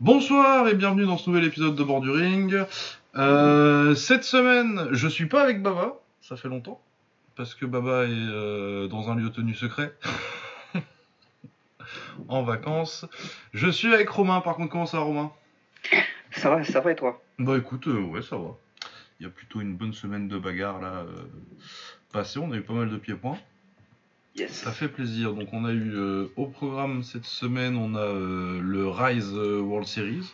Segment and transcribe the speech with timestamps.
[0.00, 2.62] Bonsoir et bienvenue dans ce nouvel épisode de Borduring.
[3.16, 6.80] Euh, cette semaine, je suis pas avec Baba, ça fait longtemps,
[7.34, 9.92] parce que Baba est euh, dans un lieu tenu secret,
[12.28, 13.06] en vacances.
[13.52, 15.32] Je suis avec Romain, par contre, comment ça va Romain?
[16.30, 17.20] Ça va, ça va et toi?
[17.40, 18.56] Bah écoute, euh, ouais, ça va.
[19.18, 21.24] Il y a plutôt une bonne semaine de bagarre là euh,
[22.12, 23.38] passée, on a eu pas mal de pieds-points.
[24.36, 24.50] Yes.
[24.52, 25.32] Ça fait plaisir.
[25.34, 29.60] Donc on a eu euh, au programme cette semaine, on a euh, le Rise euh,
[29.60, 30.32] World Series.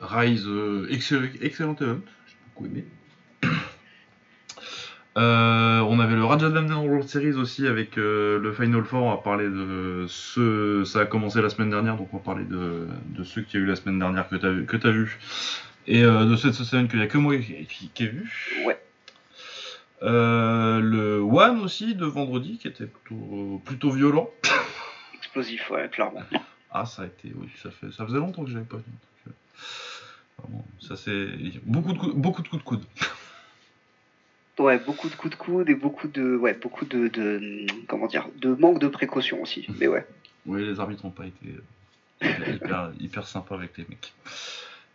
[0.00, 2.84] Rise, euh, excellent, excellent event, j'ai beaucoup aimé.
[5.16, 9.02] On avait le Raja London World Series aussi avec le Final Four.
[9.04, 10.82] On va parler de ce.
[10.84, 13.62] Ça a commencé la semaine dernière, donc on va parler de, de ceux qu'il y
[13.62, 15.18] a eu la semaine dernière que tu as, vu- que t'as vu.
[15.86, 18.32] Et de cette semaine qu'il n'y a que moi qui, qui- qui ai vu.
[18.66, 18.78] Ouais.
[20.04, 24.30] Euh, le One aussi de vendredi qui était plutôt, plutôt violent.
[25.14, 26.22] Explosif, ouais, clairement.
[26.70, 28.82] Ah, ça a été, oui, ça, fait, ça faisait longtemps que je l'avais pas vu.
[28.84, 29.30] donc, euh,
[30.38, 31.28] vraiment, ça c'est
[31.64, 32.84] beaucoup de, coups, beaucoup de coups de coude.
[34.58, 38.28] Ouais, beaucoup de coups de coude et beaucoup de, ouais, beaucoup de, de comment dire,
[38.36, 39.66] de manque de précaution aussi.
[39.78, 40.06] Mais ouais.
[40.46, 41.56] Oui, les arbitres n'ont pas été
[42.22, 44.12] euh, hyper, hyper sympas avec les mecs.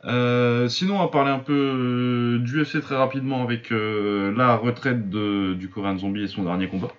[0.05, 4.55] Euh, sinon, on va parler un peu euh, du UFC très rapidement avec euh, la
[4.55, 6.91] retraite de, du Coréen Zombie et son dernier combat.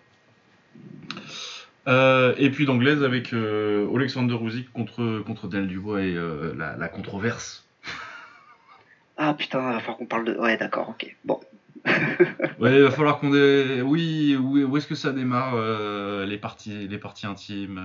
[1.89, 6.15] Euh, et puis d'anglaise avec Alexander Usyk contre, contre Daniel Dubois et
[6.57, 7.67] la, la controverse.
[9.17, 10.37] Ah putain, il va falloir qu'on parle de.
[10.37, 11.17] Ouais, d'accord, ok.
[11.25, 11.41] Bon.
[12.59, 13.81] Ouais, il va falloir qu'on dé...
[13.83, 15.57] Oui, où, où est-ce que ça démarre
[16.27, 17.81] les parties les parties intimes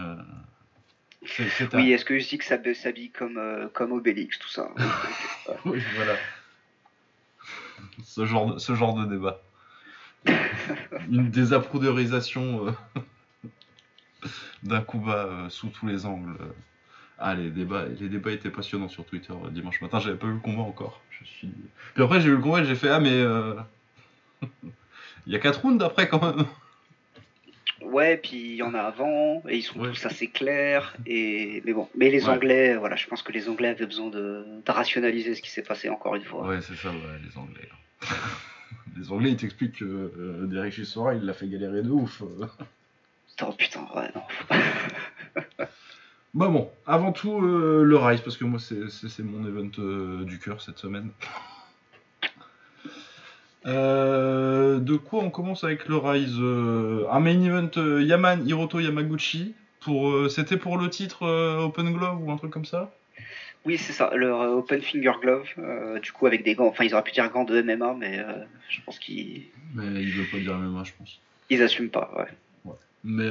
[1.26, 4.50] euh, c'est, c'est à- Oui, est-ce que Usyk s'hab- s'habille comme, euh, comme Obélix, tout
[4.50, 4.70] ça
[5.66, 6.16] Oui, voilà.
[8.04, 9.42] Ce genre de, ce genre de débat.
[11.12, 12.72] Une désapprouverisation euh,
[14.64, 16.36] d'un coup bas euh, sous tous les angles.
[17.20, 20.00] Ah, les débats, les débats étaient passionnants sur Twitter euh, dimanche matin.
[20.00, 21.02] J'avais pas vu le combat encore.
[21.12, 21.50] Je suis...
[21.94, 23.24] Puis après, j'ai vu le combat et j'ai fait Ah, mais.
[25.28, 26.46] Il y a 4 rounds après quand même.
[27.96, 29.92] Ouais, puis il y en a avant, et ils sont Ouais.
[29.94, 30.96] tous assez clairs.
[31.06, 31.62] Et...
[31.66, 32.32] Mais bon, mais les Ouais.
[32.36, 35.62] Anglais, voilà, je pense que les Anglais avaient besoin de, de rationaliser ce qui s'est
[35.64, 36.46] passé encore une fois.
[36.48, 37.70] Ouais, c'est ça, ouais, les Anglais.
[38.98, 42.22] les Anglais, ils t'expliquent que euh, Derek Chisora, il l'a fait galérer de ouf.
[42.22, 42.46] euh.
[43.44, 44.24] Oh putain, ouais, non.
[46.34, 50.38] Bah bon, avant tout, euh, le Rise, parce que moi, c'est mon event euh, du
[50.38, 51.12] cœur cette semaine.
[53.66, 58.80] Euh, de quoi on commence avec le Rise euh, Un main event euh, Yaman Hiroto
[58.80, 59.54] Yamaguchi.
[59.82, 61.28] Pour, C'était pour le titre
[61.64, 62.92] Open Glove ou un truc comme ça?
[63.66, 65.48] Oui, c'est ça, leur Open Finger Glove,
[66.02, 68.26] du coup avec des gants, enfin ils auraient pu dire gants de MMA, mais
[68.68, 69.44] je pense qu'ils
[69.76, 71.20] Mais il veut pas dire MMA, je pense.
[71.52, 72.74] ils assument pas, ouais.
[73.04, 73.30] Mais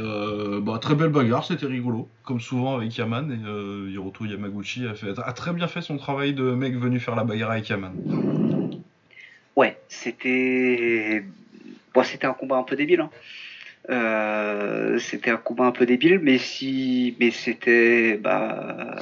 [0.63, 3.33] bah, très belle bagarre, c'était rigolo, comme souvent avec Yaman.
[3.33, 7.17] Et Hiroto Yamaguchi a, fait, a très bien fait son travail de mec venu faire
[7.17, 7.95] la bagarre avec Yaman.
[9.89, 11.25] C'était.
[11.93, 13.01] Bon, c'était un combat un peu débile.
[13.01, 13.11] hein.
[13.91, 17.17] Euh, c'était un combat un peu débile, mais si.
[17.21, 18.17] Mais c'était.
[18.17, 18.97] Bah.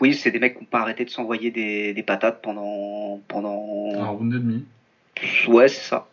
[0.00, 3.16] Oui, c'est des mecs qui n'ont pas arrêté de s'envoyer des, des patates pendant.
[3.16, 4.12] Un pendant...
[4.12, 4.64] round et demi.
[5.48, 6.08] Ouais, c'est ça.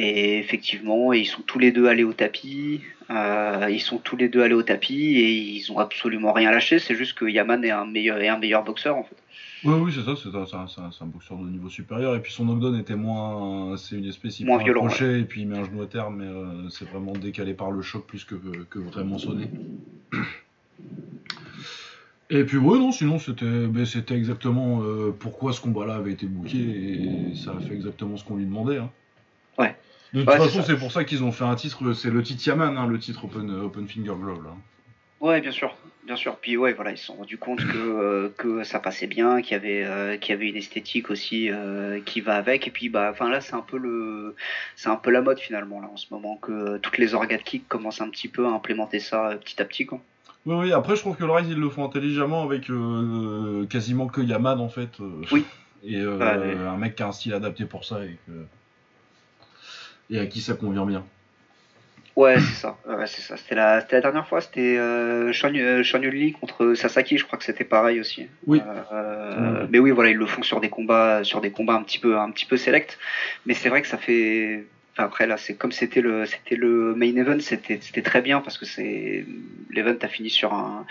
[0.00, 2.82] Et effectivement, ils sont tous les deux allés au tapis.
[3.10, 6.78] euh, ils sont tous les deux allés au tapis et ils ont absolument rien lâché.
[6.78, 9.16] C'est juste que Yaman est un meilleur, est un meilleur boxeur en fait.
[9.64, 12.14] Oui, oui, c'est ça, c'est un, un- boxeur de niveau supérieur.
[12.14, 13.76] Et puis son knockdown était moins.
[13.76, 16.26] C'est une espèce, Moins violent, crochet et puis il met un genou à terre, mais
[16.26, 18.36] euh, c'est vraiment décalé par le choc plus que,
[18.70, 19.48] que vraiment sonné.
[22.30, 26.26] Et puis, ouais, non, sinon c'était ben, c'était exactement euh, pourquoi ce combat-là avait été
[26.26, 28.76] booké et ça a fait exactement ce qu'on lui demandait.
[28.76, 28.90] hein.
[30.14, 32.46] De toute Ouais, façon, c'est pour ça qu'ils ont fait un titre, c'est le titre
[32.46, 34.42] Yaman, hein, le titre Open, open Finger Glove.
[34.44, 34.50] Là.
[35.20, 35.74] Ouais, bien sûr,
[36.06, 36.36] bien sûr.
[36.36, 39.52] Puis ouais, voilà, ils se sont rendus compte que euh, que ça passait bien, qu'il
[39.52, 42.66] y avait euh, qu'il y avait une esthétique aussi euh, qui va avec.
[42.66, 44.34] Et puis bah, enfin là, c'est un peu le,
[44.76, 47.36] c'est un peu la mode finalement là en ce moment que euh, toutes les orgas
[47.36, 50.00] de kick commencent un petit peu à implémenter ça euh, petit à petit quoi.
[50.46, 54.06] Oui, oui, après je trouve que le Rise ils le font intelligemment avec euh, quasiment
[54.06, 55.00] que Yaman en fait.
[55.00, 55.44] euh, Oui.
[55.84, 56.56] Et euh, Ouais.
[56.66, 58.32] un mec qui a un style adapté pour ça et, que...
[60.10, 61.04] et à qui ça convient bien.
[62.18, 62.76] Ouais, c'est ça.
[62.88, 63.36] Ouais, c'est ça.
[63.36, 67.16] C'était la, dernière fois, c'était euh, Sean, euh, Sean Yuli contre Sasaki.
[67.16, 68.26] Je crois que c'était pareil aussi.
[68.44, 68.60] Oui.
[68.92, 69.68] Euh.
[69.70, 72.18] Mais oui, voilà, ils le font sur des combats, sur des combats un petit peu,
[72.18, 72.98] un petit peu select.
[73.46, 74.64] Mais c'est vrai que ça fait.
[74.94, 78.40] Enfin, après là, c'est comme c'était le, c'était le main event, c'était, c'était très bien
[78.40, 79.24] parce que c'est
[79.70, 80.86] l'event a fini sur un.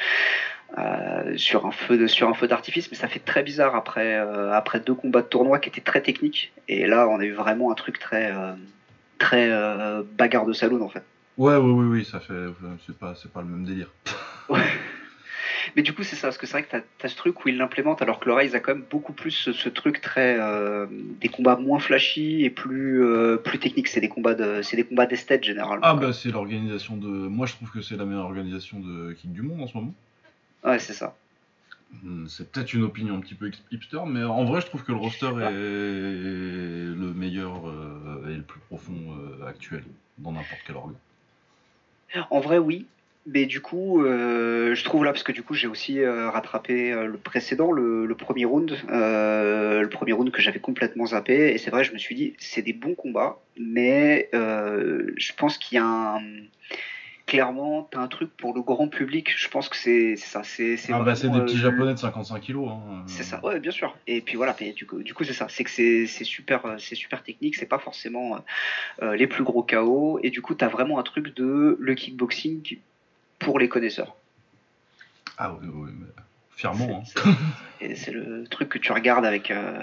[0.78, 4.16] euh, sur un feu de, sur un feu d'artifice mais ça fait très bizarre après
[4.16, 7.32] euh, après deux combats de tournoi qui étaient très techniques et là on a eu
[7.32, 8.52] vraiment un truc très euh,
[9.18, 11.04] très euh, bagarre de saloon en fait
[11.38, 12.46] Ouais, ouais, oui, oui, ça fait.
[12.86, 13.90] C'est pas, c'est pas le même délire.
[15.76, 17.50] Mais du coup, c'est ça, parce que c'est vrai que tu as, ce truc où
[17.50, 20.38] il l'implémente, alors que le Rise a quand même beaucoup plus ce, truc très.
[20.40, 23.88] Euh, des combats moins flashy et plus, euh, plus techniques.
[23.88, 25.86] C'est des combats de, c'est des combats d'esthète généralement.
[25.86, 27.08] Ah, bah, c'est l'organisation de.
[27.08, 29.94] Moi, je trouve que c'est la meilleure organisation de kick du monde en ce moment.
[30.64, 31.16] Ouais, c'est ça.
[32.04, 34.92] Hmm, c'est peut-être une opinion un petit peu hipster, mais en vrai, je trouve que
[34.92, 39.84] le roster est le meilleur euh, et le plus profond actuel
[40.18, 40.96] dans n'importe quel organe.
[42.30, 42.86] En vrai, oui.
[43.30, 46.94] Mais du coup, euh, je trouve là, parce que du coup, j'ai aussi euh, rattrapé
[46.94, 51.54] euh, le précédent, le, premier round, le premier round que j'avais complètement zappé.
[51.54, 55.76] Et c'est vrai, je me suis dit, c'est des bons combats, mais je pense qu'il
[55.76, 56.22] y a un
[57.28, 59.32] clairement, t'as un truc pour le grand public.
[59.38, 60.42] Je pense que c'est ça.
[60.44, 62.70] C'est ah bah c'est des petits japonais de 55 kilos.
[62.70, 63.04] Hein.
[63.06, 63.96] C'est ça, ouais, bien sûr.
[64.08, 65.48] Et puis voilà, du coup, du coup c'est ça.
[65.50, 67.56] C'est que c'est super, c'est super technique.
[67.56, 68.40] C'est pas forcément
[69.02, 70.20] les plus gros KO.
[70.24, 72.80] Et du coup, t'as vraiment un truc de le kickboxing
[73.38, 74.16] pour les connaisseurs.
[75.38, 76.08] Ah oui, oui, mais
[76.56, 77.04] fièrement.
[77.16, 77.36] Hein.
[77.96, 79.80] C'est le truc que tu regardes avec, euh,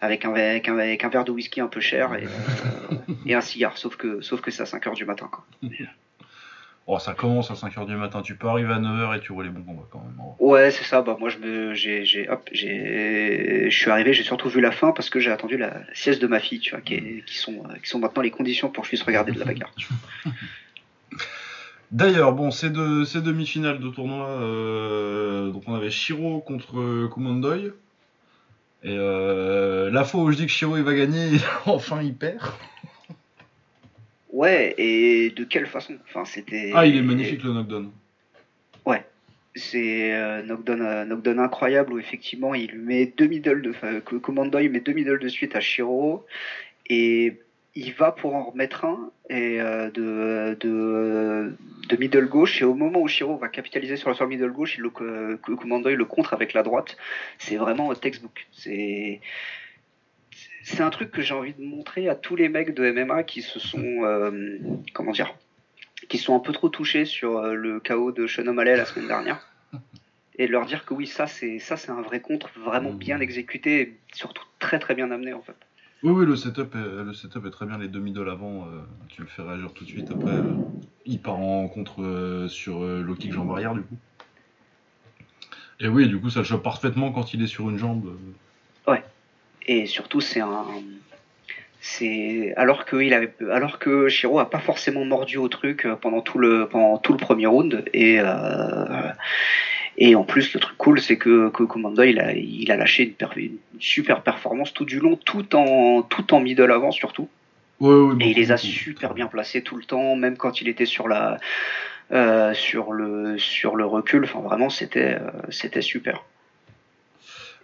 [0.00, 2.96] avec, un, avec, un, avec, un, verre de whisky un peu cher et, euh,
[3.26, 5.28] et un cigare, sauf que, sauf que c'est à 5h du matin.
[5.30, 5.44] Quoi.
[6.86, 9.42] Oh, ça commence à 5h du matin, tu peux arriver à 9h et tu vois
[9.42, 10.20] les bons combats quand même.
[10.38, 14.22] Ouais, c'est ça, bah moi je me j'ai j'ai hop, j'ai je suis arrivé, j'ai
[14.22, 16.82] surtout vu la fin parce que j'ai attendu la, sieste de ma fille, tu vois,
[16.82, 19.46] qui, qui sont qui sont maintenant les conditions pour que je puisse regarder de la
[19.46, 19.72] bagarre.
[21.90, 27.72] D'ailleurs, bon, ces deux, ces demi-finales de tournoi, euh, donc on avait Shiro contre Kumondoy.
[28.82, 32.42] Et euh, la fois où je dis que Shiro il va gagner, enfin il perd.
[34.34, 35.94] Ouais, et de quelle façon?
[36.08, 36.72] Enfin, c'était.
[36.74, 37.92] Ah, il est magnifique le knockdown.
[38.84, 39.06] Ouais,
[39.54, 43.70] c'est euh, knockdown, knockdown, incroyable où effectivement il met deux middle de.
[43.70, 46.26] Enfin, Commandoy met deux middle de suite à Shiro
[46.90, 47.38] et
[47.76, 51.54] il va pour en remettre un et euh, de, de,
[51.88, 54.82] de, middle gauche et au moment où Shiro va capitaliser sur le middle gauche, il
[54.82, 56.96] le, euh, il le contre avec la droite.
[57.38, 58.48] C'est vraiment un textbook.
[58.50, 59.20] C'est
[60.64, 63.42] c'est un truc que j'ai envie de montrer à tous les mecs de MMA qui
[63.42, 64.58] se sont euh,
[64.92, 65.34] comment dire
[66.08, 69.48] qui sont un peu trop touchés sur le chaos de Sean O'Malley la semaine dernière
[70.38, 73.20] et de leur dire que oui ça c'est ça c'est un vrai contre vraiment bien
[73.20, 75.56] exécuté et surtout très très bien amené en fait.
[76.04, 77.78] Oui, oui, le setup, est, le setup est très bien.
[77.78, 80.10] Les demi de l'avant, euh, tu le fais réagir tout de suite.
[80.10, 80.52] Après, euh,
[81.06, 83.96] il part en contre euh, sur le kick jambe arrière, du coup.
[85.80, 88.18] Et oui, du coup, ça le chope parfaitement quand il est sur une jambe.
[89.66, 90.64] Et surtout, c'est un.
[91.80, 96.22] C'est alors que il avait, alors que Shiro a pas forcément mordu au truc pendant
[96.22, 98.20] tout le pendant tout le premier round et
[99.96, 103.14] et en plus, le truc cool, c'est que, que Commando, il a, il a lâché
[103.36, 107.28] une, super performance tout du long, tout en, tout en middle avant surtout.
[108.20, 111.06] et il les a super bien placés tout le temps, même quand il était sur
[111.06, 111.38] la,
[112.10, 114.24] euh, sur le, sur le recul.
[114.24, 116.24] Enfin, vraiment, c'était, euh, c'était super.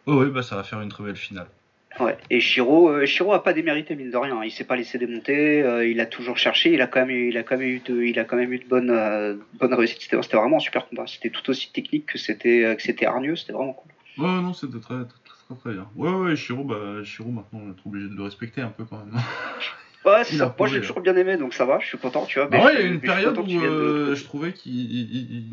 [0.07, 1.49] oui, bah ça va faire une très belle finale.
[1.99, 2.17] Ouais.
[2.31, 4.43] Et Shiro, euh, Shiro a pas démérité mine de rien.
[4.45, 5.63] Il s'est pas laissé démonter.
[5.63, 6.73] Euh, il a toujours cherché.
[6.73, 8.53] Il a quand même eu, il a quand même eu de, il a quand même
[8.53, 10.01] eu de bonnes, euh, bonnes réussites.
[10.03, 11.07] C'était, vraiment un super combat.
[11.07, 13.35] C'était tout aussi technique que c'était, que c'était hargneux.
[13.35, 13.91] C'était vraiment cool.
[14.19, 15.89] Ouais, non, c'était très, très, très, bien.
[15.97, 18.99] Ouais, ouais, Shiro, bah, Shiro, maintenant, on est obligé de le respecter un peu quand
[18.99, 19.15] même.
[20.05, 20.55] Ouais, c'est ça.
[20.59, 21.79] Moi, j'ai toujours bien aimé, donc ça va.
[21.79, 22.49] Je suis content, tu vois.
[22.49, 25.45] Bah ouais, il y a une période où je trouvais qu'il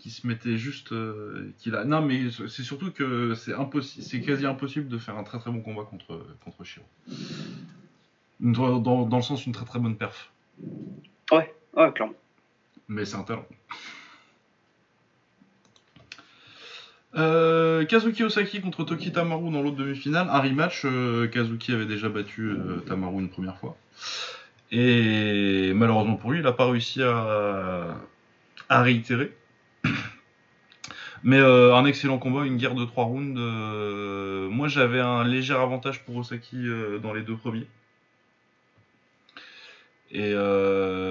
[0.00, 4.20] qui se mettait juste euh, qu'il a non mais c'est surtout que c'est impossible c'est
[4.22, 6.86] quasi impossible de faire un très très bon combat contre contre Shiro
[8.40, 10.32] dans, dans, le sens une très très bonne perf
[11.32, 12.14] ouais ouais clairement
[12.88, 13.44] mais c'est un talent
[17.16, 20.82] euh, Kazuki Osaki contre Toki Tamaru dans l'autre demi-finale, un rematch.
[20.84, 22.54] Euh, Kazuki avait déjà battu
[22.86, 23.76] Tamaru une première fois.
[24.72, 27.96] Et malheureusement pour lui, il n'a pas réussi à,
[28.68, 29.36] réitérer.
[31.22, 33.38] Mais euh, un excellent combat, une guerre de trois rounds.
[33.38, 37.66] Euh, moi, j'avais un léger avantage pour Osaki euh, dans les deux premiers.
[40.12, 40.34] Et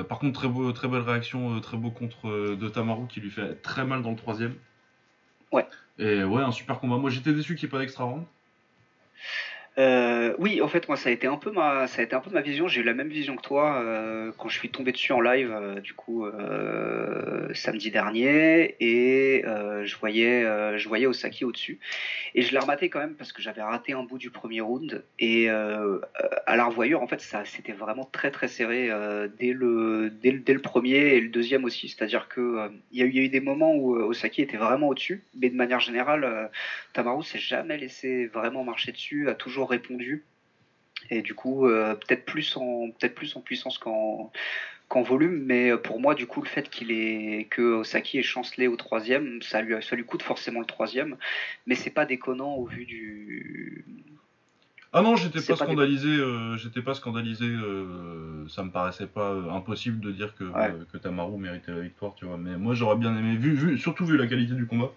[0.09, 4.11] par contre, très, belle réaction, très beau contre Tamaru qui lui fait très mal dans
[4.11, 4.55] le troisième.
[5.53, 5.65] Ouais.
[5.99, 6.97] Et ouais, un super combat.
[6.97, 8.23] Moi, j'étais déçu qu'il n'y ait pas d'extra round.
[9.79, 12.19] Euh, oui, en fait, moi, ça a été un peu ma, ça a été un
[12.19, 12.67] peu ma vision.
[12.67, 15.51] J'ai eu la même vision que toi euh, quand je suis tombé dessus en live,
[15.53, 16.27] euh, du coup,
[17.53, 19.43] samedi dernier, et
[19.83, 20.43] je voyais,
[20.77, 21.79] je voyais Osaki au-dessus,
[22.35, 25.03] et je l'ai rematé quand même parce que j'avais raté un bout du premier round,
[25.17, 28.89] et à la revoyure, en fait, ça, c'était vraiment très très serré
[29.39, 31.87] dès le, dès dès le premier et le deuxième aussi.
[31.87, 35.49] C'est-à-dire que il y, y a eu des moments où Osaki était vraiment au-dessus, mais
[35.49, 36.49] de manière générale,
[36.93, 40.25] Tamaru s'est jamais laissé vraiment marcher dessus, a toujours répondu.
[41.09, 44.31] Et du coup, euh, peut-être plus en peut-être plus en puissance qu'en
[44.89, 48.67] qu'en volume, mais pour moi, du coup, le fait qu'il est que Osaki est chancelé
[48.67, 51.15] au troisième, ça lui, ça lui coûte forcément le troisième,
[51.67, 53.85] mais c'est pas déconnant au vu du.
[54.91, 56.09] Ah non, j'étais pas, scandalisé.
[56.09, 57.45] Euh, j'étais pas scandalisé.
[57.45, 60.45] Euh, ça me paraissait pas euh, impossible de dire que,
[60.91, 62.37] que Tamaru méritait la victoire, tu vois.
[62.37, 64.91] Mais moi, j'aurais bien aimé, vu, vu, surtout vu la qualité du combat.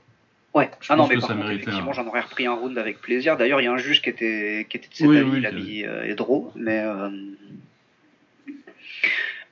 [0.54, 0.70] Ouais.
[0.88, 3.36] ah non, mais par contre, effectivement, j'en aurais repris un round avec plaisir.
[3.36, 5.46] D'ailleurs, il y a un juge qui était, qui était de cet oui, avis, il
[5.46, 5.80] a mis
[6.10, 6.84] Edro, mais.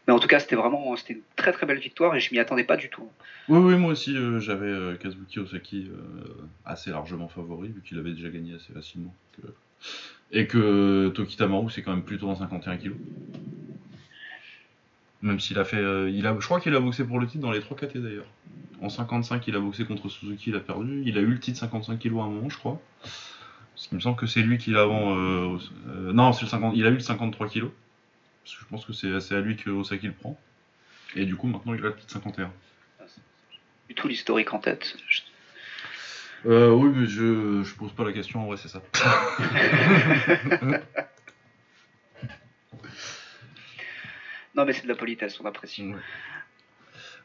[0.07, 2.38] Mais en tout cas, c'était vraiment c'était une très très belle victoire et je m'y
[2.38, 3.09] attendais pas du tout.
[3.49, 5.90] Oui, oui, moi aussi, j'avais Kazuki Osaki
[6.64, 9.14] assez largement favori, vu qu'il avait déjà gagné assez facilement.
[10.33, 12.92] Et que Toki Tamaru, c'est quand même plutôt en 51 kg.
[15.23, 15.77] Même s'il a fait.
[15.77, 17.99] Euh, il a, je crois qu'il a boxé pour le titre dans les 3 KT
[17.99, 18.27] d'ailleurs.
[18.81, 21.03] En 55, il a boxé contre Suzuki, il a perdu.
[21.05, 22.81] Il a eu le titre 55 kg à un moment, je crois.
[23.75, 25.17] Parce qu'il me semble que c'est lui qui l'a avant.
[25.17, 25.59] Euh,
[25.89, 27.67] euh, non, c'est le 50, il a eu le 53 kg.
[28.43, 30.39] Parce que je pense que c'est à lui que Osaki le prend.
[31.15, 32.50] Et du coup, maintenant, il a le titre 51.
[33.89, 34.97] Du tout l'historique en tête.
[36.47, 38.81] Euh, oui, mais je, je pose pas la question, en vrai, c'est ça.
[44.61, 45.93] non, mais c'est de la politesse, on apprécie.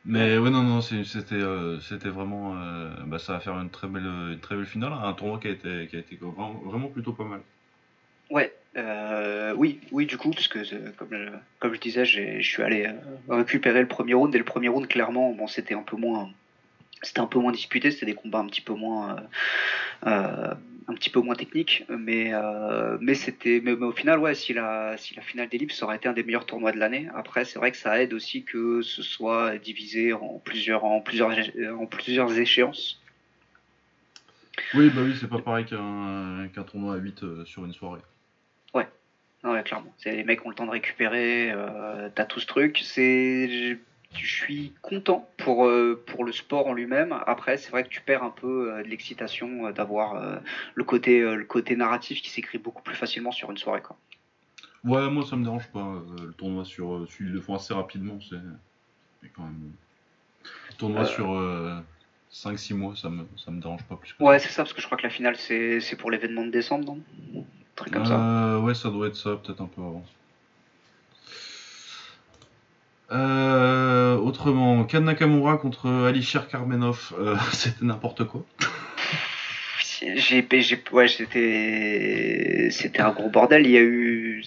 [0.06, 2.56] Mais ouais, non, non, c'était euh, c'était vraiment.
[2.56, 5.48] Euh, bah, ça va faire une très belle, une très belle finale, un tournoi qui
[5.48, 7.42] a été, qui a été vraiment, vraiment plutôt pas mal.
[8.30, 8.54] Ouais,
[9.58, 10.60] oui, oui, du coup, parce que
[10.92, 11.10] comme,
[11.60, 12.89] comme je disais, je suis allé
[13.27, 16.30] récupérer le premier round, et le premier round, clairement, bon, c'était un peu moins
[17.06, 19.20] c'était un peu moins disputé, c'était des combats un petit peu moins, euh,
[20.08, 20.54] euh,
[20.88, 24.98] un petit peu moins techniques, mais euh, mais c'était, mais, au final, ouais, si la
[24.98, 27.08] si la finale d'Ellipse ça aurait été un des meilleurs tournois de l'année.
[27.16, 31.32] Après, c'est vrai que ça aide aussi que ce soit divisé en plusieurs en plusieurs
[31.78, 33.02] en plusieurs échéances.
[34.74, 38.02] Oui, bah oui, c'est pas pareil qu'un tournoi à 8 sur une soirée.
[38.74, 38.88] Ouais,
[39.44, 39.94] ouais, clairement.
[40.06, 41.54] Les mecs ont le temps de récupérer,
[42.16, 42.82] t'as tout ce truc.
[42.84, 43.78] C'est
[44.24, 47.13] je suis content pour, euh, pour le sport en lui-même.
[47.25, 50.41] Après, c'est vrai que tu perds un peu euh, de l'excitation euh, d'avoir
[50.75, 53.81] le, côté, le côté narratif qui s'écrit beaucoup plus facilement sur une soirée.
[53.81, 53.98] Quoi.
[54.84, 56.01] Ouais, moi ça me dérange pas.
[56.22, 57.07] le tournoi sur.
[57.19, 59.29] Ils le font assez rapidement, c'est.
[59.36, 59.72] quand même.
[60.69, 61.27] Le tournoi sur
[62.31, 64.15] 5-6 mois, ça me, ça me dérange pas plus.
[64.19, 66.86] ouais, c'est ça, parce que je crois que la finale c'est pour l'événement de décembre,
[66.86, 67.00] non?
[67.36, 67.43] Un
[67.75, 68.60] truc comme ça.
[68.60, 70.05] Ouais, ça doit être ça, peut-être un peu avant.
[73.12, 78.44] Euh, autrement, Kan Nakamura contre Alisher Karmenov, euh, c'était n'importe quoi.
[80.16, 80.48] J'ai,
[80.92, 83.66] ouais, c'était, c'était un gros bordel.
[83.66, 84.44] Il y a eu,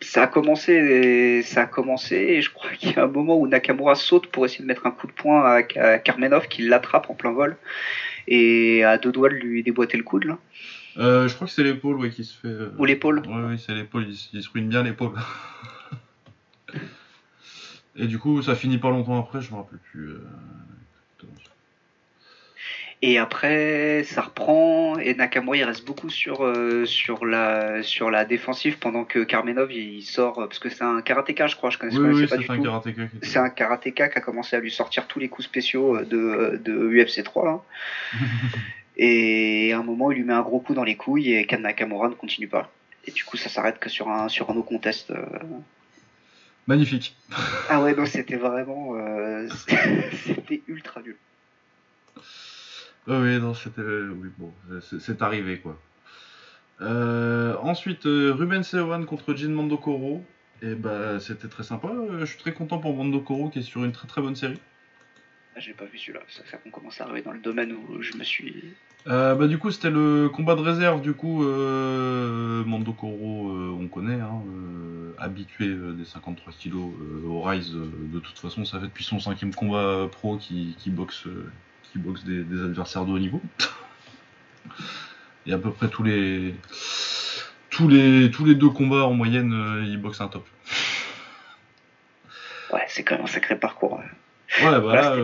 [0.00, 3.46] ça a commencé, ça a commencé, et je crois qu'il y a un moment où
[3.46, 7.14] Nakamura saute pour essayer de mettre un coup de poing à, Karmenov, qui l'attrape en
[7.14, 7.56] plein vol,
[8.26, 10.38] et à deux doigts de lui déboîter le coude là.
[10.98, 12.54] Euh, je crois que c'est l'épaule ouais, qui se fait.
[12.78, 13.22] Ou l'épaule.
[13.26, 14.06] Oui, oui, c'est l'épaule.
[14.08, 15.12] Il, il se ruine bien l'épaule.
[17.98, 20.10] Et du coup, ça finit pas longtemps après, je me rappelle plus.
[20.10, 20.20] Euh,
[23.02, 28.24] et après, ça reprend et Nakamura il reste beaucoup sur euh, sur la sur la
[28.24, 31.68] défensive pendant que Karmenov il sort parce que c'est un karatéka, je crois.
[31.68, 34.70] Je connais, oui, pas du un Karatéka c'est un karatéka qui a commencé à lui
[34.70, 37.66] sortir tous les coups spéciaux de, de UFC 3
[38.96, 41.58] et à un moment, il lui met un gros coup dans les couilles et Kan
[41.58, 42.72] Nakamura ne continue pas.
[43.04, 45.10] Et du coup, ça s'arrête que sur un sur un no contest.
[45.10, 45.22] Euh,
[46.66, 47.16] Magnifique.
[47.68, 48.96] Ah ouais, non, c'était vraiment.
[48.96, 49.48] Euh,
[50.24, 51.16] c'était ultra nul.
[53.06, 53.82] oui, non, c'était.
[53.82, 55.78] Oui, bon, c'est arrivé, quoi.
[56.80, 60.24] Euh, ensuite, euh, Ruben Seovan contre Jin Mandokoro.
[60.62, 61.92] Et bah, c'était très sympa.
[62.18, 64.58] Je suis très content pour Mandokoro qui est sur une très très bonne série.
[65.56, 66.20] Ah, j'ai pas vu celui-là.
[66.28, 68.74] Ça, ça commence à arriver dans le domaine où je me suis.
[69.06, 71.00] bah, du coup, c'était le combat de réserve.
[71.00, 74.20] Du coup, Mandokoro, on connaît.
[74.20, 74.42] Hein,
[75.18, 77.74] habitué euh, des 53 kilos euh, au Rise.
[77.74, 81.24] Euh, de toute façon, ça fait depuis son cinquième combat pro qui, boxe,
[81.84, 83.40] qui boxe des, adversaires de haut niveau.
[85.46, 86.54] Et à peu près tous les
[87.70, 90.46] tous les tous les deux combats en moyenne, il boxe un top.
[92.72, 94.00] Ouais, c'est quand même un sacré parcours.
[94.62, 95.16] Ouais, bah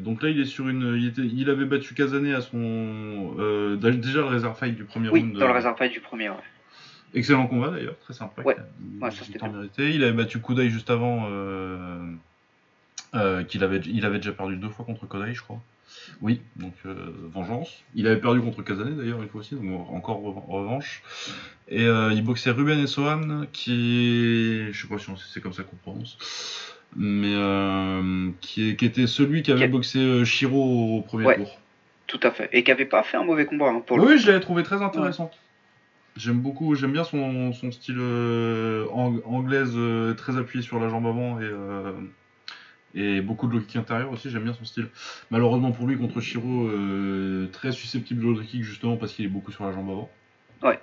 [0.00, 3.34] donc là il est sur une, il, était, il avait battu Kazané à son,
[3.80, 6.36] déjà le reserve fight du premier oui, dans le reserve fight du premier, ouais.
[7.12, 8.42] Excellent combat d'ailleurs, très sympa.
[8.42, 8.56] Ouais,
[9.00, 9.90] ça c'était mérité.
[9.90, 11.98] Il avait battu Kodai juste avant, euh,
[13.14, 15.60] euh, qu'il avait, il avait déjà perdu deux fois contre Kodai, je crois.
[16.20, 16.94] Oui, donc euh,
[17.32, 17.82] vengeance.
[17.96, 21.02] Il avait perdu contre Kazané d'ailleurs une fois aussi, donc encore revanche.
[21.68, 25.76] Et il boxait Ruben et Sohan, qui, je sais pas si c'est comme ça qu'on
[25.76, 26.16] prononce,
[26.96, 27.34] mais
[28.40, 31.58] qui, qui, était celui qui avait boxé Shiro au premier tour.
[32.06, 34.26] Tout à fait, et qui avait pas fait un mauvais combat hein, pour Oui, je
[34.26, 35.30] l'avais trouvé très intéressant.
[36.16, 40.88] J'aime beaucoup, j'aime bien son, son style euh, ang- anglaise euh, très appuyé sur la
[40.88, 41.92] jambe avant et, euh,
[42.96, 44.88] et beaucoup de low kick intérieur aussi, j'aime bien son style.
[45.30, 49.28] Malheureusement pour lui contre Shiro, euh, très susceptible au low kick justement parce qu'il est
[49.28, 50.10] beaucoup sur la jambe avant.
[50.62, 50.80] Ouais.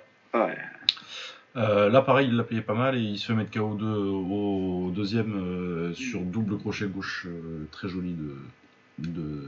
[1.58, 3.84] Euh, là pareil, il l'a payé pas mal et il se fait mettre KO 2
[3.84, 9.42] au deuxième euh, sur double crochet gauche euh, très joli de, de,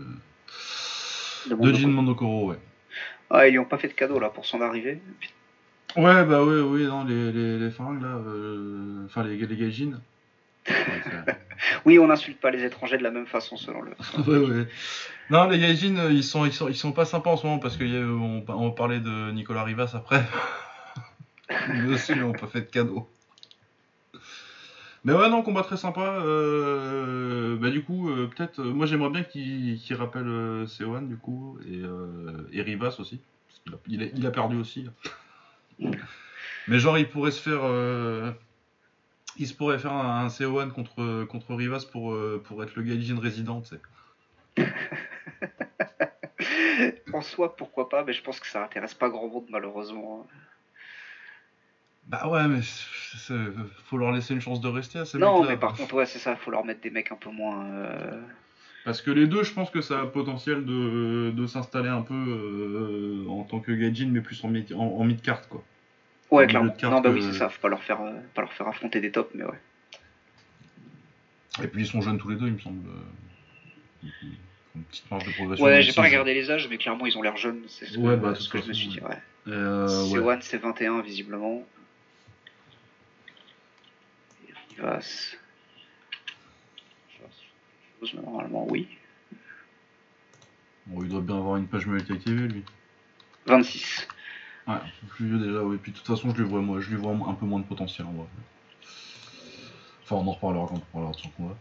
[1.48, 2.24] De de Jin Mondoko.
[2.26, 2.58] Mondokoro, ouais.
[3.30, 5.00] Ah, ils lui ont pas fait de cadeau là pour son arrivée.
[5.96, 8.18] Ouais, bah ouais, oui, non, les, les, les là,
[9.04, 10.00] enfin les, les gaijins.
[11.84, 13.90] Oui, on n'insulte pas les étrangers de la même façon selon le.
[14.26, 14.66] ouais, ouais.
[15.28, 17.76] Non, les gaijins, ils sont, ils, sont, ils sont pas sympas en ce moment parce
[17.76, 20.22] qu'on on parlait de Nicolas Rivas après.
[21.50, 23.08] Eux aussi, ont pas fait de cadeau.
[25.04, 26.20] Mais ouais, non, combat très sympa.
[26.22, 28.60] euh, bah, du coup, euh, peut-être.
[28.60, 31.58] euh, moi, j'aimerais bien qu'il rappelle Seoane, du coup,
[32.52, 33.20] et, Rivas aussi.
[33.64, 34.86] Parce qu'il a, il a, perdu aussi.
[36.68, 37.62] Mais genre, il pourrait se faire.
[39.38, 43.18] il se pourrait faire un, un CO1 contre, contre Rivas pour, pour être le gaijin
[43.18, 43.80] résident, tu sais.
[47.12, 50.26] en soi, pourquoi pas, mais je pense que ça intéresse pas grand monde malheureusement.
[52.10, 53.32] Bah ouais, mais c'est-
[53.84, 56.18] faut leur laisser une chance de rester à ces Non, mais par contre, ouais, c'est
[56.18, 57.64] ça, faut leur mettre des mecs un peu moins.
[57.66, 58.20] euh,
[58.84, 62.02] Parce que les deux, je pense que ça a le potentiel de, de s'installer un
[62.02, 65.62] peu euh, en tant que gaijin, mais plus en, mid- en, en mid-card, quoi.
[66.32, 66.74] Ouais, clairement.
[66.82, 69.12] Non, bah oui, c'est ça, faut pas leur faire, euh, pas leur faire affronter des
[69.12, 69.60] tops, mais ouais.
[71.62, 72.88] Et puis ils sont jeunes tous les deux, il me semble.
[74.76, 75.64] Une petite marge de progression.
[75.64, 78.02] Ouais, j'ai pas regardé les âges, mais clairement, ils ont l'air jeunes, c'est ce que,
[78.02, 79.18] Ouais, bah, ce que je me suis dit, ouais.
[79.48, 80.14] Euh, ouais.
[80.16, 81.62] Sewan, c'est 21, visiblement.
[84.82, 85.00] Mais
[88.14, 88.88] Normalement, oui.
[90.86, 92.64] Bon, il doit bien avoir une page Muay TV, lui.
[93.46, 94.08] 26.
[94.66, 94.74] Ouais,
[95.10, 95.78] plus vieux déjà, oui.
[95.82, 97.64] Puis de toute façon, je lui vois, moi, je lui vois un peu moins de
[97.64, 98.26] potentiel en vrai.
[100.02, 101.56] Enfin, on en reparlera quand on parlera de son combat.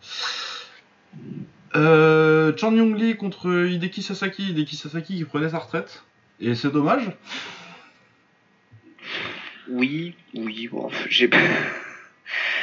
[1.76, 4.50] Euh, Chan Young Lee contre Hideki Sasaki.
[4.52, 6.04] Hideki Sasaki qui prenait sa retraite.
[6.40, 7.12] Et c'est dommage.
[9.68, 11.29] Oui, oui, bon, j'ai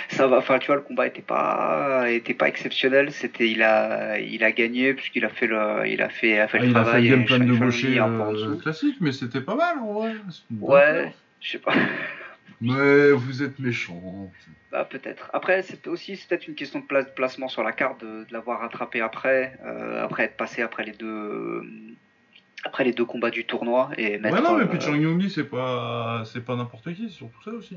[0.08, 0.38] ça va.
[0.38, 3.12] Enfin, tu vois, le combat était pas, était pas exceptionnel.
[3.12, 6.48] C'était, il a, il a gagné puisqu'il a fait le, il a fait, il a
[6.48, 7.02] fait Ah, le il a fait travail.
[7.02, 11.14] le game et plan de en euh, classique, mais c'était pas mal Ouais, perf.
[11.40, 11.72] je sais pas.
[12.60, 14.30] Mais vous êtes méchant.
[14.72, 15.30] Bah, peut-être.
[15.32, 18.32] Après, c'est aussi c'est peut-être une question de place, placement sur la carte de, de
[18.32, 21.62] l'avoir rattrapé après, euh, après être passé après les deux,
[22.64, 24.36] après les deux combats du tournoi et mettre.
[24.36, 27.76] Ouais, non, mais euh, Lee, c'est pas, c'est pas n'importe qui, c'est surtout ça aussi.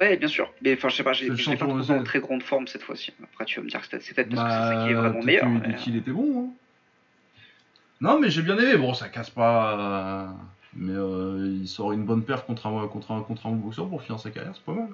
[0.00, 0.52] Ouais, bien sûr.
[0.62, 3.12] Mais enfin, je sais pas, j'ai pas trouvé en très grande forme cette fois-ci.
[3.22, 5.12] Après, tu vas me dire que c'est peut-être parce Bah, que c'est qui est vraiment
[5.14, 5.46] peut-être meilleur.
[5.48, 6.46] mais- qu'il était bon.
[6.48, 6.52] hein.
[8.00, 8.76] Non, mais j'ai bien aimé.
[8.76, 9.78] Bon, ça casse pas.
[9.78, 10.32] euh,
[10.76, 14.02] Mais euh, il sort une bonne perf contre un, contre un, contre un boxeur pour
[14.02, 14.88] finir sa carrière, c'est pas mal.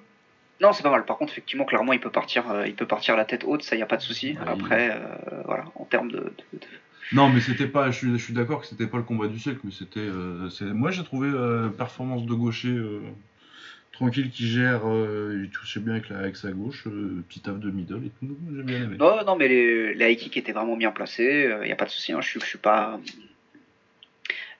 [0.60, 1.06] Non, c'est pas mal.
[1.06, 3.76] Par contre, effectivement, clairement, il peut partir, euh, il peut partir la tête haute, ça
[3.76, 4.32] y a pas de souci.
[4.34, 6.66] Ouais, Après, euh, voilà, en termes de, de- de-
[7.12, 7.90] Non, mais c'était pas.
[7.90, 10.00] Je suis, je suis d'accord que c'était pas le combat du siècle, mais c'était.
[10.00, 13.00] euh, moi, j'ai trouvé euh, performance de gaucher euh,
[13.92, 14.82] tranquille qui gère.
[14.86, 18.10] euh, il touchait bien avec, la, avec sa gauche, euh, petit taf de middle et
[18.20, 18.36] tout.
[18.56, 18.96] J'ai bien aimé.
[18.98, 21.50] Non, non, mais les, les high kicks étaient vraiment bien placés.
[21.62, 22.12] Il y a pas de souci.
[22.12, 22.98] hein, je suis, je suis pas,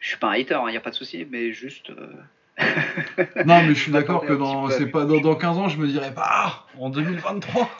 [0.00, 0.58] je suis pas un hater.
[0.68, 1.90] Il y a pas de souci, mais juste.
[1.90, 2.12] euh,
[3.46, 5.78] Non, mais je suis d'accord que dans, peu, c'est pas dans, dans 15 ans, je
[5.78, 7.70] me dirais pas ah, en 2023.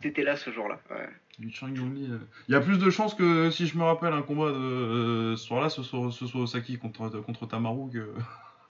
[0.00, 0.80] T'étais là ce jour-là.
[0.90, 1.08] Ouais.
[1.40, 4.56] Euh, Il y a plus de chances que si je me rappelle un combat de
[4.56, 7.90] euh, ce soir-là, ce soit, ce soit Osaki contre, contre Tamaru.
[7.92, 8.12] Que...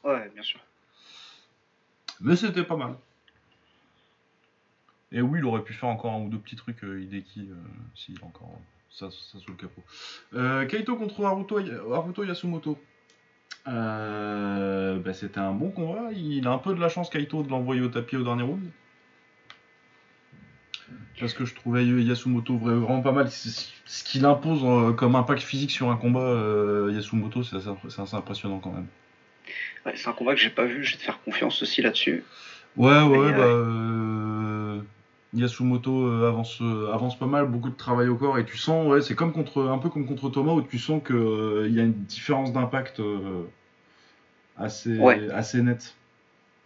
[0.05, 0.61] ouais, bien sûr.
[2.20, 2.96] Mais c'était pas mal.
[5.11, 7.54] Et oui, il aurait pu faire encore un ou deux petits trucs, euh, Hideki, euh,
[7.94, 8.59] s'il a encore
[8.90, 9.83] ça, ça sous le capot.
[10.35, 11.59] Euh, Kaito contre Haruto,
[11.92, 12.78] Haruto Yasumoto.
[13.66, 16.11] Euh, bah, c'était un bon combat.
[16.12, 18.62] Il a un peu de la chance, Kaito, de l'envoyer au tapis au dernier round.
[21.20, 23.28] Parce que je trouvais Yasumoto vraiment pas mal.
[23.31, 28.61] Ce qu'il impose euh, comme impact physique sur un combat, euh, Yasumoto, c'est assez impressionnant
[28.61, 28.87] quand même.
[29.87, 30.85] Ouais, c'est un combat que j'ai pas vu.
[30.85, 32.25] Je vais te faire confiance aussi là-dessus.
[32.77, 33.43] Ouais, ouais, euh, bah.
[33.45, 34.81] euh,
[35.35, 38.87] Yasumoto euh, avance, euh, avance pas mal, beaucoup de travail au corps, et tu sens,
[38.88, 41.17] ouais, c'est comme contre, un peu comme contre Thomas, où tu sens qu'il
[41.75, 43.43] y a une différence d'impact euh,
[44.57, 45.31] assez, Ouais.
[45.31, 45.95] assez nette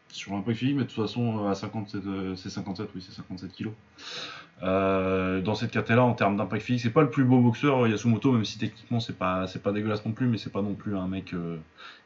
[0.08, 3.50] sur l'impact physique, mais de toute façon, à 57, euh, c'est 57, oui, c'est 57
[3.52, 3.72] kilos.
[4.62, 8.30] Euh, dans cette catégorie-là, en termes d'impact physique, c'est pas le plus beau boxeur, Yasumoto,
[8.32, 10.94] même si techniquement c'est pas, c'est pas dégueulasse non plus, mais c'est pas non plus
[10.96, 11.56] un mec euh,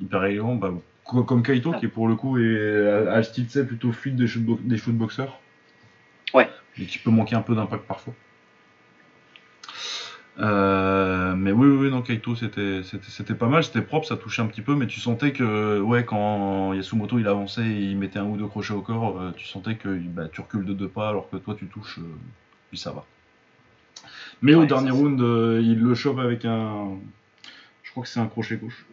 [0.00, 0.72] hyper élégant, bah,
[1.06, 4.76] comme Kaito, qui pour le coup est, a le style plutôt fluide des, shootbo- des
[4.76, 5.32] shootboxers.
[6.34, 6.48] Ouais.
[6.78, 8.14] Mais qui peut manquer un peu d'impact parfois.
[10.38, 12.82] Euh, mais oui, oui, non, Kaito, c'était,
[13.34, 16.74] pas mal, c'était propre, ça touchait un petit peu, mais tu sentais que, ouais, quand
[16.74, 19.76] Yasumoto il avançait et il mettait un ou deux crochets au corps, euh, tu sentais
[19.76, 22.14] que bah, tu recules de deux pas alors que toi tu touches, euh,
[22.68, 23.06] puis ça va.
[24.42, 26.98] Mais au dernier round, il le chope avec un.
[27.82, 28.84] Je crois que c'est un crochet gauche.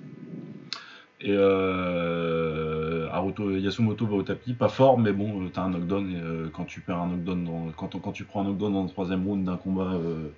[1.24, 6.12] Et euh, Haruto- Yasumoto va au tapis, pas fort, mais bon, euh, t'as un knockdown.
[6.12, 9.26] Et euh, quand tu perds un knockdown, quand, tu prends un knockdown dans le troisième
[9.26, 10.30] round d'un combat euh,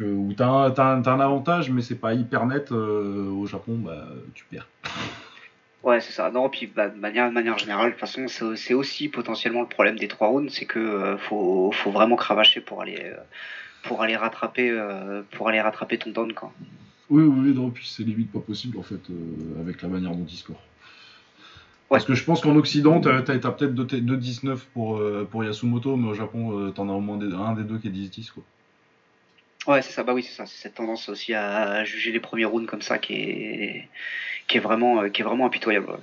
[0.00, 4.68] où t'as un, avantage, mais c'est pas hyper net au Japon, bah tu perds.
[5.84, 6.30] Ouais, c'est ça.
[6.30, 10.08] Non, puis bah, de manière, générale, de toute façon, c'est aussi potentiellement le problème des
[10.08, 13.12] trois rounds, c'est que faut, vraiment cravacher pour aller,
[14.16, 14.76] rattraper,
[15.32, 16.52] pour aller rattraper ton down, quoi.
[17.10, 20.26] Oui, oui, non, puis c'est limite pas possible en fait, euh, avec la manière dont
[20.28, 20.60] il score.
[21.88, 26.08] Parce que je pense qu'en Occident, t'as t'as peut-être 2-19 pour, euh, pour Yasumoto, mais
[26.08, 28.42] au Japon, euh, t'en as au moins des- un des deux qui est 10-10 quoi.
[29.66, 30.02] Ouais, c'est ça.
[30.02, 30.44] Bah oui, c'est ça.
[30.46, 33.88] C'est cette tendance aussi à, à juger les premiers rounds comme ça qui est,
[34.46, 35.88] qui est vraiment, qui est vraiment impitoyable.
[35.90, 35.96] ouais.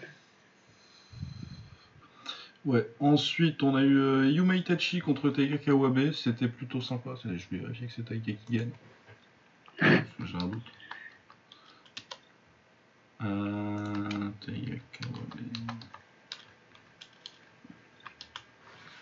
[2.65, 7.29] Ouais, ensuite on a eu euh, Yuma Itachi contre Taiga Kawabe, c'était plutôt sympa, je
[7.29, 8.71] vais vérifier que c'est Taiga qui gagne.
[10.25, 10.63] J'ai un doute.
[13.23, 14.09] Euh.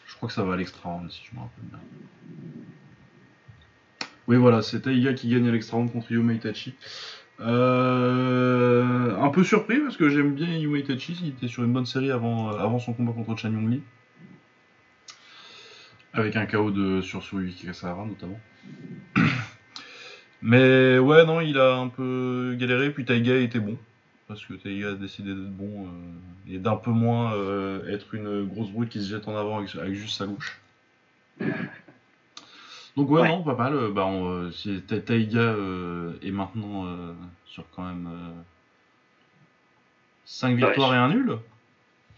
[0.06, 1.80] Je crois que ça va à l'extra round si je me rappelle bien.
[4.28, 6.76] Oui voilà, c'est Taiga qui gagne à l'extra round contre Yuma Itachi.
[7.40, 11.86] Euh, un peu surpris parce que j'aime bien Yuma Itachi, il était sur une bonne
[11.86, 13.82] série avant, euh, son combat contre Chan Yong Lee.
[16.14, 18.40] Avec un KO de, sur Suruyuki Kasahara notamment.
[20.42, 23.78] Mais ouais, non, il a un peu galéré, puis Taiga était bon.
[24.28, 25.90] Parce que Taiga a décidé d'être bon euh,
[26.54, 29.76] et d'un peu moins euh, être une grosse brute qui se jette en avant avec,
[29.76, 30.60] avec juste sa louche.
[32.96, 33.28] Donc ouais, Ouais.
[33.28, 33.74] non, pas mal.
[33.74, 36.88] euh, Bah, on, si Ta- Taiga euh, est maintenant
[37.46, 38.08] sur quand même
[40.26, 41.38] 5 Ouais, victoires et un nul.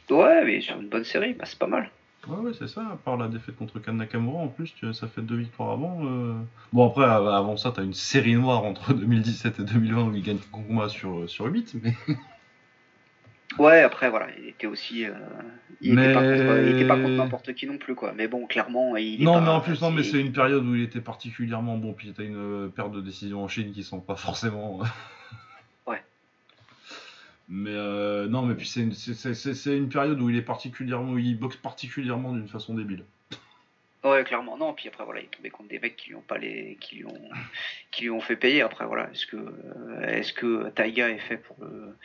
[0.09, 1.89] Ouais, mais sur une bonne série, bah, c'est pas mal.
[2.27, 2.81] Ouais, ouais, c'est ça.
[2.93, 5.99] À part la défaite contre Kan Nakamura, en plus, tu- ça fait deux victoires avant.
[6.05, 6.33] euh.
[6.73, 10.23] Bon, après, av- avant ça, t'as une série noire entre 2017 et 2020 où il
[10.23, 11.75] gagne combat sur, sur 8.
[11.83, 11.93] Mais...
[13.59, 15.05] Ouais, après, voilà, il était aussi.
[15.05, 15.11] euh,
[15.79, 18.11] il, Mais- était pas contre, il était pas contre n'importe qui non plus, quoi.
[18.13, 20.65] Mais bon, clairement, il est Non, pas- mais en plus, non, mais c'est une période
[20.65, 21.93] où il était particulièrement bon.
[21.93, 24.79] Puis t'as une euh, perte de décision en Chine qui sont pas forcément.
[27.47, 31.37] Mais euh, non, mais puis c'est une, c'est- une période où il est particulièrement, il
[31.39, 33.05] boxe particulièrement d'une façon débile.
[34.03, 34.73] Ouais, clairement, non.
[34.73, 36.97] Puis après, voilà, il est tombé contre des mecs qui lui ont pas les, qui
[36.97, 37.29] lui ont,
[37.91, 38.61] qui lui ont fait payer.
[38.61, 41.95] Après, voilà, est-ce que, euh, est-ce que Taiga est fait pour le,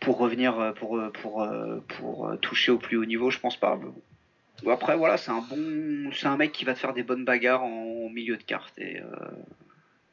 [0.00, 1.46] pour revenir, euh, pour, euh, pour,
[1.88, 3.76] pour, toucher au plus haut niveau Je pense pas.
[3.76, 7.24] Bon, Après, voilà, c'est un bon, c'est un mec qui va te faire des bonnes
[7.24, 9.00] bagarres en, milieu de carte et.
[9.00, 9.04] euh,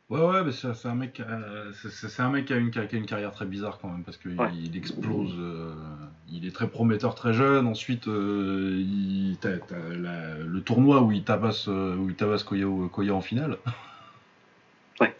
[0.09, 2.87] Ouais, ouais, mais c'est un mec, euh, c'est- un mec qui a, une, qui a
[2.93, 4.49] une carrière très bizarre quand même parce qu'il Ouais.
[4.55, 5.35] il explose.
[5.37, 5.75] euh,
[6.31, 7.67] il est très prometteur très jeune.
[7.67, 13.21] Ensuite, euh, il, la- le tournoi où il tabasse, où il tabasse Koya, Koya en
[13.21, 13.57] finale.
[15.01, 15.15] Ouais.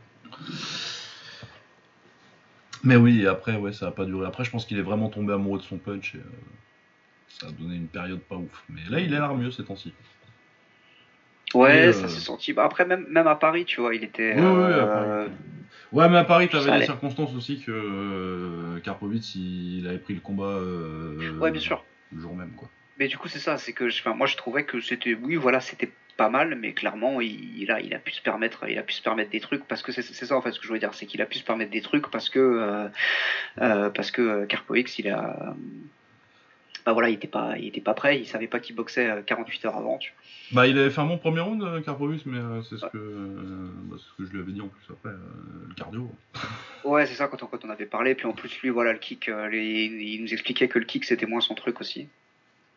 [2.83, 4.25] Mais oui, après, ouais, ça a pas duré.
[4.27, 6.21] Après, je pense qu'il est vraiment tombé amoureux de son punch et
[7.29, 8.63] ça a donné une période pas ouf.
[8.69, 9.93] Mais là, il a l'air mieux ces temps-ci.
[11.53, 12.53] Ouais, Et, euh, ça s'est senti.
[12.53, 14.33] Bah, après, même, même à Paris, tu vois, il était.
[14.35, 15.31] Ouais, ouais, euh, à Paris.
[15.91, 19.97] Ouais, mais à Paris, Ça t'avais des circonstances aussi que euh, Karpovitz, il, il avait
[19.97, 21.83] pris le combat euh, Ouais, bien sûr.
[22.13, 22.69] le jour même, quoi.
[22.99, 25.89] Mais du coup, c'est ça, c'est que moi je trouvais que c'était, oui, voilà, c'était
[26.17, 28.93] pas mal, mais clairement, il, il a, il a pu se permettre, il a pu
[28.93, 30.93] se permettre des trucs parce que c'est ça en fait ce que je voulais dire,
[30.93, 32.87] c'est qu'il a pu se permettre des trucs parce que, euh,
[33.61, 35.53] euh, parce que euh, Karpovix, il a, euh,
[36.89, 39.21] bah voilà, il était pas, il était pas prêt, il savait pas qu'il boxait euh,
[39.21, 39.99] 48 heures avant.
[39.99, 40.11] tu
[40.51, 42.97] Bah, il avait fait un bon premier round, euh, Karpovitz, mais euh, c'est ce, que,
[42.97, 46.11] euh, bah, ce que je lui avais dit en plus après, euh, le cardio.
[46.83, 48.97] Ouais, c'est ça quand on, quand on avait parlé, puis en plus lui, voilà, le
[48.99, 52.07] kick, euh, les- il nous expliquait que le kick c'était moins son truc aussi.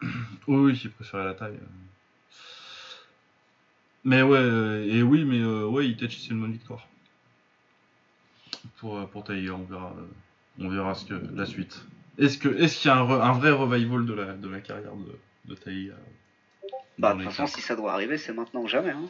[0.47, 1.55] Oui, il préférait la taille.
[1.55, 2.37] euh.
[4.05, 6.87] Mais ouais, euh, et oui, mais euh, ouais, Itachi, c'est une bonne victoire.
[8.77, 10.05] Pour, euh, pour Taiga, on verra, euh,
[10.65, 11.83] on verra ce que, la suite.
[12.19, 15.19] Est-ce que est-ce qu'il y a un, vrai revival de la, de la carrière de,
[15.51, 15.95] de Taiga
[16.99, 18.91] Bah, dans de toute façon, si ça doit arriver, c'est maintenant ou jamais.
[18.91, 19.09] Hein.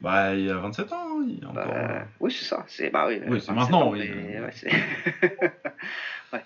[0.00, 1.76] Bah, il y a 27 ans, hein, il y a Bah, encore.
[1.76, 2.64] euh, oui, c'est ça.
[2.68, 3.20] C'est bah oui.
[3.26, 4.10] Oui, c'est 27 maintenant, ans, oui.
[4.10, 4.70] mais, ouais, c'est-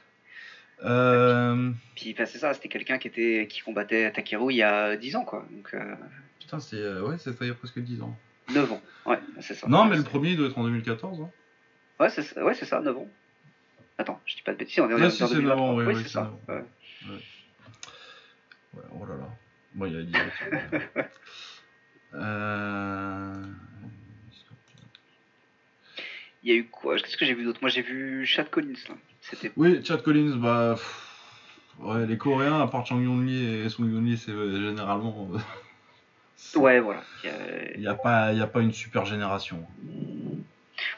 [0.85, 4.97] euh, Puis bah, c'est ça, c'était quelqu'un qui était qui combattait Takeru il y a
[4.97, 5.47] 10 ans quoi.
[5.51, 5.95] Donc euh,
[6.39, 8.17] Putain, c'est euh, ouais, ça il y a presque 10 ans.
[8.55, 8.83] 9 ans.
[9.07, 9.67] Ouais, c'est ça.
[9.69, 11.21] Non, mais le premier il doit être en 2014.
[11.21, 11.31] Hein.
[11.99, 13.09] Ouais, c'est ça, ouais, c'est ça, 9 ans.
[13.99, 15.57] Attends, je dis pas de bêtises, on est en si, c'est 2023.
[15.57, 16.21] 9 ans, oui, oui, oui, c'est ça.
[16.23, 16.41] 9 ans.
[16.49, 16.65] ouais.
[18.75, 19.29] Ouais, oh là là.
[19.75, 21.01] Bon, il y a 10 ans.
[22.15, 23.33] euh...
[26.43, 26.97] il y a eu quoi?
[26.97, 27.59] Qu'est-ce que j'ai vu d'autre?
[27.63, 28.75] Moi j'ai vu Chad Collins.
[28.89, 28.95] Là.
[29.23, 30.75] C'était Oui, Chad Collins, bah.
[30.77, 31.03] pff,
[31.79, 35.29] Ouais, les Coréens, à part Chang Yong-lee et Sung Yong-lee, c'est euh, généralement.
[35.35, 35.39] euh,
[36.59, 37.03] Ouais, voilà.
[37.25, 39.67] Il y a- n'y a, pas- y a pas une super génération.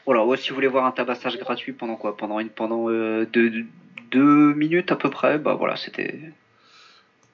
[0.09, 2.17] Voilà, ouais, si vous voulez voir un tabassage gratuit pendant quoi?
[2.17, 3.67] Pendant une pendant euh, deux,
[4.09, 6.19] deux minutes à peu près, bah voilà, c'était.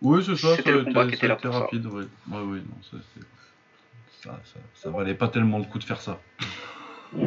[0.02, 1.60] Oui, c'est ça, C'était le été, combat qui ça était là été pour ça.
[1.62, 1.86] rapide.
[1.86, 2.98] Ouais, ouais, oui, non, ça,
[4.22, 6.20] ça, ça, ça valait pas tellement le coup de faire ça.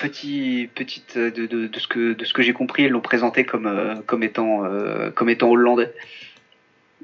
[0.00, 3.02] Petit, petite euh, de, de, de ce que de ce que j'ai compris, ils l'ont
[3.02, 5.92] présenté comme euh, comme étant euh, comme étant hollandais.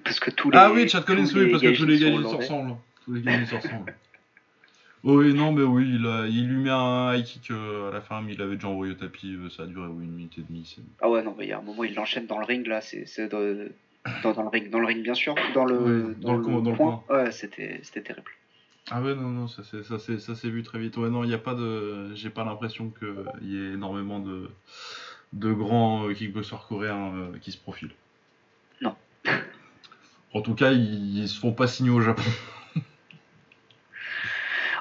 [0.05, 2.23] Parce que tous les ah oui, Chad Collins, oui, parce que tous les gars ils
[2.23, 2.77] se ressemblent.
[3.05, 3.95] Tous les gars ils se ressemblent.
[5.05, 8.01] Oui, non, mais oui, il, a, il lui met un high kick euh, à la
[8.01, 10.39] fin, mais il avait déjà envoyé au tapis, euh, ça a duré oui, une minute
[10.39, 10.77] et demie.
[11.01, 12.81] Ah ouais, non, mais il y a un moment, il l'enchaîne dans le ring, là,
[12.81, 13.73] c'est de-
[14.23, 16.71] dans, dans le ring, dans le ring, bien sûr, dans le, dans le coin- dans
[16.71, 17.03] le coin.
[17.09, 18.31] Ouais, c'était terrible.
[18.91, 20.97] Ah ouais, non, non, ça s'est vu très vite.
[20.97, 22.15] Ouais, non, il n'y a pas de.
[22.15, 24.51] J'ai pas l'impression qu'il y ait énormément de,
[25.33, 27.95] de grands euh, kickboxers coréens euh, qui se profilent.
[28.81, 28.95] Non.
[30.35, 32.23] En tout cas, ils, ils se font pas signer au Japon.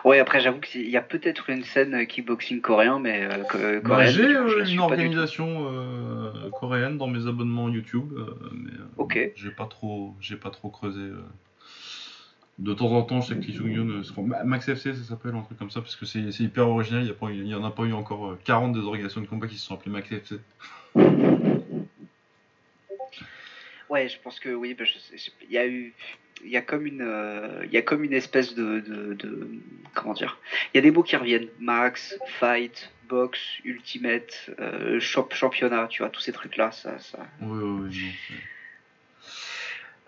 [0.03, 3.81] Ouais, après, j'avoue qu'il y a peut-être une scène euh, kickboxing coréen, mais euh, euh,
[3.81, 8.11] Bah, J'ai euh, une organisation euh, coréenne dans mes abonnements YouTube,
[8.51, 9.31] mais euh, Ok.
[9.35, 11.09] j'ai pas trop, j'ai pas trop creusé.
[12.59, 15.57] De temps en temps, je sais que Lee Ma- Max FC, ça s'appelle, un truc
[15.57, 17.03] comme ça, parce que c'est hyper original.
[17.03, 18.79] Il y, a pas eu- il y en a pas eu encore euh, 40 des
[18.81, 20.35] organisations de combat qui se sont appelées Max FC.
[23.89, 24.85] Ouais, je pense que oui, bah,
[25.47, 25.93] il y a eu.
[26.43, 29.47] Il y a comme une, euh, il y a comme une espèce de, de, de-
[29.93, 30.37] comment dire.
[30.73, 31.47] Il y a des mots qui reviennent.
[31.59, 37.19] Max, fight, box, ultimate, euh, champ- championnat, tu vois, tous ces trucs-là, ça, ça.
[37.41, 38.13] Oui, oui, oui.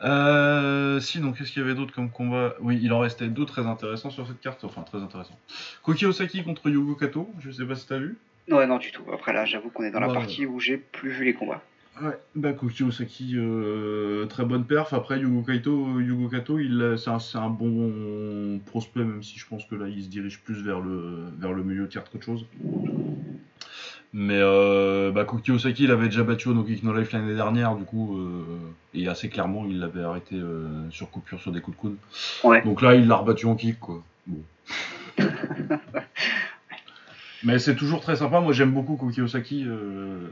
[0.02, 2.56] euh, sinon, qu'est-ce qu'il y avait d'autre comme combat?
[2.60, 4.64] Oui, il en restait deux très intéressants sur cette carte.
[4.64, 5.40] Enfin, très intéressants.
[5.84, 7.30] Koki Osaki contre Yugo Kato.
[7.40, 8.18] Je sais pas si t'as vu.
[8.50, 9.04] Ouais, non, du tout.
[9.14, 11.64] Après là, j'avoue qu'on est dans la Ouais, partie où j'ai plus vu les combats.
[12.02, 14.94] Ouais, bah Koki Osaki, euh, très bonne perf.
[14.94, 19.38] Après, Yugo Kaito, Yugo Kato, il a- c'est un, c'est un bon prospect, même si
[19.38, 22.26] je pense que là, il se dirige plus vers le, vers le milieu carte qu'autre
[22.26, 22.46] chose.
[24.12, 27.36] Mais euh, bah, Koki Osaki, il avait déjà battu au No Kick No Life l'année
[27.36, 28.44] dernière, du coup, euh,
[28.96, 31.96] et assez clairement, il l'avait arrêté euh, sur coupure sur des coups de coude.
[32.44, 32.64] Ouais.
[32.64, 34.04] Donc là, il l'a rebattu en kick, quoi.
[34.26, 34.42] Bon.
[37.44, 38.40] Mais c'est toujours très sympa.
[38.40, 40.28] Moi, j'aime beaucoup Koki Osaki, euh,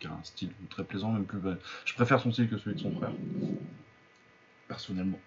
[0.00, 1.38] qui a un style très plaisant, même plus.
[1.84, 3.12] Je préfère son style que celui de son frère,
[4.68, 5.18] personnellement.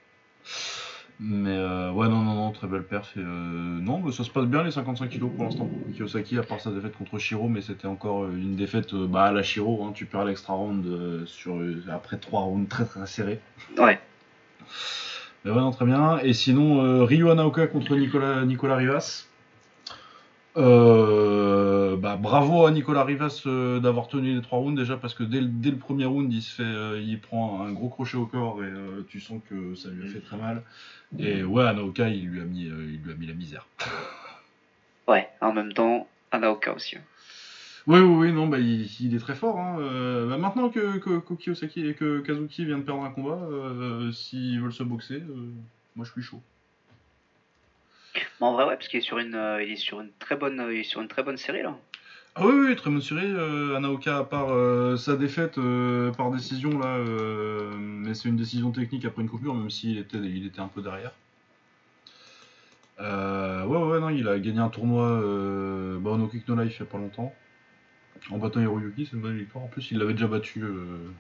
[1.19, 3.15] Mais euh, ouais, non, non, non, très belle perf.
[3.15, 6.03] Et, euh, non, mais ça se passe bien les 55 kilos pour l'instant pour Koki
[6.03, 9.25] Osaki, à part sa défaite contre Shiro, mais c'était encore euh, une défaite euh, bah,
[9.25, 9.85] à la Shiro.
[9.85, 13.39] Hein, tu perds l'extra round euh, sur, après trois rounds très très serrés.
[13.77, 13.99] Ouais.
[15.45, 16.19] Mais ouais, non, très bien.
[16.19, 19.27] Et sinon, Ryu Anaoka contre Nicolas, Nicolas Rivas.
[20.55, 25.23] Euh, bah, bravo à Nicolas Rivas euh, d'avoir tenu les trois rounds déjà parce que
[25.23, 28.17] dès, le- dès le premier round il se fait euh, il prend un gros crochet
[28.17, 30.61] au corps et euh, tu sens que ça lui a fait très mal
[31.17, 33.67] et ouais Anaoka il lui a mis il lui a mis la misère
[35.07, 35.27] Ouais.
[35.41, 36.95] En même temps, Anaoka aussi.
[36.97, 37.01] hein.
[37.87, 39.77] oui oui oui non bah il, il est très fort hein.
[40.29, 41.19] Bah, maintenant que, que
[41.89, 43.39] et que Kazuki vient de perdre un combat
[44.11, 45.23] s'ils veulent se boxer
[45.95, 46.41] moi je suis chaud
[48.43, 50.35] Mais en vrai, ouais, parce qu'il est sur une, euh, il est sur une très
[50.35, 51.77] bonne, euh, il est sur une très bonne série là.
[52.35, 53.21] Ah oui, oui, très bonne série.
[53.23, 54.49] Euh, Anaoka, à part
[54.97, 55.57] sa défaite
[56.17, 56.97] par décision, là,
[57.77, 60.81] mais c'est une décision technique après une coupure, même s'il était, il était un peu
[60.81, 61.13] derrière.
[62.99, 66.25] Ouais, ouais, non, il a gagné un tournoi euh, bah, No
[66.61, 67.33] Life il y a pas longtemps.
[68.29, 69.63] En battant Hiroyuki, c'est une bonne victoire.
[69.63, 70.65] En plus, il l'avait déjà battu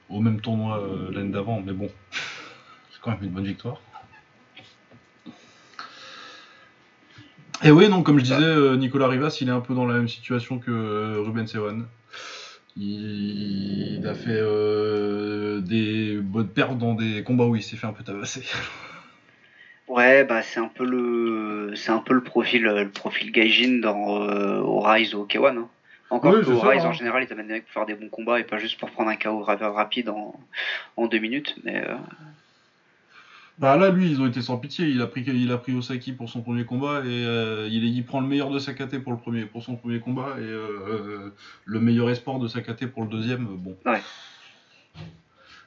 [0.09, 3.79] au même tournoi l'année d'avant, mais bon, c'est quand même une bonne victoire.
[7.63, 9.93] Et oui, donc comme je disais, euh, Nicolas Rivas, il est un peu dans la
[9.95, 11.85] même situation que euh, Ruben Sewan.
[12.75, 17.87] Il, il a fait euh, des bonnes perfs dans des combats où il s'est fait
[17.87, 18.43] un peu tabasser.
[19.87, 24.23] Ouais, bah c'est un peu le, c'est un peu le profil, le profil Gaijin dans
[24.23, 25.57] euh, au Rise ou au K1.
[25.57, 25.67] hein.
[26.09, 26.89] Encore Oui, que au ça, Rise hein.
[26.89, 28.89] en général, ils t'amènent des mecs pour faire des bons combats et pas juste pour
[28.91, 30.39] prendre un KO ra- rapide en,
[30.95, 31.55] en deux minutes.
[31.65, 31.95] Mais euh,
[33.59, 34.87] Bah là, lui, ils ont été sans pitié.
[34.87, 38.03] Il a pris, il a pris Osaki pour son premier combat et euh, il, il
[38.03, 41.33] prend le meilleur de Sakate pour le premier, pour son premier combat et euh, euh,
[41.65, 43.45] le meilleur espoir de Sakate pour le deuxième.
[43.45, 43.77] Bon.
[43.85, 44.01] Ouais.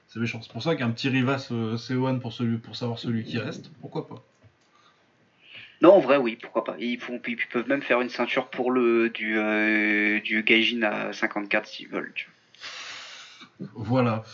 [0.09, 0.41] C'est méchant.
[0.43, 3.71] C'est pour ça qu'un petit Rivas euh, C1 pour celui, pour savoir celui qui reste,
[3.81, 4.25] pourquoi pas.
[5.83, 6.77] non, en vrai, oui, pourquoi pas.
[6.79, 11.13] Ils, font, ils peuvent même faire une ceinture pour le du euh, du Gaijin à
[11.13, 12.13] 54 s'ils veulent.
[12.15, 12.29] tu
[13.61, 13.69] vois.
[13.75, 14.25] Voilà.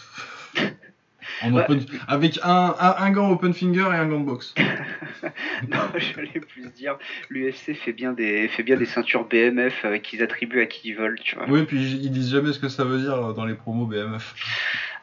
[1.43, 1.63] En Ouais.
[1.65, 4.55] open- Avec un, un, un gant open finger et un gant de boxe.
[5.69, 6.97] non, j'allais plus dire,
[7.31, 10.95] l'UFC fait bien des fait bien des ceintures BMF euh, qu'ils attribuent à qui ils
[10.97, 11.47] veulent, tu vois.
[11.49, 14.35] Oui, puis ils disent jamais ce que ça veut dire dans les promos BMF.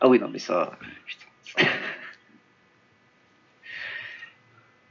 [0.01, 0.71] Ah oui, non, mais ça,
[1.05, 1.65] putain.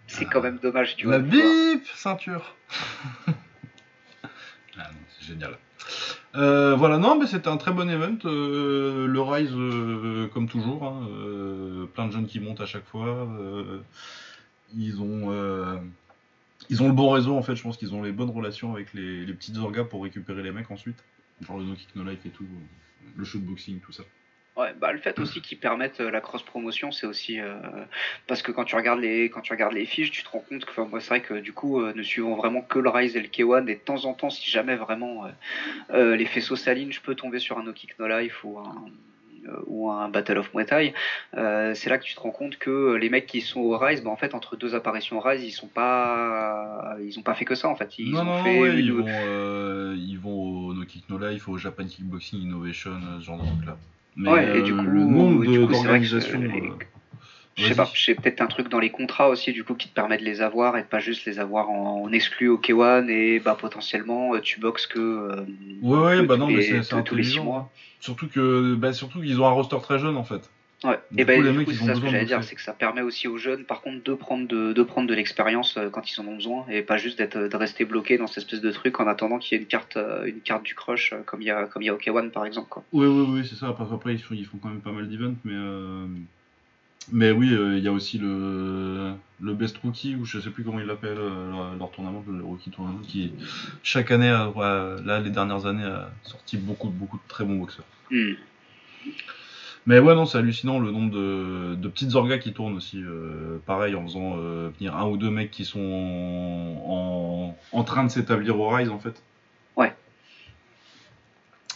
[0.07, 1.17] C'est quand même dommage, tu vois.
[1.19, 2.57] La bip ceinture.
[3.29, 3.33] ah
[4.77, 4.85] non,
[5.19, 5.57] c'est génial.
[6.39, 8.17] Euh, voilà, non, mais c'était un très bon event.
[8.25, 11.09] euh, le Rise, euh, comme toujours, hein,
[11.95, 13.29] plein de jeunes qui montent à chaque fois.
[14.77, 15.33] ils ont,
[16.71, 17.57] ils ont le bon réseau en fait.
[17.57, 20.71] Je pense qu'ils ont les bonnes relations avec les, petites orgas pour récupérer les mecs
[20.71, 21.03] ensuite.
[21.41, 22.47] Genre le No Kick No Life et tout,
[23.17, 24.05] le shootboxing, tout ça.
[24.59, 27.55] Ouais, bah le fait aussi qu'ils permettent euh, la cross promotion, c'est aussi euh,
[28.27, 30.65] parce que quand tu regardes les quand tu regardes les fiches, tu te rends compte
[30.65, 33.17] que enfin, moi c'est vrai que du coup euh, ne suivant vraiment que le Rise
[33.17, 35.27] et le K1 et de temps en temps si jamais vraiment
[35.91, 38.75] euh, les faisceaux s'alignent, je peux tomber sur un No Kick No Life ou un
[39.67, 40.93] ou un Battle of Muay Thai,
[41.37, 44.03] euh, c'est là que tu te rends compte que les mecs qui sont au Rise,
[44.03, 47.45] bah, en fait entre deux apparitions au Rise, ils sont pas ils ont pas fait
[47.45, 50.19] que ça en fait, ils non, ont non, fait ouais, une ils, vont, euh, ils
[50.19, 53.77] vont au No Kick No Life, au Japan Kickboxing Innovation, ce genre de truc là.
[54.19, 56.43] Mais Ouais, et du euh, coup, le nombre c'est d'organisations.
[56.43, 56.71] euh,
[57.57, 59.95] Je sais pas, j'ai peut-être un truc dans les contrats aussi du coup qui te
[59.95, 63.09] permet de les avoir et de pas juste les avoir en, en exclu au K1
[63.09, 65.45] et bah potentiellement euh, tu boxes que, euh,
[65.83, 67.45] Ouais, ouais, que bah non, les- mais c'est c'est tous- tous les six intelligent.
[67.45, 67.73] mois.
[68.01, 70.51] Surtout que, bah, surtout qu'ils ont un roster très jeune en fait.
[70.85, 71.01] Ouais.
[71.11, 72.63] Du et bah, coup, les du coup, c'est ça ce que j'allais dire, c'est que
[72.63, 75.91] ça permet aussi aux jeunes par contre de prendre de, de prendre de l'expérience euh,
[75.91, 78.61] quand ils en ont besoin et pas juste d'être de rester bloqué dans cette espèce
[78.61, 81.23] de truc en attendant qu'il y ait une carte euh, une carte du crush euh,
[81.27, 82.85] comme il y a comme il y a au K1 par exemple quoi.
[82.93, 83.73] Oui, oui, oui, c'est ça.
[83.73, 85.57] Parce qu'après, ils font, ils font quand même pas mal d'events, mais.
[87.11, 90.79] Mais oui, il y a aussi le, le Best Rookie, ou je sais plus comment
[90.79, 93.33] ils l'appellent, leur, leur tournament, le Rookie Tournament, qui
[93.83, 97.87] chaque année, là, les dernières années, a sorti beaucoup, beaucoup de très bons boxeurs.
[98.11, 98.35] Hmm.
[99.89, 103.03] Mais ouais, non, c'est hallucinant le nombre de, de petites orgas qui tournent aussi.
[103.03, 105.81] euh, pareil, en faisant euh, venir un ou deux mecs qui sont
[106.87, 109.23] en, en train de s'établir au Rise, en fait.
[109.77, 109.95] Ouais.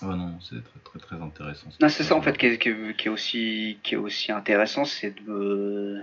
[0.03, 1.69] Ouais, non, c'est très, très, très intéressant.
[1.81, 4.31] Non, c'est ça en fait qui est, qui est- qui est aussi qui est aussi
[4.31, 6.01] intéressant, c'est de me,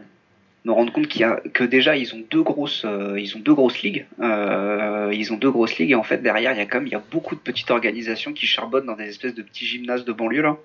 [0.66, 3.40] me rendre compte qu'il y a que déjà ils ont deux grosses euh, ils ont
[3.40, 6.66] deux grosses ligues, ils ont deux grosses ligues et en fait derrière il y a
[6.66, 9.42] quand même il y a beaucoup de petites organisations qui charbonnent dans des espèces de
[9.44, 10.58] petits gymnases de banlieue là.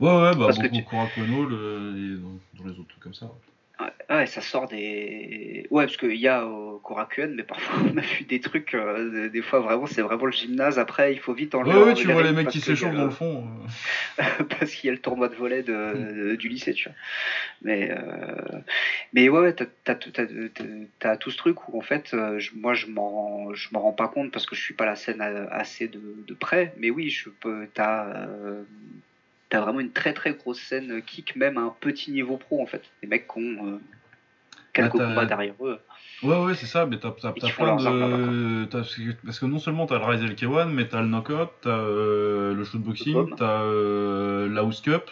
[0.00, 2.18] Ouais, ouais, bah, Parce que beaucoup tu- Korakono, le, et
[2.58, 3.30] dans, les autres trucs comme ça.
[3.80, 7.96] Ouais, ouais, ça sort des ouais parce qu'il y a au Korakuen mais parfois on
[7.96, 11.32] a vu des trucs euh, des fois vraiment c'est vraiment le gymnase après il faut
[11.32, 12.98] vite enlever Ouais, ouais, tu vois les mecs parce qui qu'il y a s'échauffent le-
[12.98, 13.46] dans le fond.
[14.18, 14.44] euh.
[14.58, 16.14] parce qu'il y a le tournoi de volet de, Hmm.
[16.30, 16.96] de- du lycée, tu vois.
[17.62, 18.58] Mais, euh,
[19.14, 23.50] mais ouais, ouais, t'as, tout- ce truc où en fait, euh, je- moi je m'en,
[23.74, 26.74] rends- pas compte parce que je suis pas la scène assez de, de près.
[26.76, 28.62] Mais oui, je peux, t'as, euh,
[29.50, 32.66] t'as vraiment une très très grosse scène kick, même à un petit niveau pro en
[32.66, 32.82] fait.
[33.02, 33.78] Les mecs qui ont euh,
[34.72, 35.78] quelques Bah, combats derrière eux.
[36.22, 38.64] Ouais, ouais, c'est ça, mais t'as, t'as, t'as plein de.
[38.66, 38.82] t'as-
[39.24, 41.70] parce que non seulement t'as le Rise et le K1, mais t'as le Knockout, t'as
[41.70, 45.10] euh, le Shootboxing, t'as euh, la House Cup.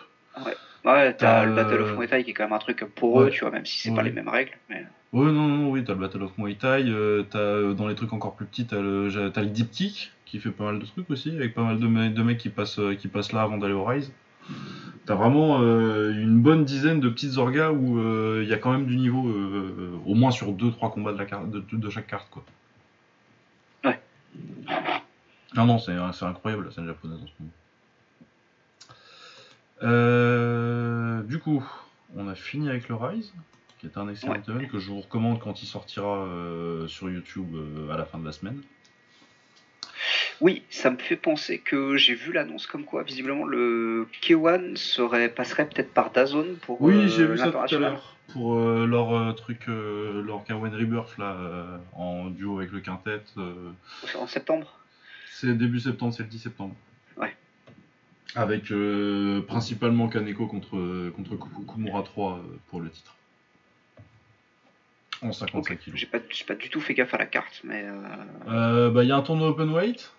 [0.84, 2.84] Ouais, t'as T'as, le Battle euh, of Muay Thai qui est quand même un truc
[2.94, 3.26] pour Ouais.
[3.26, 3.96] eux, tu vois, même si c'est Ouais.
[3.96, 4.52] pas les mêmes règles.
[4.70, 4.86] Mais...
[5.12, 7.94] Ouais, non, non, oui, t'as le Battle of Muay Thai, euh, t'as euh, dans les
[7.94, 10.84] trucs encore plus petits, t'as le, t'as le Deep Kick qui fait pas mal de
[10.86, 13.42] trucs aussi, avec pas mal de, me- de mecs qui passent, euh, qui passent là
[13.42, 14.12] avant d'aller au Rise.
[15.08, 18.70] T'as vraiment euh, une bonne dizaine de petites orgas où euh, il y a quand
[18.70, 22.06] même du niveau, euh, au moins sur 2-3 combats de, la carte, de, de chaque
[22.06, 22.44] carte, quoi.
[23.84, 23.98] Ouais.
[25.56, 27.26] Non, non, c'est c'est incroyable la scène japonaise en
[29.80, 29.86] ce
[31.16, 31.22] moment.
[31.22, 31.64] Du coup,
[32.14, 33.32] on a fini avec le Rise,
[33.78, 34.42] qui est un excellent Ouais.
[34.46, 36.28] event que je vous recommande quand il sortira
[36.86, 37.56] sur YouTube
[37.90, 38.60] à la fin de la semaine.
[40.40, 45.28] Oui, ça me fait penser que j'ai vu l'annonce comme quoi visiblement le K1 serait,
[45.28, 48.86] passerait peut-être par Dazone pour Oui, euh, j'ai vu ça tout à l'heure pour euh,
[48.86, 51.36] leur euh, truc, euh, leur Kawen Rebirth là,
[51.94, 53.20] en duo avec le quintet.
[54.14, 54.78] En septembre
[55.30, 56.74] c'est début septembre, c'est le 10 septembre.
[57.16, 57.34] Ouais.
[58.34, 58.72] Avec
[59.46, 63.14] principalement Kaneko contre, contre Ku- Kumura 3 euh, pour le titre.
[65.22, 65.78] En 55 Ok.
[65.80, 65.98] kilos.
[66.00, 67.84] J'ai pas, pas du tout fait gaffe à la carte, mais
[68.46, 70.12] bah, il y a un tournoi open weight.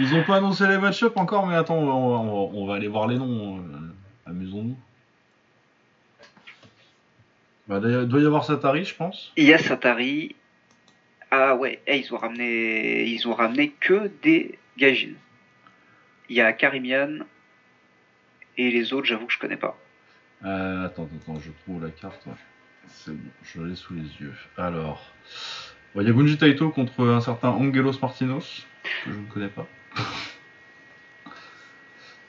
[0.00, 2.74] Ils ont pas annoncé les match-up encore, mais attends, on va, on va- on va
[2.74, 3.58] aller voir les noms.
[3.58, 4.76] euh, Amusons-nous.
[7.66, 9.32] Bah, il doit y avoir Satari, je pense.
[9.36, 10.34] il y a Satari.
[11.30, 15.12] Ah ouais, eh, ils ont ramené, ils ont ramené que des Gaijin.
[16.30, 17.18] Il y a Karimian
[18.56, 19.76] et les autres, j'avoue que je connais pas.
[20.44, 22.26] Euh, attends, attends, je trouve la carte.
[22.86, 24.34] C'est bon, je l'ai sous les yeux.
[24.56, 25.02] Alors,
[25.96, 28.66] il y a Gunji Taito contre un certain Angelos Martinos,
[29.04, 29.66] que je ne connais pas.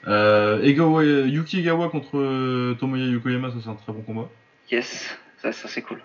[0.06, 4.28] Euh, Egawa- Yuki Egawa contre euh, Tomoya Yokoyama, ça c'est un très bon combat.
[4.70, 6.00] Yes, ça, ça c'est cool.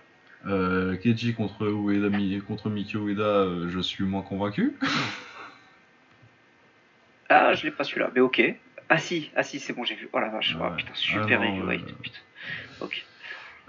[0.47, 2.09] Euh, Keiji contre Ueda,
[2.45, 4.73] contre Miki Ueda, euh, je suis moins convaincu.
[7.27, 8.39] Ah, je l'ai pas celui-là, mais ok.
[8.87, 10.07] Ah si, ah si, c'est bon, j'ai vu.
[10.13, 10.75] Oh la vache, oh, Ouais.
[10.77, 12.19] putain, super Ah non, euh, putain.
[12.81, 13.03] Ok.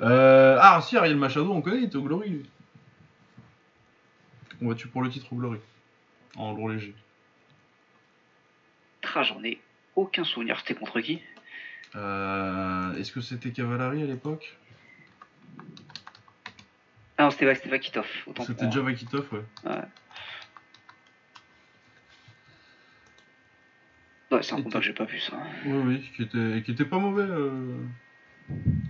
[0.03, 2.43] Euh, ah si, Ariel Machado, on connaît, il était au Glory.
[4.61, 5.59] On va-tu pour le titre au Glory
[6.37, 6.95] En lourd léger.
[9.23, 9.61] J'en ai
[9.95, 10.59] aucun souvenir.
[10.61, 11.21] C'était contre qui?
[11.95, 14.57] Euh, Est-ce que c'était Cavalari à l'époque?
[17.19, 18.07] Ah non, c'était Vakitov.
[18.47, 19.71] C'était déjà Vakitov, ouais.
[24.31, 25.35] Ouais, c'est un combat que j'ai pas vu ça.
[25.65, 27.23] Oui, oui, qui était, qui était pas mauvais.
[27.23, 27.77] euh,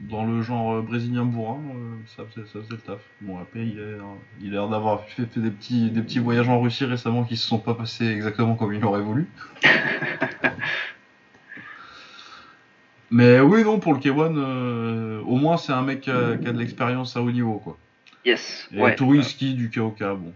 [0.02, 3.00] dans le genre euh, brésilien bourrin, euh, ça, faisait, ça faisait le taf.
[3.20, 3.84] Bon, après, il a,
[4.40, 7.36] il a l'air d'avoir fait, fait des, petits, des petits voyages en Russie récemment qui
[7.36, 9.28] se sont pas passés exactement comme il aurait voulu.
[13.10, 16.48] Mais oui, non, pour le K1, euh, au moins c'est un mec qui a, qui
[16.48, 17.78] a de l'expérience à haut niveau, quoi.
[18.24, 18.68] Yes.
[18.72, 18.96] Et ouais.
[18.96, 20.34] Tourinski du KOK, bon.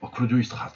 [0.00, 0.72] Oh, Claudio Istrat.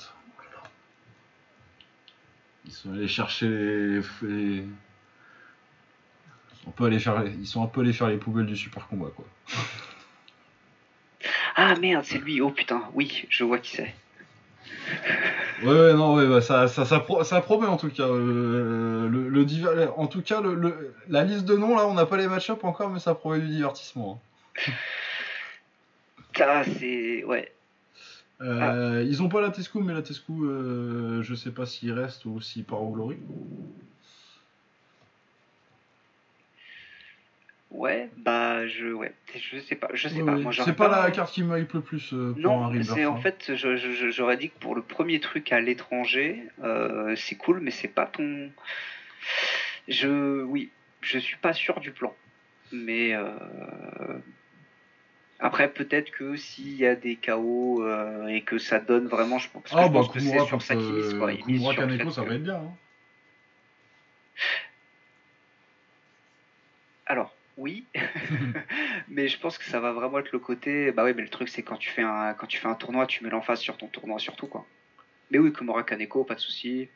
[2.67, 4.01] Ils sont allés chercher les.
[4.23, 4.65] les-
[6.63, 7.31] Ils sont, un peu allés faire les...
[7.33, 9.25] Ils sont un peu allés faire les poubelles du super combat, quoi.
[11.57, 12.41] Ah merde, c'est lui.
[12.41, 13.95] Oh putain, oui, je vois qui c'est.
[15.63, 18.05] Ouais, ouais, non, ouais, bah, ça, ça, ça, pro- ça promet en tout cas.
[18.05, 21.95] euh, le, le diver- En tout cas, le, le- la liste de noms, là, on
[21.95, 24.21] n'a pas les match-up encore, mais ça promet du divertissement.
[24.67, 24.73] hein.
[26.37, 27.23] Ça, c'est.
[27.25, 27.53] Ouais.
[28.41, 32.25] Euh, Ils ont pas la Tescu, mais la Tescu, euh, je sais pas s'il reste
[32.25, 33.17] ou s'il part au Glory.
[37.73, 38.89] Ouais, bah, je.
[38.93, 39.13] Ouais.
[39.35, 39.89] Je sais pas.
[39.95, 40.37] Je sais pas.
[40.53, 43.21] C'est pas la carte qui me hype le plus euh, pour Non, c'est en hein.
[43.21, 47.89] fait, j'aurais dit que pour le premier truc à l'étranger, euh, c'est cool, mais c'est
[47.89, 48.51] pas ton.
[49.89, 50.71] Je, oui,
[51.01, 52.15] je suis pas sûr du plan,
[52.73, 53.31] mais euh,
[55.41, 59.63] après peut-être que s'il y a des euh, et que ça donne vraiment, je pense,
[59.63, 62.57] parce que Ah je bah pense que c'est sur Kumura Kaneko, ça va être bien.
[62.57, 62.77] hein.
[67.07, 67.85] Alors, oui,
[69.09, 70.91] mais je pense que ça va vraiment être le côté.
[70.93, 73.07] Bah oui, mais le truc c'est quand tu fais un quand tu fais un tournoi,
[73.07, 74.67] tu mets l'emphase sur ton tournoi surtout quoi.
[75.31, 76.89] Mais oui, Komura Kaneko, pas de souci.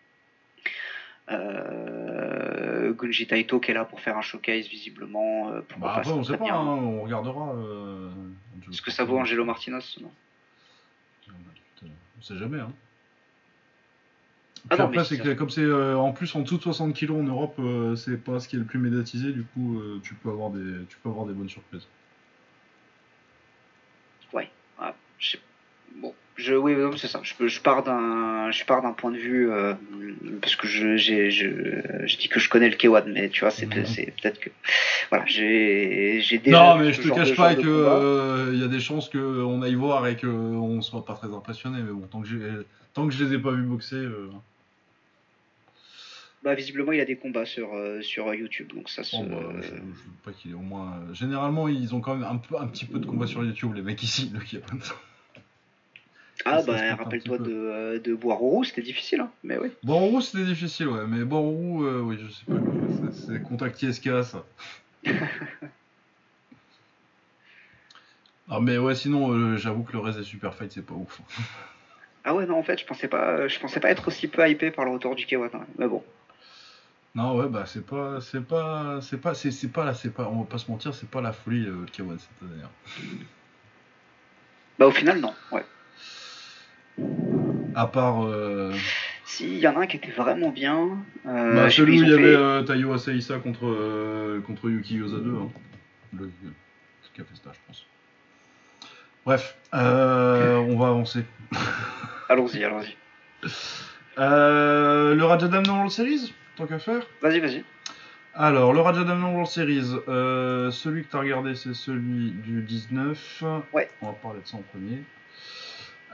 [1.30, 5.50] Euh, Gunji Taito qui est là pour faire un showcase visiblement.
[5.52, 7.52] euh, Bah après, on sait pas, hein, on regardera.
[7.54, 8.10] Euh...
[8.70, 10.10] Est-ce que ça vaut Angelo Martinez non
[12.18, 12.60] On sait jamais.
[12.60, 12.72] Hein.
[14.70, 17.12] Ah non, après, c'est que comme c'est euh, en plus en dessous de 60 kg
[17.12, 20.14] en Europe, euh, c'est pas ce qui est le plus médiatisé, du coup, euh, tu
[20.14, 21.86] peux avoir des, tu peux avoir des bonnes surprises.
[24.32, 24.50] Ouais.
[24.80, 24.92] Ah,
[25.94, 27.20] Bon, je, oui, oui, c'est ça.
[27.22, 29.48] Je, je pars d'un, je pars d'un point de vue
[30.42, 31.46] parce que je, j'ai, je,
[32.04, 33.86] je dis que je connais le K1, mais tu vois, c'est, Mhm.
[33.86, 34.50] c'est peut-être que,
[35.10, 36.58] voilà, j'ai, j'ai déjà.
[36.58, 40.08] non, mais je te cache pas que il y a des chances qu'on aille voir
[40.08, 42.40] et qu'on soit pas très impressionné, mais bon, tant que, j'ai,
[42.94, 44.04] tant que je les ai pas vus boxer.
[46.46, 49.16] Bah, visiblement, il a des combats sur, euh, sur YouTube, donc ça se.
[49.16, 49.80] bah, je, je veux
[50.24, 50.92] pas qu'il au moins.
[50.92, 53.74] euh, Généralement, ils ont quand même un, peu, un petit peu de combat sur YouTube,
[53.74, 54.60] les mecs ici, le K1.
[56.44, 58.16] ah, ça bah, rappelle-toi de, euh, de
[58.64, 59.70] c'était difficile, hein, mais oui.
[59.82, 62.60] Bororou, c'était difficile, ouais, mais Bororou, euh, oui, je sais pas,
[63.12, 64.44] c'est, c'est contact ISK, ça.
[68.48, 71.20] Ah, mais ouais, sinon, j'avoue que le reste des Super Fight, c'est pas ouf.
[72.22, 74.70] Ah ouais, non, en fait, je pensais pas, je pensais pas être aussi peu hypé
[74.70, 76.04] par le retour du K1, hein, mais bon.
[77.16, 80.28] Non, ouais, bah, c'est pas, c'est pas, c'est pas, c'est, c'est pas là, c'est pas,
[80.28, 82.62] on va pas se mentir, c'est pas la folie, euh, le K1 cette année.
[82.62, 82.68] hein.
[84.78, 85.64] Bah, au final, non, ouais.
[87.74, 88.74] À part, euh,
[89.24, 90.98] Si, il y en a un qui était vraiment bien.
[91.26, 92.92] Euh, bah, je sais plus, celui où ils il y ont avait fait- euh, Taiyo
[92.92, 95.48] Asaisa contre, euh, contre Yuki Yosa 2, hein.
[96.18, 96.30] Le,
[97.02, 97.86] ce qui a fait ça, je pense.
[99.24, 101.24] Bref, euh, on va avancer.
[102.28, 102.94] Allons-y, allons-y.
[104.18, 107.06] Euh, le Rajadamnern World Series, tant qu'à faire.
[107.22, 107.64] Vas-y, vas-y.
[108.34, 113.44] Alors, le Rajadamnern World Series, euh, celui que tu as regardé, c'est celui du 19.
[113.72, 113.88] Ouais.
[114.02, 115.02] On va parler de ça en premier.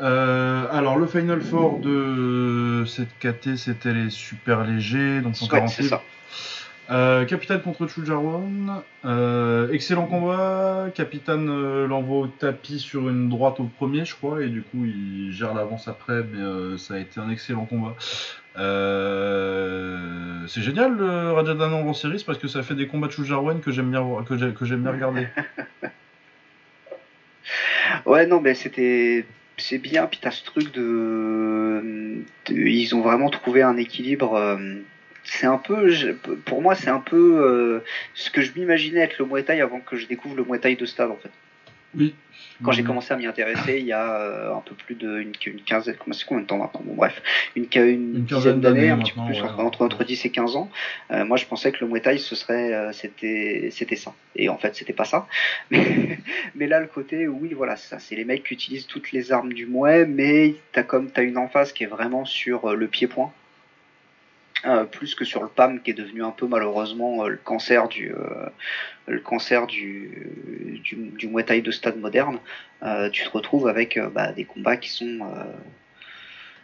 [0.00, 5.68] Euh, alors, le Final Four de cette KT, c'était les super légers, donc Ouais, 140
[5.68, 6.02] c'est ça.
[6.90, 8.82] Euh, Capitaine contre Chujarwon.
[9.04, 10.88] Euh, excellent combat.
[10.94, 14.84] Capitaine euh, l'envoie au tapis sur une droite au premier, je crois, et du coup
[14.84, 17.94] il gère l'avance après, mais ça a été un excellent combat.
[18.58, 23.60] Euh, c'est génial le Rajadan en Series parce que ça fait des combats de Chujarwon
[23.60, 25.26] que j'aime bien, que j'ai- que j'aime bien regarder.
[28.06, 29.24] Ouais, non, mais c'était
[29.58, 32.22] c'est bien, puis t'as ce truc de...
[32.48, 34.34] Ils ont vraiment trouvé un équilibre.
[34.34, 34.56] euh,
[35.24, 35.88] C'est un peu,
[36.46, 37.80] pour moi, c'est un peu euh,
[38.14, 40.74] ce que je m'imaginais être le Muay Thai avant que je découvre le Muay Thai
[40.76, 41.30] de stade en fait.
[41.96, 42.14] Oui.
[42.64, 42.88] Quand j'ai Mhm.
[42.88, 46.24] commencé à m'y intéresser, il y a euh, un peu plus d'une une quinzaine, c'est
[46.26, 46.82] combien de temps maintenant?
[46.84, 47.20] Bon bref,
[47.56, 49.42] une, une, Une dizaine quinzaine d'années, un petit peu plus, ouais.
[49.42, 50.70] entre, entre, entre 10 et 15 ans.
[51.10, 54.14] Euh, moi, je pensais que le Muay Thai, ce serait, euh, c'était, c'était ça.
[54.36, 55.26] Et en fait, c'était pas ça.
[55.70, 56.18] Mais,
[56.54, 59.52] mais là, le côté, oui, voilà, ça, c'est les mecs qui utilisent toutes les armes
[59.52, 63.32] du Muay, mais t'as comme t'as une emphase qui est vraiment sur le pied-point.
[64.64, 67.88] Euh, plus que sur le PAM qui est devenu un peu malheureusement euh, le cancer
[67.88, 68.46] du euh,
[69.08, 72.38] le cancer du, du, du Muay Thai de stade moderne
[73.10, 75.18] tu te retrouves avec bah, des combats qui sont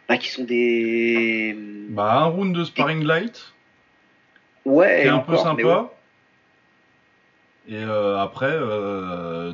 [0.09, 1.57] bah, qui sont des
[1.89, 3.53] Bah, un round de sparring light,
[4.65, 5.39] ouais qui est un peu ouais.
[5.39, 5.91] sympa.
[7.69, 8.57] Et après,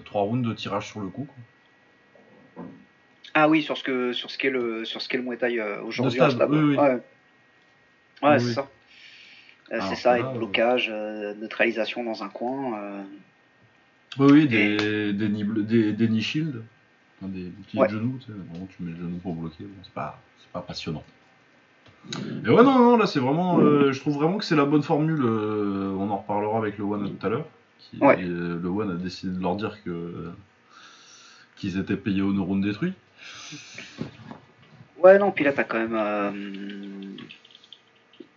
[0.04, 1.26] trois rounds de tirage sur le coup.
[2.54, 2.64] quoi.
[3.32, 5.60] ah oui sur ce que sur ce qu'est le sur ce qu'est le Muay Thai
[5.82, 6.76] aujourd'hui oui, oui.
[6.76, 7.00] ouais,
[8.24, 8.68] ouais Oui, c'est ça
[9.72, 12.78] Euh, c'est ça, et euh, blocage, euh, neutralisation dans un coin.
[12.78, 13.02] euh,
[14.18, 16.62] Oui, des, des, knee- des, des knee shields,
[17.20, 17.88] Enfin, des petits Ouais.
[17.88, 20.20] genoux, tu sais, vraiment, tu mets le genou pour bloquer, bon, c'est pas,
[20.52, 21.02] pas passionnant.
[22.44, 24.82] Et ouais, non, non, là c'est vraiment, euh, je trouve vraiment que c'est la bonne
[24.82, 27.46] formule, euh, on en reparlera avec le One tout à l'heure,
[28.00, 28.20] Ouais.
[28.20, 30.30] et, euh, le One a décidé de leur dire que
[31.56, 32.92] qu'ils étaient payés au neurone détruit.
[34.98, 37.16] Ouais, non, puis là, t'as quand même.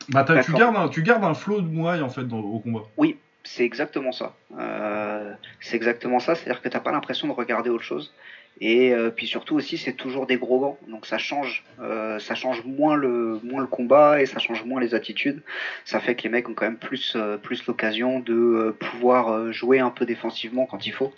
[0.10, 2.82] Bah tu, gardes un, tu gardes un flow de Muay en fait dans- au combat.
[2.97, 4.36] Oui, c'est exactement ça.
[4.58, 8.14] Euh, c'est exactement ça, c'est-à-dire que t'as pas l'impression de regarder autre chose.
[8.60, 12.34] Et euh, puis surtout aussi, c'est toujours des gros gants, donc ça change, euh, ça
[12.34, 15.43] change moins le moins le combat et ça change moins les attitudes.
[15.86, 19.91] Ça fait que les mecs ont quand même plus plus l'occasion de pouvoir jouer un
[19.91, 21.14] peu défensivement quand il faut.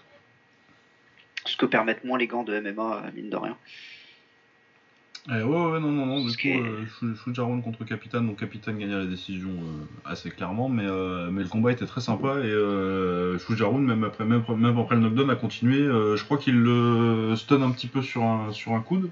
[1.46, 3.56] Ce que permettent moins les gants de MMA, mine de rien.
[5.28, 6.61] Eh ouais, ouais, non, non, non, du coup, qui est-
[7.03, 11.43] euh, Shujaron contre Capitaine, donc Capitaine gagnait la décision euh, assez clairement, mais, euh, mais
[11.43, 15.30] le combat était très sympa et euh, Shujaron, même après, même, même après le knockdown,
[15.30, 15.78] a continué.
[15.82, 19.09] euh, je crois qu'il le stun un petit peu sur un, sur un coude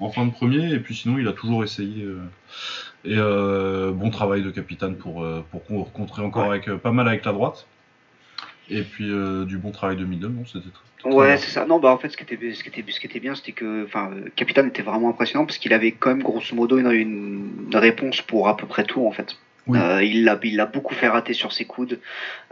[0.00, 2.04] en fin de premier, et puis sinon il a toujours essayé.
[2.04, 2.18] euh,
[3.04, 6.56] et euh, bon travail de Capitaine pour, euh, pour con- contrer encore Ouais.
[6.64, 7.66] avec pas mal avec la droite.
[8.70, 11.66] Et puis euh, du bon travail de middle, non, c'était très, très Ouais, c'est ça.
[11.66, 13.52] Non, bah en fait, ce qui était, ce qui était, ce qui était bien, c'était
[13.52, 16.90] que, enfin, euh, Capitaine était vraiment impressionnant parce qu'il avait quand même grosso modo une,
[16.90, 19.36] une réponse pour à peu près tout en fait.
[19.70, 21.98] Euh, il l'a, il l'a beaucoup fait rater sur ses coudes.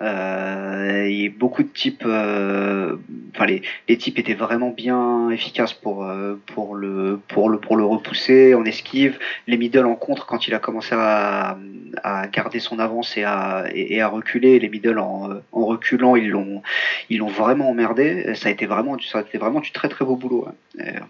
[0.01, 2.97] Euh, a beaucoup de types, euh,
[3.35, 7.77] enfin les, les types étaient vraiment bien efficaces pour euh, pour le pour le pour
[7.77, 9.19] le repousser en esquive.
[9.47, 11.59] Les middle en contre quand il a commencé à,
[12.03, 14.59] à garder son avance et à et, et à reculer.
[14.59, 16.63] Les middle en, en reculant, ils l'ont
[17.11, 18.25] ils l'ont vraiment emmerdé.
[18.29, 20.49] Et Ça a été vraiment ça a été vraiment du très très beau boulot.
[20.79, 21.01] Et, euh,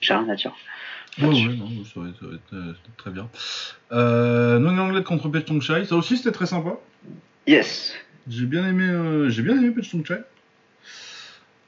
[0.00, 0.54] J'ai rien à dire.
[1.18, 1.48] Ouais, là-dessus.
[1.48, 3.28] ouais, non, ça va être, ça va être, euh, c'était très bien.
[3.92, 6.76] Euh, non Anglais contre Petchongchai, ça aussi c'était très sympa.
[7.46, 7.94] Yes.
[8.28, 10.20] J'ai bien aimé, euh, j'ai bien aimé Petchongchai.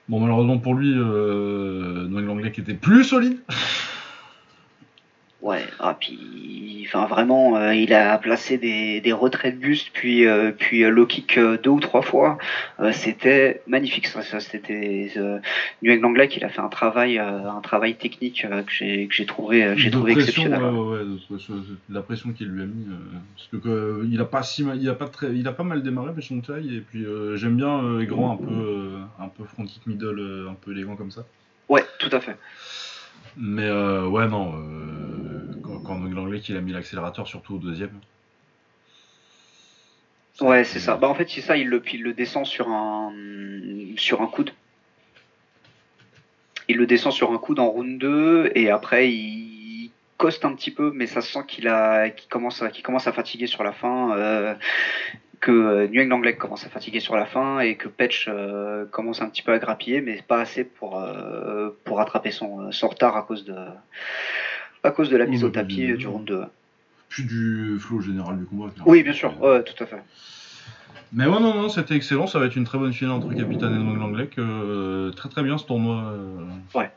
[0.08, 3.38] Bon, malheureusement pour lui, euh, Noël Anglais qui était plus solide.
[5.46, 10.26] Ouais, ah puis enfin vraiment euh, il a placé des, des retraits de buste puis
[10.26, 12.36] euh, puis euh, low kick deux ou trois fois,
[12.80, 15.38] Euh, c'était magnifique ça, ça c'était euh,
[15.82, 19.24] New England Black il a fait un travail un travail technique que j'ai que j'ai
[19.24, 20.74] trouvé j'ai trouvé pression, exceptionnel.
[20.74, 21.04] ouais,
[21.90, 22.86] la pression qu'il lui a mis.
[23.36, 25.80] parce que il a pas si mal, il a pas très, il a pas mal
[25.84, 30.48] démarré Petchongchai et puis j'aime bien les grands un peu, un peu front kick middle,
[30.50, 31.24] un peu élégant comme ça.
[31.68, 32.36] Ouais, tout à fait.
[33.38, 34.54] Mais ouais, non,
[35.86, 38.00] quand, quand Anglais qu'il a mis l'accélérateur, surtout au deuxième.
[40.40, 40.96] Ouais, c'est ça.
[40.96, 43.12] Bah en fait c'est ça, il le il le descend sur un
[43.96, 44.50] sur un coude.
[46.68, 50.70] Il le descend sur un coude en round 2 et après il coste un petit
[50.70, 53.62] peu mais ça se sent qu'il a qu'il commence à qu'il commence à fatiguer sur
[53.62, 54.54] la fin euh,
[55.40, 59.20] que euh, England Leg commence à fatiguer sur la fin et que Petch euh, commence
[59.22, 63.16] un petit peu à grappiller mais pas assez pour euh, pour rattraper son son retard
[63.16, 63.56] à cause de
[64.86, 66.42] à cause de la mise Oui, au tapis oui, du round 2.
[67.08, 68.72] Puis du flow général du combat.
[68.86, 69.40] Oui, bien sûr.
[69.42, 70.02] Ouais, tout à fait.
[71.12, 72.26] Mais ouais, non, non, c'était excellent.
[72.26, 74.28] Ça va être une très bonne finale entre Capitaine et Noël Anglais.
[74.38, 76.12] Euh, très très bien ce tournoi.
[76.12, 76.78] euh.
[76.78, 76.90] Ouais.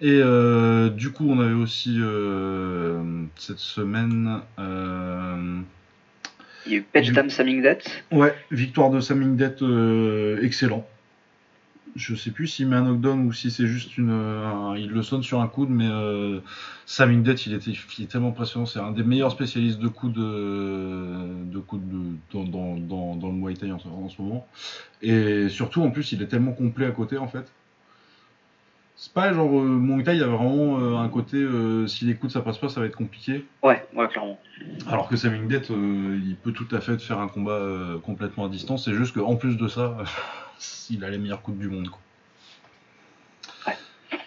[0.00, 3.02] Et euh, du coup, on avait aussi euh,
[3.36, 4.40] cette semaine.
[4.58, 5.60] euh,
[6.66, 7.78] Il y a eu Petch Du- Dam Samingdet.
[8.10, 10.86] Ouais, victoire de Samingdet, euh, excellent.
[11.94, 14.10] Je sais plus s'il met un knockdown ou si c'est juste une.
[14.10, 16.40] un- il le sonne sur un coude, mais euh,
[16.86, 18.64] Samingdet, il, était, il est tellement impressionnant.
[18.64, 23.26] C'est un des meilleurs spécialistes de coudes, de, de coudes de- dans, dans, dans, dans
[23.28, 24.46] le Muay Thai en, ce- en ce moment.
[25.02, 27.52] Et surtout, en plus, il est tellement complet à côté, en fait.
[28.96, 32.04] C'est pas genre euh, Muay Thai, il y a vraiment euh, un côté euh, si
[32.06, 33.44] les coups ça passe pas, ça va être compliqué.
[33.62, 34.38] Ouais, ouais, clairement.
[34.86, 38.46] Alors que Sam Ingdet, euh, il peut tout à fait faire un combat euh, complètement
[38.46, 38.84] à distance.
[38.86, 39.96] C'est juste qu'en plus de ça,
[40.90, 41.88] il a les meilleurs coups du monde.
[41.88, 42.00] Quoi.
[43.66, 43.76] Ouais.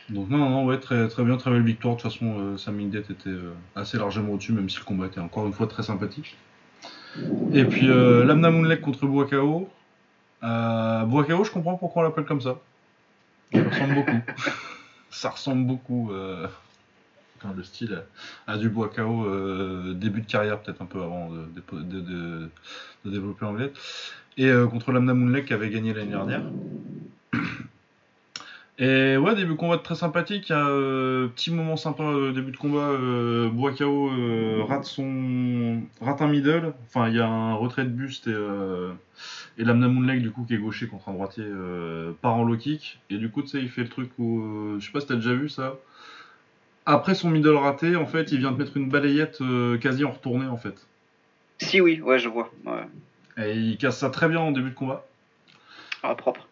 [0.10, 1.96] Donc non, non, non, ouais, très, très bien, très belle victoire.
[1.96, 5.20] De toute façon, euh, Sam était euh, assez largement au-dessus, même si le combat était
[5.20, 6.38] encore une fois très sympathique.
[7.54, 9.70] Et puis euh, Lamna Moonlek contre Buakao.
[10.44, 12.60] Euh, Buakao, je comprends pourquoi on l'appelle comme ça.
[13.54, 14.22] Ça ressemble beaucoup.
[15.10, 16.12] ça ressemble beaucoup.
[17.38, 18.04] enfin, le style
[18.48, 18.70] à du
[19.26, 22.50] euh, début de carrière, peut-être un peu avant de, de- de- de-
[23.06, 23.72] de développer l'anglais.
[24.38, 26.44] Et euh, contre Lamna Moonlek qui avait gagné l'année dernière.
[28.78, 30.52] Et ouais, début de combat très sympathique.
[30.52, 32.90] euh, petit moment sympa, euh, début de combat.
[32.90, 36.74] Euh, Buakao euh, rate, son, rate un middle.
[36.88, 38.36] Enfin, il y a un retrait de buste et,
[39.58, 41.46] et Lamna Moonlek, du coup, qui est gaucher contre un droitier,
[42.22, 43.00] part en low kick.
[43.10, 44.76] Et du coup, tu sais, il fait le truc où.
[44.78, 45.76] je sais pas si t'as déjà vu ça.
[46.86, 49.42] Après son middle raté, en fait, il vient de mettre une balayette
[49.80, 50.86] quasi en retournée, en fait.
[51.60, 52.52] Si, oui, ouais, je vois.
[52.66, 52.84] Ouais.
[53.38, 55.06] Et il casse ça très bien en début de combat.
[56.04, 56.48] Ah, propre.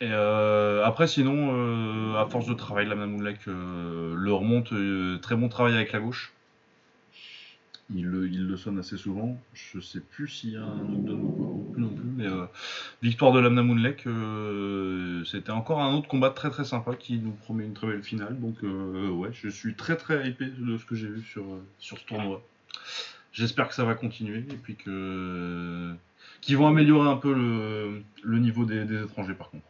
[0.00, 4.72] Et euh, après, sinon, euh, à force de travail, la Moonlek euh, le remonte.
[4.72, 6.32] euh, très bon travail avec la gauche.
[7.94, 9.38] Il le, il le sonne assez souvent.
[9.52, 12.08] Je sais plus s'il y a un knockdown ou pas, non plus.
[12.16, 12.46] Mais euh,
[13.02, 13.62] victoire de Lamna
[15.24, 18.40] c'était encore un autre combat très très sympa qui nous promet une très belle finale.
[18.40, 21.44] Donc ouais, je suis très très hypé de ce que j'ai vu sur,
[21.78, 22.42] sur ce tournoi.
[23.32, 25.94] J'espère que ça va continuer et puis que
[26.42, 29.64] qu'ils vont améliorer un peu le, le niveau des, des étrangers par contre.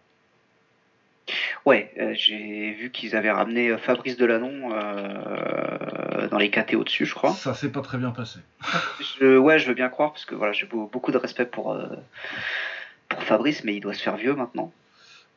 [1.64, 7.06] Ouais, euh, j'ai vu qu'ils avaient ramené euh, Fabrice Delanon euh, dans les KT au-dessus,
[7.06, 7.30] je crois.
[7.32, 8.40] Ça s'est pas très bien passé.
[9.20, 11.72] Je, ouais, je veux bien croire, parce que voilà, j'ai beau- beaucoup de respect pour,
[11.72, 11.86] euh,
[13.08, 14.72] pour Fabrice, mais il doit se faire vieux maintenant.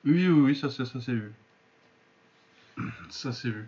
[0.03, 1.31] Oui, oui, oui, ça, c'est- ça s'est vu.
[3.09, 3.67] Ça s'est vu.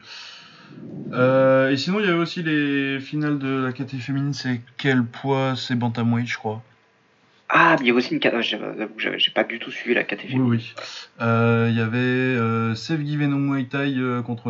[1.13, 4.34] Euh, et sinon, il y avait aussi les finales de la catégorie féminine.
[4.34, 5.55] C'est quel poids?
[5.55, 6.63] C'est bantamweight, je crois.
[7.50, 8.22] Ah, mais il y a aussi une.
[8.22, 8.66] J'avoue
[8.98, 10.26] j'ai pas du tout suivi la KT.
[10.34, 10.74] Oui, oui.
[11.22, 14.50] Euh, Il y avait euh, Sevgi euh, contre.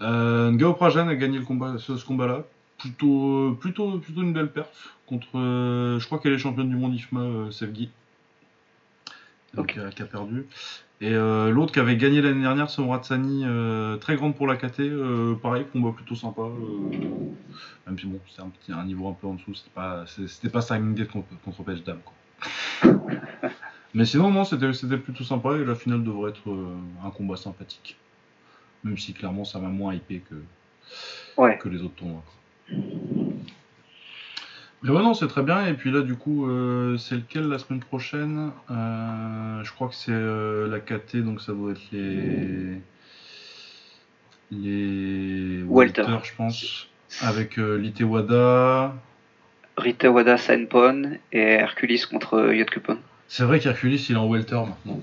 [0.00, 2.42] Euh, Ngao Prajan a gagné le combat, ce, combat-là.
[2.78, 5.28] Plutôt, plutôt, plutôt une belle perf contre.
[5.34, 7.90] je crois qu'elle est championne du monde IFMA, Sevgi.
[9.54, 10.46] Donc, euh, qui a perdu.
[11.00, 14.56] Et euh, l'autre qui avait gagné l'année dernière, c'est Moratsani, euh, très grande pour la
[14.56, 14.80] KT.
[14.80, 16.42] euh, pareil, combat plutôt sympa.
[17.86, 19.54] même si bon, c'est un, petit, un niveau un peu en dessous.
[19.54, 20.62] C'était pas, c'était pas
[21.06, 21.98] contre, contre Page Dame.
[22.04, 22.92] Quoi.
[23.94, 26.42] Mais sinon, non, c'était c'était plutôt sympa et la finale devrait être
[27.04, 27.96] un combat sympathique.
[28.82, 30.34] Même si clairement ça m'a moins hypé que,
[31.40, 31.58] Ouais.
[31.58, 32.24] que les autres tournois.
[32.24, 32.76] quoi.
[34.84, 35.66] Mais ouais, non, c'est très bien.
[35.66, 38.50] Et puis là, du coup, euh, c'est lequel la semaine prochaine?
[38.70, 42.82] Euh, Je crois que c'est euh, la KT, donc ça doit être les.
[44.50, 45.62] Les.
[45.66, 46.04] Welter.
[46.22, 46.88] Je pense.
[47.22, 48.94] Avec Litewada.
[49.78, 52.98] Rita Wada Sanpon et Hercules contre Yotkupon.
[53.26, 55.00] C'est vrai qu'Hercules, il est en welter maintenant.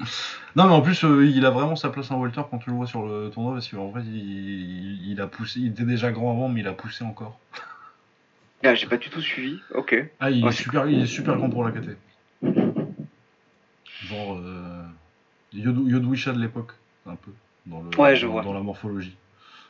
[0.58, 2.74] Non, mais en plus, euh, il a vraiment sa place en welter quand tu le
[2.74, 6.32] vois sur le tournoi, parce qu'en vrai, il, il a poussé, il était déjà grand
[6.32, 7.38] avant, mais il a poussé encore.
[8.64, 9.60] Ah, j'ai pas du tout suivi.
[9.72, 9.94] Ok.
[10.18, 11.90] Ah, il, est, super, il est super grand pour la KT.
[14.02, 14.82] Genre, euh,
[15.52, 16.72] Yod, Yodwisha de l'époque,
[17.06, 17.30] un peu,
[17.66, 18.42] dans, le, Ouais, je dans, vois.
[18.42, 19.14] dans la morphologie.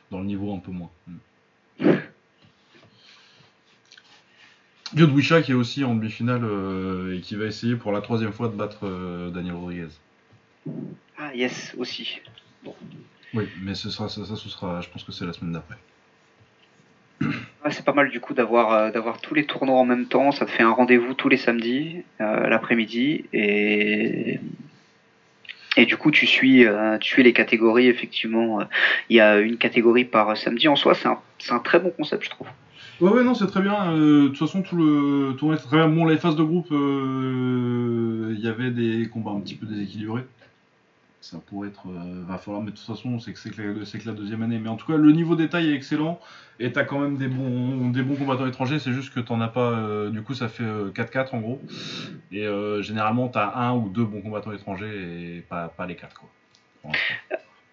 [0.09, 0.89] Dans le niveau un peu moins.
[1.05, 1.91] Mm.
[4.95, 8.47] Yodwisha qui est aussi en demi-finale euh, et qui va essayer pour la troisième fois
[8.47, 9.89] de battre euh, Daniel Rodriguez.
[11.17, 12.19] Ah, yes, aussi.
[13.33, 15.77] Oui, mais ce sera, ça, ça, ce sera, je pense que c'est la semaine d'après.
[17.21, 20.31] Ouais, c'est pas mal du coup d'avoir euh, d'avoir tous les tournois en même temps.
[20.31, 24.39] Ça te fait un rendez-vous tous les samedis, euh, l'après-midi, et
[25.75, 27.87] et du coup tu suis euh, tu suis les catégories.
[27.87, 28.61] Effectivement,
[29.09, 30.69] il y a une catégorie par samedi.
[30.69, 32.47] En soi, c'est un c'est un très bon concept, je trouve.
[33.01, 33.93] Ouais, ouais, non, c'est très bien.
[33.93, 35.87] euh, de toute façon, tout le tournoi est très bien.
[35.89, 40.23] Bon, les phases de groupe, euh, il y avait des combats un petit peu déséquilibrés.
[41.21, 41.87] Ça pourrait être.
[41.87, 44.57] euh, va falloir, mais de toute façon, c'est que c'est que, que la deuxième année.
[44.57, 46.19] Mais en tout cas, le niveau détail est excellent.
[46.59, 48.79] Et t'as quand même des bons, des bons combattants étrangers.
[48.79, 49.71] C'est juste que t'en as pas.
[49.71, 51.61] euh, du coup, ça fait euh, 4-4 en gros.
[52.31, 56.19] Et euh, généralement, t'as un ou deux bons combattants étrangers et pas, pas les quatre,
[56.19, 56.91] quoi.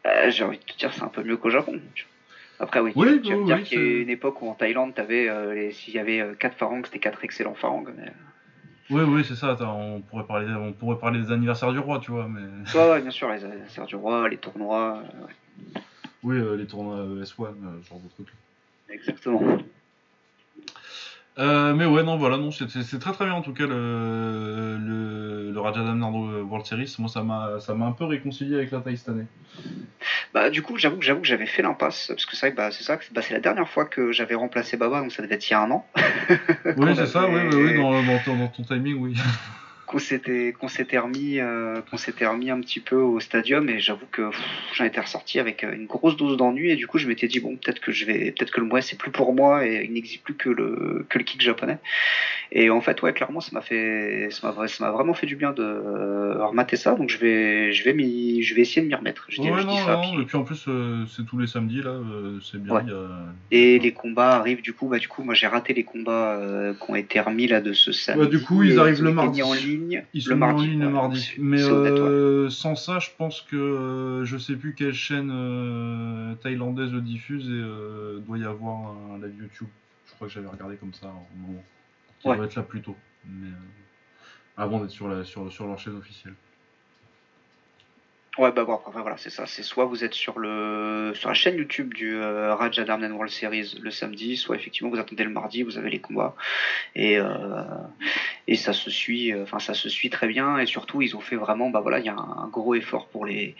[0.06, 1.80] Euh, J'ai envie de te dire, c'est un peu mieux qu'au Japon.
[2.58, 4.54] Après, oui, tu- Oui, tu oui, dire oui, qu'il y a une époque où en
[4.54, 7.84] Thaïlande, t'avais euh, les- s'il y avait euh, quatre farangs, c'était quatre excellents farangs.
[7.96, 8.12] Mais...
[8.90, 9.50] Oui, oui, c'est ça.
[9.52, 12.28] attends, On pourrait, parler, on pourrait parler des anniversaires du roi, tu vois.
[12.28, 12.40] Mais...
[12.74, 15.82] Ouais, ouais, bien sûr, les anniversaires du roi, les tournois, euh, ouais,
[16.22, 18.32] Oui, euh, les tournois euh, S1, euh, ce genre de trucs.
[18.88, 19.58] exactement.
[21.38, 22.66] Euh, mais ouais, non, voilà, non, c'est
[22.98, 26.94] très très bien en tout cas le, le, le Raja Damnardo World Series.
[26.98, 29.26] Moi, ça m'a un peu réconcilié avec la taille cette année.
[30.32, 32.56] Bah, du coup, j'avoue que j'avoue que j'avais fait l'impasse parce que c'est vrai que
[32.56, 35.34] bah, c'est ça, bah, c'est la dernière fois que j'avais remplacé Baba, donc ça devait
[35.34, 35.86] être il y a un an.
[36.76, 39.14] Oui, c'est ça, oui, oui, dans, dans ton timing, oui.
[39.86, 43.78] qu'on s'était qu'on s'était remis euh, qu'on s'était remis un petit peu au stadium et
[43.78, 44.30] j'avoue que
[44.74, 47.38] j'en étais ressorti avec euh, une grosse dose d'ennui et du coup je m'étais dit
[47.40, 49.92] bon peut-être que je vais peut-être que le mois c'est plus pour moi et il
[49.92, 51.78] n'existe plus que le que le kick japonais
[52.52, 55.36] et en fait ouais clairement ça m'a fait ça m'a ça m'a vraiment fait du
[55.36, 58.88] bien de euh, remater ça donc je vais je vais m'y je vais essayer de
[58.88, 60.64] m'y remettre je dis, Ouais, je dis non, ça non, puis- et puis en plus,
[60.68, 61.94] euh, c'est tous les samedis là,
[62.42, 62.74] c'est bien.
[62.74, 62.82] Ouais.
[62.84, 63.08] il y a-
[63.52, 66.40] et les combats arrivent du coup bah du coup moi j'ai raté les combats
[66.80, 69.42] qui ont été remis là de ce samedi du coup, ils arrivent le mardi.
[69.76, 71.32] Ligne Ils sont en ligne le mardi.
[71.38, 76.92] Mais euh, sans ça, je pense que euh, je sais plus quelle chaîne euh, thaïlandaise
[76.92, 79.68] le diffuse et euh, doit y avoir un live YouTube.
[80.06, 81.62] Je crois que j'avais regardé comme ça en moment.
[82.20, 82.36] Qui Ouais.
[82.36, 82.96] doit être là plus tôt.
[83.28, 83.48] Mais,
[84.56, 86.34] avant d'être sur, la, sur, sur leur chaîne officielle.
[88.38, 89.46] Ouais, bah bon, après, voilà, c'est ça.
[89.46, 93.32] C'est soit vous êtes sur le sur la chaîne YouTube du euh, Raja Darman World
[93.32, 96.34] Series le samedi, soit effectivement vous attendez le mardi, vous avez les combats
[96.94, 97.62] et euh,
[98.46, 99.32] et ça se suit.
[99.32, 101.98] euh, Enfin, ça se suit très bien et surtout ils ont fait vraiment, bah voilà,
[101.98, 103.56] il y a un, un gros effort pour les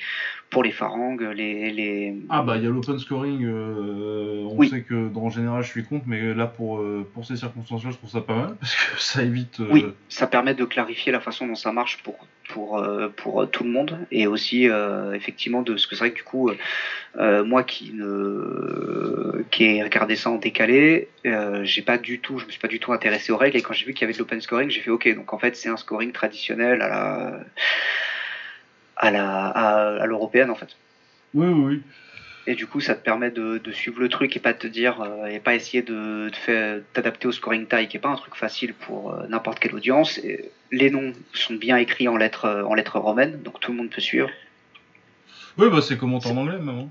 [0.50, 4.68] pour les farangues, les les Ah bah il y a l'open scoring, euh, on Oui.
[4.68, 6.82] sait que dans en général je suis contre, mais là pour,
[7.14, 9.58] pour ces circonstances-là je trouve ça pas mal, parce que ça évite...
[9.58, 12.16] Oui, ça permet de clarifier la façon dont ça marche pour
[12.48, 12.80] pour
[13.16, 16.22] pour tout le monde et aussi euh, effectivement de ce que c'est vrai que du
[16.22, 16.56] coup euh,
[17.18, 21.08] euh, moi qui ne qui ai regardé ça en décalé,
[21.62, 23.72] j'ai pas du tout, je me suis pas du tout intéressé aux règles et quand
[23.72, 25.68] j'ai vu qu'il y avait de l'open scoring, j'ai fait ok donc en fait c'est
[25.68, 27.40] un scoring traditionnel à la
[28.96, 30.76] à la à, à l'européenne en fait.
[31.34, 31.82] Oui, oui, oui.
[32.48, 35.00] Et du coup, ça te permet de, de suivre le truc et pas te dire
[35.00, 36.30] euh, et pas essayer de,
[36.92, 40.18] t'adapter au scoring taille, qui est pas un truc facile pour euh, n'importe quelle audience.
[40.18, 43.90] Et les noms sont bien écrits en lettres en lettres romaines, donc tout le monde
[43.90, 44.30] peut suivre.
[45.58, 46.68] Oui, bah c'est commenté en anglais même.
[46.80, 46.88] hein.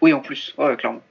[0.00, 1.02] Oui, en plus, ouais, clairement.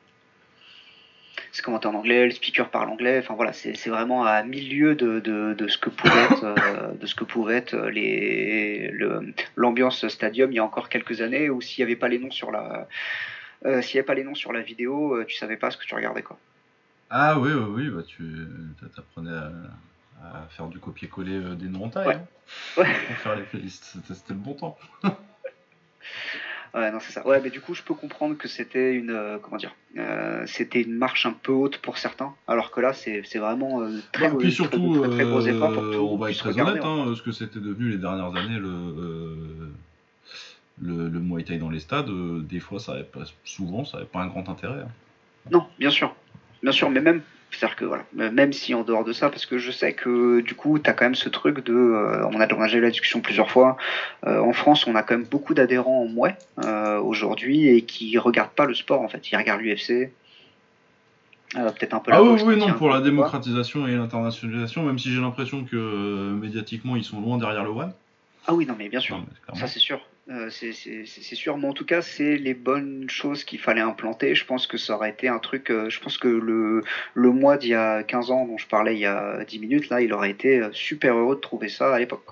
[1.51, 3.19] C'est commenté en anglais, le speaker parle anglais.
[3.19, 7.05] Enfin voilà, c'est vraiment à milieu de, de, de ce que pouvait être, euh, de
[7.07, 11.59] ce que pouvait être les le- l'ambiance stadium il y a encore quelques années, où
[11.61, 12.88] s'il y avait pas les noms sur la
[13.65, 15.86] euh, s'il avait pas les noms sur la vidéo, euh, tu savais pas ce que
[15.86, 16.38] tu regardais quoi.
[17.09, 18.23] Ah oui, oui, oui, bah tu
[18.95, 19.51] t'apprenais à,
[20.23, 22.07] à faire du copier-coller euh, des noms en taille.
[22.07, 22.13] Ouais.
[22.15, 22.28] hein,
[22.78, 22.93] Ouais.
[23.07, 24.78] pour faire les playlists, c'était le bon temps.
[26.78, 27.25] Ouais, non, c'est ça.
[27.25, 30.82] Ouais, mais du coup, je peux comprendre que c'était une, euh, comment dire, euh, c'était
[30.84, 34.30] une marche un peu haute pour certains, alors que là, c'est c'est vraiment euh, très,
[34.30, 35.97] Bah, puis très, surtout, très, très gros effort pour tout.
[36.11, 37.05] on va être très regarder, honnête, hein.
[37.09, 39.71] hein, ce que c'était devenu les dernières années le,
[40.80, 42.11] le, le Muay Thai dans les stades,
[42.47, 44.82] des fois, ça avait pas, souvent, ça avait pas un grand intérêt.
[44.82, 44.91] hein.
[45.49, 46.13] Non, bien sûr,
[46.61, 47.21] bien sûr, mais même,
[47.52, 50.54] c'est-à-dire que voilà, même si en dehors de ça, parce que je sais que du
[50.54, 53.50] coup, t'as quand même ce truc de, euh, on a déjà eu la discussion plusieurs
[53.50, 53.78] fois.
[54.26, 56.36] euh, en France, on a quand même beaucoup d'adhérents en mouet
[56.66, 60.12] euh, aujourd'hui et qui regardent pas le sport en fait, ils regardent l'UFC.
[61.54, 63.06] Peut-être un peu la Ah oui, oui, non, pour la quoi.
[63.06, 67.93] démocratisation et l'internationalisation, même si j'ai l'impression que médiatiquement, ils sont loin derrière le One.
[68.45, 69.18] Ah oui, non, mais bien sûr.
[69.18, 69.60] Non, mais.
[69.60, 73.59] Ça c'est sûr, Euh, c'est sûr, mais en tout cas c'est les bonnes choses qu'il
[73.59, 74.36] fallait implanter.
[74.36, 77.57] Je pense que ça aurait été un truc, euh, je pense que le, le mois
[77.57, 80.11] d'il y a 15 ans dont je parlais il y a 10 minutes, là il
[80.11, 82.25] aurait été euh, super heureux de trouver ça à l'époque.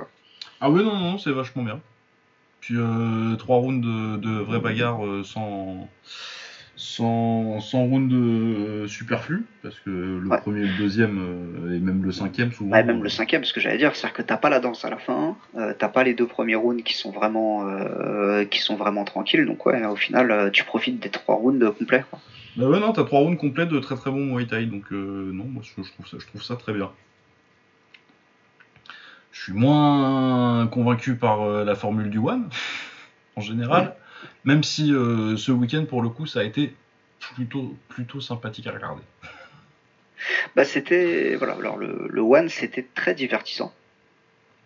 [0.60, 1.80] Ah oui, non, non, c'est vachement bien.
[2.60, 2.76] Puis
[3.38, 5.88] trois rounds de, de vraie bagarre sans,
[6.86, 10.38] sans, sans round euh, superflu, parce que le Ouais.
[10.38, 12.72] premier, le deuxième euh, et même le cinquième souvent.
[12.72, 14.90] Ouais, même le cinquième, ce que j'allais dire, c'est que t'as pas la danse à
[14.90, 18.76] la fin, euh, t'as pas les deux premiers rounds qui sont vraiment euh, qui sont
[18.76, 22.04] vraiment tranquilles, donc ouais, au final euh, tu profites des trois rounds complets.
[22.10, 22.20] quoi.
[22.56, 25.32] Bah ouais, non, t'as trois rounds complets de très très bon Muay Thai, donc euh,
[25.34, 26.92] non, moi je, je trouve ça, je trouve ça très bien.
[29.32, 32.48] Je suis moins convaincu par euh, la formule du One,
[33.36, 33.96] en général,
[34.44, 36.74] même si euh, ce week-end pour le coup ça a été
[37.20, 39.02] plutôt, plutôt sympathique à regarder.
[40.56, 43.74] Bah c'était voilà, alors le, le one c'était très divertissant.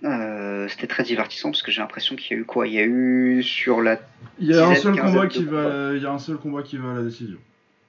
[0.04, 2.68] Euh, c'était très divertissant parce que j'ai l'impression qu'il y a eu quoi?
[2.68, 4.00] Il y a eu sur la
[4.40, 6.78] Il y a un seul combat qui va, il y a un seul combat qui
[6.78, 7.38] va à la décision.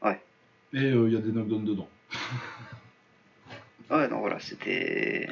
[0.03, 0.21] Ouais.
[0.73, 1.89] Et euh, il y a des knockdowns dedans.
[3.91, 5.29] ouais non voilà c'était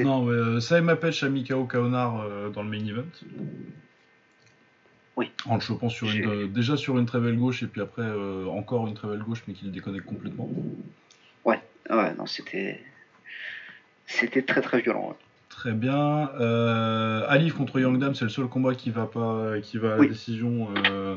[0.00, 3.04] Non, mais euh, Saïm Apech a mis KO Kaonar euh, dans le main event.
[5.20, 5.30] Oui.
[5.44, 8.00] En le chopant sur une, euh, déjà sur une très belle gauche et puis après
[8.02, 10.48] euh, encore une très belle gauche mais qui le déconnecte complètement.
[11.44, 11.60] ouais
[12.16, 12.80] non c'était
[14.06, 15.08] c'était très très violent.
[15.10, 15.16] ouais.
[15.50, 16.30] Très bien.
[16.40, 20.06] Euh, Alif contre Yangdam, c'est le seul combat qui va pas, qui va à la
[20.06, 20.68] décision.
[20.86, 21.16] Euh,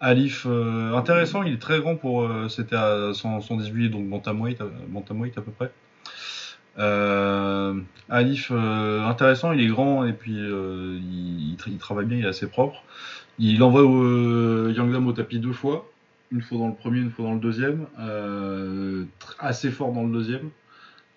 [0.00, 2.28] Alif, euh, intéressant, il est très grand pour.
[2.50, 5.70] C'était à 100 118, donc bantamweight, bantamweight à peu près.
[8.10, 12.82] Alif, intéressant, il est grand et puis il travaille bien, il est assez propre.
[13.42, 15.90] Il envoie euh, Yangdam au tapis deux fois,
[16.30, 17.86] une fois dans le premier, une fois dans le deuxième.
[17.98, 19.04] Euh,
[19.38, 20.50] assez fort dans le deuxième.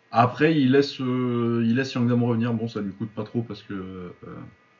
[0.09, 2.53] Après, il laisse, euh, il laisse Yangdam revenir.
[2.53, 4.09] Bon, ça lui coûte pas trop parce que euh,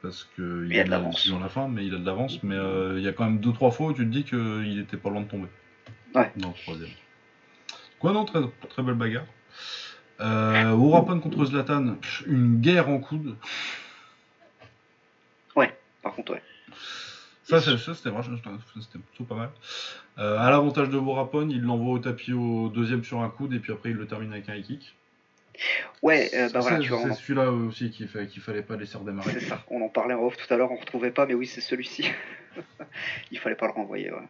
[0.01, 1.27] parce que Il a de l'avance.
[1.29, 2.41] dans la fin, mais il a de l'avance.
[2.43, 4.79] Mais euh, il y a quand même deux trois fois où tu te dis qu'il
[4.79, 5.47] était pas loin de tomber.
[6.15, 6.31] Ouais.
[6.37, 6.89] Dans le troisième.
[7.99, 8.39] Quoi non, très,
[8.69, 9.25] très belle bagarre.
[10.21, 10.75] Euh,
[11.19, 13.35] contre Zlatan, une guerre en coude.
[16.03, 16.41] Par contre, ouais.
[17.61, 18.37] Ça, c'était vachement-
[18.75, 19.49] c'était plutôt pas mal.
[20.17, 23.59] Euh, à l'avantage de Warapon, il l'envoie au tapis au deuxième sur un coude et
[23.59, 24.95] puis après il le termine avec un high kick.
[26.01, 29.31] Ouais, euh, bah voilà, C'est- tu c'est celui-là aussi qu'il qu'il fallait pas laisser redémarrer.
[29.33, 29.63] c'est ça.
[29.69, 32.05] On en parlait en off tout à l'heure, on retrouvait pas, mais oui, c'est celui-ci.
[33.31, 34.27] Il fallait pas le renvoyer, ouais.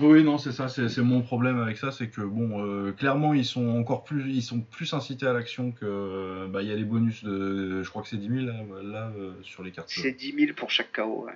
[0.00, 3.44] Oui, non, c'est ça, c'est mon problème avec ça, c'est que bon, euh, clairement, ils
[3.44, 6.76] sont encore plus, ils sont plus incités à l'action que, euh, bah, il y a
[6.76, 8.52] les bonus de, je crois que c'est 10 000 là,
[8.84, 9.88] là, euh, sur les cartes.
[9.90, 11.32] C'est 10 000 pour chaque KO, ouais.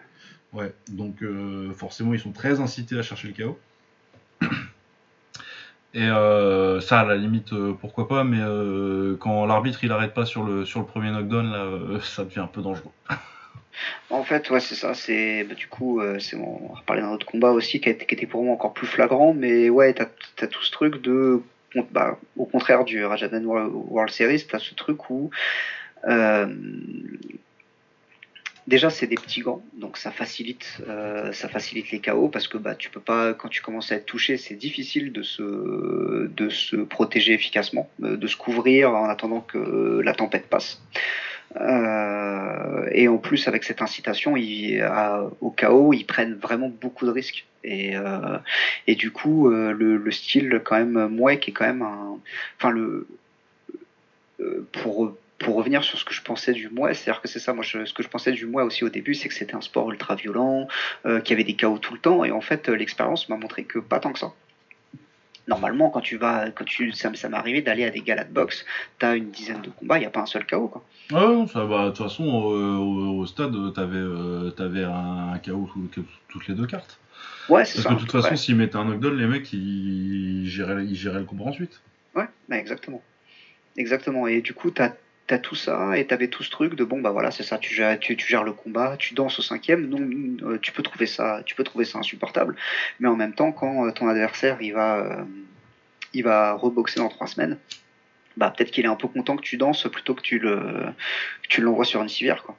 [0.52, 3.58] Ouais, donc euh, forcément, ils sont très incités à chercher le chaos.
[5.94, 8.38] Et euh, ça, à la limite, euh, pourquoi pas, mais
[9.18, 12.46] quand l'arbitre il arrête pas sur le, sur le premier knockdown, là, ça devient un
[12.46, 12.92] peu dangereux.
[14.10, 14.94] En fait, ouais, c'est ça.
[14.94, 18.26] C'est bah, du coup, c'est on va reparler d'un autre combat aussi qui, qui était
[18.26, 20.06] pour moi encore plus flagrant, mais ouais, t'as
[20.40, 21.42] as tout ce truc de,
[21.90, 25.30] bah, au contraire du Rajadan World, World Series, t'as ce truc où
[28.66, 32.58] déjà c'est des petits gants, donc ça facilite, euh, ça facilite les KO parce que
[32.58, 36.48] bah tu peux pas, quand tu commences à être touché, c'est difficile de se, de
[36.48, 40.80] se protéger efficacement, euh, de se couvrir en attendant que la tempête passe.
[41.60, 44.36] Euh, et en plus, avec cette incitation
[44.82, 47.46] à- au chaos, ils prennent vraiment beaucoup de risques.
[47.64, 48.38] Et, euh,
[48.86, 52.18] et du coup, euh, le, le style quand même mouais qui est quand même un,
[52.58, 53.06] enfin le,
[54.40, 57.52] euh, pour pour revenir sur ce que je pensais du Mouais, c'est-à-dire que c'est ça,
[57.52, 59.60] moi, je- ce que je pensais du Mouais aussi au début, c'est que c'était un
[59.60, 60.68] sport ultra violent,
[61.06, 63.36] euh, qu'il y avait des chaos tout le temps, et en fait, euh, l'expérience m'a
[63.36, 64.32] montré que pas tant que ça.
[65.48, 68.32] Normalement, quand tu vas, quand tu, ça, ça m'est arrivé d'aller à des galas de
[68.32, 68.64] boxe,
[69.00, 70.84] t'as une dizaine de combats, il n'y a pas un seul chaos, quoi.
[71.12, 71.86] Ah non, ça va.
[71.86, 76.66] De toute façon, euh, au, au stade, t'avais euh, t'avais un, tout- toutes les deux
[76.66, 77.00] cartes.
[77.48, 77.88] Ouais, c'est Parce ça.
[77.90, 81.24] que de toute façon, s'ils mettaient un knockdown, les mecs, ils géraient, ils géraient le
[81.24, 81.80] combat ensuite.
[82.14, 83.02] Ouais, bah, exactement.
[83.76, 84.28] Exactement.
[84.28, 84.96] Et du coup, t'as as
[85.38, 87.98] tout ça et t'avais tout ce truc de bon bah voilà c'est ça tu gères,
[87.98, 91.54] tu, gères le combat tu danses au cinquième non euh, tu peux trouver ça tu
[91.54, 92.56] peux trouver ça insupportable
[93.00, 95.24] mais en même temps quand euh, ton adversaire il va euh,
[96.14, 97.58] il va reboxer dans trois semaines
[98.36, 100.60] bah peut-être qu'il est un peu content que tu danses plutôt que tu le
[101.48, 102.56] tu l'envoies sur une civière quoi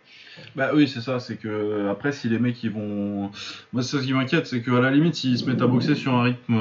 [0.56, 3.32] Bah oui, c'est ça, c'est que après, si les mecs ils vont.
[3.72, 6.14] Moi, c'est ce qui m'inquiète, c'est qu'à la limite, s'ils se mettent à boxer sur
[6.16, 6.58] un rythme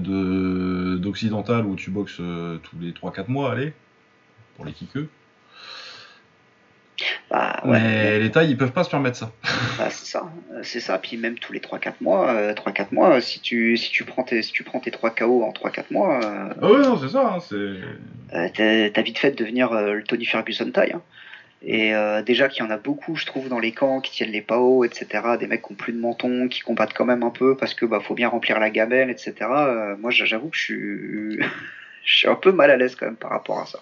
[0.00, 2.20] de d'occidental où tu boxes
[2.62, 3.72] tous les 3-4 mois, allez,
[4.56, 5.08] pour les kickeux.
[7.30, 9.30] Bah ouais Mais les tailles, ils peuvent pas se permettre ça.
[9.78, 10.28] Bah, c'est ça,
[10.62, 10.98] c'est ça.
[10.98, 14.24] Puis même tous les 3-4 mois, euh, 3-4 mois, euh, si tu si tu prends
[14.24, 17.08] tes si tu prends tes 3 KO en 3-4 mois, euh, Ah ouais, non, c'est
[17.10, 17.54] ça, hein, c'est.
[17.54, 20.92] euh, t'as vite fait de devenir le Tony Ferguson taille.
[20.94, 21.02] hein.
[21.62, 21.92] Et
[22.24, 24.84] déjà qu'il y en a beaucoup, je trouve, dans les camps qui tiennent les PAO,
[24.84, 25.06] etc.
[25.40, 27.84] Des mecs qui ont plus de menton, qui combattent quand même un peu parce que
[27.84, 29.34] bah faut bien remplir la gamelle, etc.
[29.98, 31.38] Moi, j'avoue que je suis
[32.04, 33.80] je suis un peu mal à l'aise quand même par rapport à ça.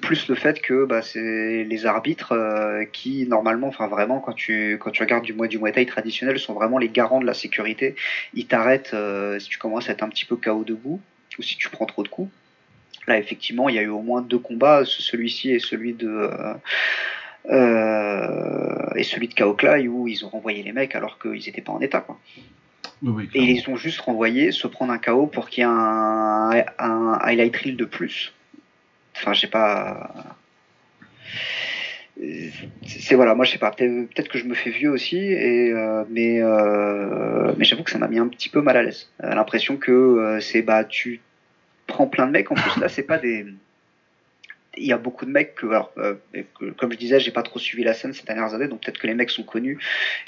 [0.00, 4.78] Plus le fait que bah, c'est les arbitres euh, qui normalement, enfin vraiment, quand tu
[4.80, 7.34] quand tu regardes du mois du Muay Thai traditionnel, sont vraiment les garants de la
[7.34, 7.94] sécurité.
[8.34, 11.00] Ils t'arrêtent euh, si tu commences à être un petit peu KO debout
[11.38, 12.30] ou si tu prends trop de coups.
[13.06, 16.08] Là, effectivement, il y a eu au moins deux combats, ce- celui-ci et celui de
[16.08, 16.54] euh,
[17.50, 21.72] euh, et celui de Kaoklai où ils ont renvoyé les mecs alors qu'ils n'étaient pas
[21.72, 22.04] en état.
[23.02, 26.64] Oui, Et ils ont juste renvoyés se prendre un KO pour qu'il y ait un,
[26.78, 28.34] un highlight reel de plus.
[29.16, 30.36] Enfin, j'ai pas.
[32.86, 36.04] C'est voilà, moi je sais pas, peut-être que je me fais vieux aussi, et, euh,
[36.10, 39.08] mais, euh, mais j'avoue que ça m'a mis un petit peu mal à l'aise.
[39.24, 41.20] Euh, L'impression que c'est bah tu
[41.86, 43.46] prends plein de mecs, en plus là c'est pas des.
[44.76, 46.14] Il y a beaucoup de mecs que, alors, euh,
[46.58, 48.98] que, comme je disais, j'ai pas trop suivi la scène ces dernières années, donc peut-être
[48.98, 49.78] que les mecs sont connus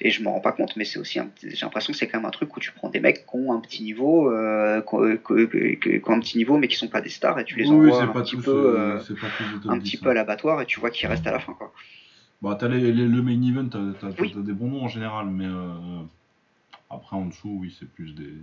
[0.01, 2.27] et je m'en rends pas compte, mais c'est aussi, j'ai l'impression que c'est quand même
[2.27, 5.17] un truc où tu prends des mecs qui ont un petit niveau, euh, qui ont-
[5.17, 8.09] qui un petit niveau, mais qui sont pas des stars, et tu les envoies un
[8.09, 8.99] petit peu, euh,
[9.69, 11.73] un 10, petit peu à l'abattoir, et tu vois qu'ils restent à la fin, quoi.
[12.43, 13.79] Bah, t'as le main event, t'as,
[14.21, 14.33] Oui.
[14.35, 16.01] t'as des bons noms en général, mais euh,
[16.91, 18.35] après en dessous, oui, c'est plus des.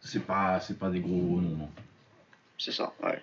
[0.00, 1.68] C'est pas, c'est pas des gros noms.
[2.58, 3.22] C'est ça, ouais.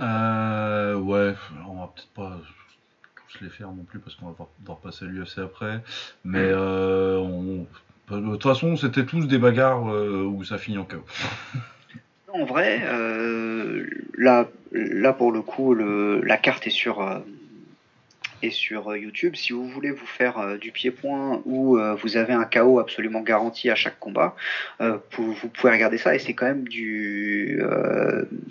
[0.00, 1.34] Euh, ouais,
[1.68, 2.40] on va peut-être pas
[3.28, 5.82] tous les faire non plus parce qu'on va devoir passer à l'UFC après.
[6.24, 7.66] Mais euh, on...
[8.10, 11.04] de toute façon, c'était tous des bagarres euh, où ça finit en chaos.
[12.36, 13.86] En vrai, euh,
[14.18, 17.00] là, là pour le coup, le, la carte est sur,
[18.46, 19.36] est sur euh, YouTube.
[19.36, 23.20] Si vous voulez vous faire euh, du pied-point ou euh, vous avez un KO absolument
[23.20, 24.34] garanti à chaque combat,
[24.80, 27.62] vous, pouvez regarder ça et c'est quand même du,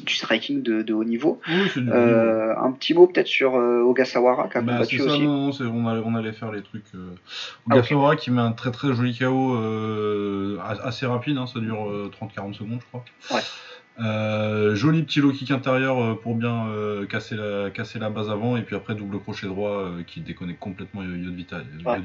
[0.04, 1.40] du striking de, de haut niveau.
[1.48, 5.22] Oui, c'est du un petit mot peut-être sur Ogasawara qui a Bah, combattu ça, aussi.
[5.22, 6.86] non, on, allait, on allait faire les trucs.
[6.96, 7.76] Ah.
[7.76, 9.58] Ogasawara qui met un très très joli KO
[10.84, 13.06] assez rapide, hein, ça dure euh, 30-40 secondes, je crois.
[13.32, 13.42] Ouais.
[14.00, 18.28] Euh, joli petit low kick intérieur euh, pour bien euh, casser, la, casser la base
[18.30, 22.02] avant, et puis après double crochet droit euh, qui déconnecte complètement Yo- Yodvita, Ouais.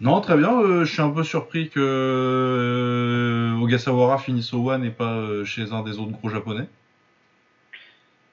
[0.00, 5.44] Non, très bien, je suis un peu surpris que Ogasawara finisse au One et pas
[5.44, 6.66] chez un des autres gros japonais.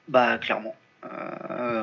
[0.08, 0.74] Bah clairement.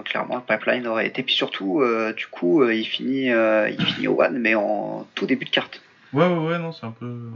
[0.06, 1.22] Clairement, le pipeline aurait été.
[1.22, 1.84] Puis surtout,
[2.18, 5.80] du coup, il finit, il finit au one, mais en tout début de carte.
[6.14, 7.30] Ouais, ouais, ouais, non, c'est un peu.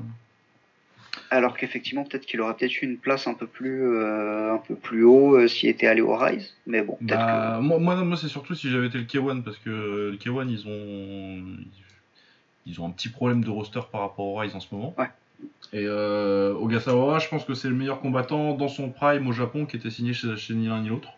[1.32, 4.76] Alors qu'effectivement, peut-être qu'il aurait peut-être eu une place un peu plus, euh, un peu
[4.76, 6.56] plus haut euh, s'il était allé au Rise.
[6.66, 9.58] Mais bon, peut-être Bah, moi, moi, moi, c'est surtout si j'avais été le K1 parce
[9.58, 11.44] que euh, le K1 ils ont
[12.66, 14.96] ils ont un petit problème de roster par rapport au Rise en ce moment.
[14.98, 15.10] Ouais.
[15.72, 19.66] Et euh, Ogasawara, je pense que c'est le meilleur combattant dans son prime au Japon
[19.66, 21.10] qui était signé chez, chez ni l'un ni l'autre.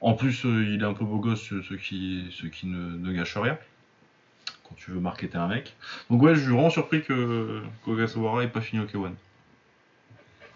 [0.00, 3.12] En plus, il est un peu beau gosse, ce ce qui, ce qui ne, ne
[3.12, 3.58] gâche rien.
[4.68, 5.76] Quand tu veux marketer un mec.
[6.10, 9.12] Donc ouais, je suis vraiment surpris que qu'Ogasawara ait pas fini au K1.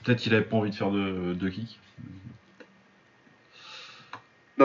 [0.04, 1.78] Peut-être qu'il avait pas envie de faire de, de kick.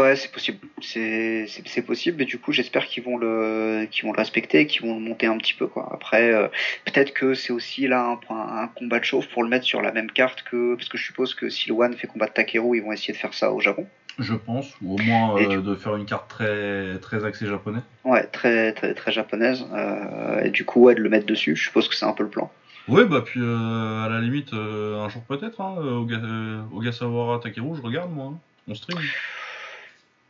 [0.02, 0.60] ouais, c'est possible.
[0.82, 2.22] C'est, possible.
[2.22, 5.38] Et du coup, j'espère qu'ils vont le, qu'ils vont respecter, qu'ils vont le monter un
[5.38, 5.90] petit peu quoi.
[5.94, 6.48] Après, euh,
[6.86, 10.12] peut-être que c'est aussi là un combat de chauffe pour le mettre sur la même
[10.12, 12.92] carte que, parce que je suppose que si le one fait combattre Takeru, ils vont
[12.92, 13.88] essayer de faire ça au Japon.
[14.20, 17.82] Je pense, ou au moins euh, de faire une carte très, très axée japonais.
[18.04, 19.66] Ouais, très très très japonaise.
[19.74, 22.24] Euh, et du coup, ouais, de le mettre dessus, je suppose que c'est un peu
[22.24, 22.52] le plan.
[22.88, 27.82] Ouais, bah puis euh, à la limite, un jour peut-être, hein, Oga- Ogasawara Takeru, je
[27.82, 28.40] regarde moi, hein.
[28.68, 28.98] on stream.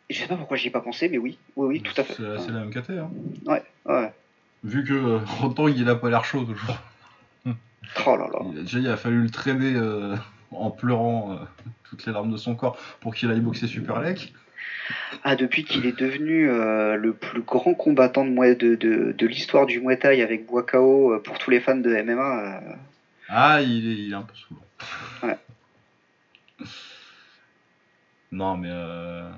[0.09, 2.15] Je sais pas pourquoi j'y ai pas pensé, mais oui, oui, oui, tout à fait.
[2.15, 3.09] C'est la même KT, hein.
[3.45, 4.11] Ouais, ouais.
[4.63, 6.77] Vu que autant il a pas l'air chaud toujours.
[8.05, 8.39] Oh là là.
[8.51, 9.73] Il a- déjà il a fallu le traîner
[10.51, 11.35] en pleurant euh,
[11.89, 14.33] toutes les larmes de son corps pour qu'il aille boxer Super Lek.
[15.23, 19.27] Ah, depuis qu'il est devenu euh, le plus grand combattant de, Muay- de, de, de
[19.27, 22.39] l'histoire du Muay Thai avec Boakao euh, pour tous les fans de MMA.
[22.57, 22.59] euh,
[23.27, 24.61] Ah, il est, il est un peu saoulant.
[25.23, 25.37] Ouais.
[28.31, 29.29] Non, mais euh,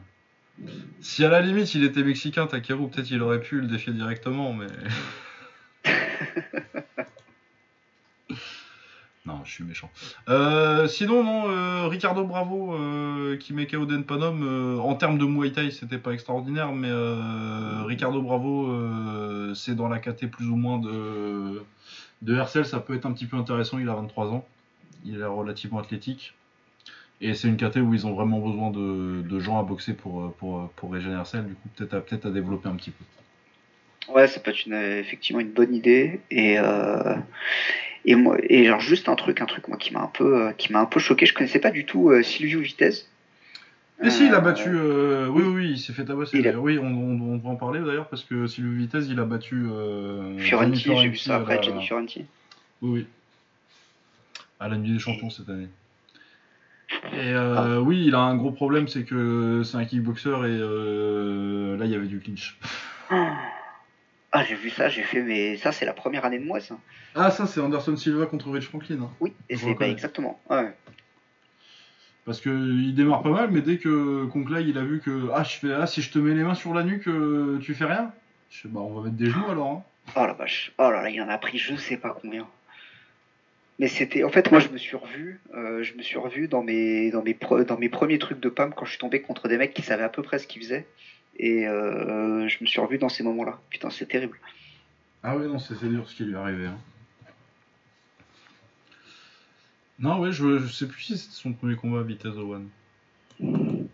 [1.02, 4.54] si à la limite il était mexicain, Takeru, peut-être il aurait pu le défier directement,
[4.54, 4.68] mais.
[9.30, 9.90] non, je suis méchant.
[10.28, 15.26] Euh, sinon, non, euh, Ricardo Bravo euh, qui met KO Den Panom, en termes de
[15.26, 16.92] Muay Thai, c'était pas extraordinaire, mais
[17.86, 21.64] Ricardo Bravo, c'est dans la KT plus ou moins de,
[22.22, 24.46] de ça peut être un petit peu intéressant, il a 23 ans,
[25.06, 26.34] il est relativement athlétique.
[27.22, 30.70] Et c'est une KT où ils ont vraiment besoin de, gens à boxer pour, pour,
[30.70, 33.04] pour régénérer du coup peut-être à, peut à développer un petit peu.
[34.14, 36.22] Ouais, ça peut être une, effectivement une bonne idée.
[36.32, 36.58] Et,
[38.12, 40.52] et, moi, et genre juste un truc, un truc moi qui m'a un peu, euh,
[40.54, 41.26] qui m'a un peu choqué.
[41.26, 43.08] Je connaissais pas du tout euh, Silvio Vitesse.
[44.02, 44.70] Mais si, il a Euh, battu.
[44.74, 46.48] euh, oui, oui, oui, il s'est fait tabasser.
[46.48, 46.58] a-.
[46.58, 49.66] Oui, on, on, on va en parler d'ailleurs parce que Sylvie Vitesse, il a battu.
[49.70, 52.26] Euh, Fiorenti, j'ai vu ça après, la- Jenny Fiorenti.
[52.82, 53.08] Oui, oui.
[54.60, 55.68] À la nuit des champions cette année.
[57.14, 61.86] Et euh, oui, il a un gros problème, c'est que c'est un kickboxer et là
[61.86, 62.58] il y avait du clinch.
[64.32, 66.78] Ah, j'ai vu ça, j'ai fait, mais ça, c'est la première année de moi, ça.
[67.16, 69.02] Ah, ça c'est Anderson Silva contre Rich Franklin.
[69.02, 69.10] hein.
[69.20, 70.40] Oui, et c'est bah, exactement.
[70.50, 70.72] Ouais.
[72.26, 75.44] Parce que il démarre pas mal, mais dès que Conclay il a vu que ah
[75.44, 77.86] je fais ah si je te mets les mains sur la nuque, euh, tu fais
[77.86, 78.12] rien?
[78.52, 79.72] Je fais bah on va mettre des genoux alors.
[79.72, 79.84] hein.
[80.16, 80.72] Oh la vache.
[80.78, 82.48] Oh là là, il en a pris je sais pas combien.
[83.80, 86.62] Mais c'était, en fait, moi, je me suis revu, euh, je me suis revu dans
[86.62, 89.48] mes, dans mes, pre- dans mes premiers trucs de PAM quand je suis tombé contre
[89.48, 90.86] des mecs qui savaient à peu près ce qu'ils faisaient.
[91.40, 93.60] Et euh, je me suis revu dans ces moments-là.
[93.70, 94.38] Putain, c'est terrible.
[95.24, 96.66] Ah ouais, non, c'est dur ce qui lui est arrivé.
[96.68, 96.78] hein.
[100.00, 102.70] Non, ouais, je, je sais plus si c'était son premier combat à Vitesse One.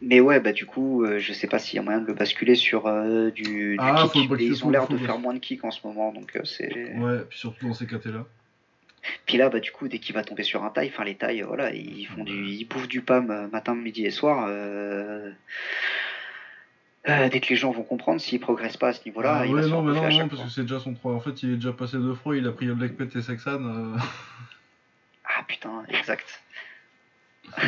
[0.01, 2.13] Mais ouais, bah du coup, euh, je sais pas s'il y a moyen de le
[2.13, 4.29] basculer sur euh, du, du Ah, kick.
[4.39, 6.95] ils ont l'air de faire moins de kick en ce moment, donc c'est.
[6.97, 8.25] Ouais, puis surtout dans ces KT-là.
[9.27, 11.41] Puis là, bah du coup, dès qu'il va tomber sur un taille, enfin les tailles,
[11.43, 14.45] voilà, ils font du, ils bouffent du PAM matin, midi et soir.
[14.49, 15.31] euh,
[17.07, 19.51] euh, dès que les gens vont comprendre, s'ils progressent pas à ce niveau-là, Ah il
[19.53, 20.45] va ouais, se non, mais non, à non, parce fois.
[20.45, 21.13] que c'est déjà son 3.
[21.13, 23.63] En fait, il est déjà passé deux fois, il a pris Black Pet et Saxon.
[23.95, 23.97] euh.
[25.37, 26.41] Ah putain, exact.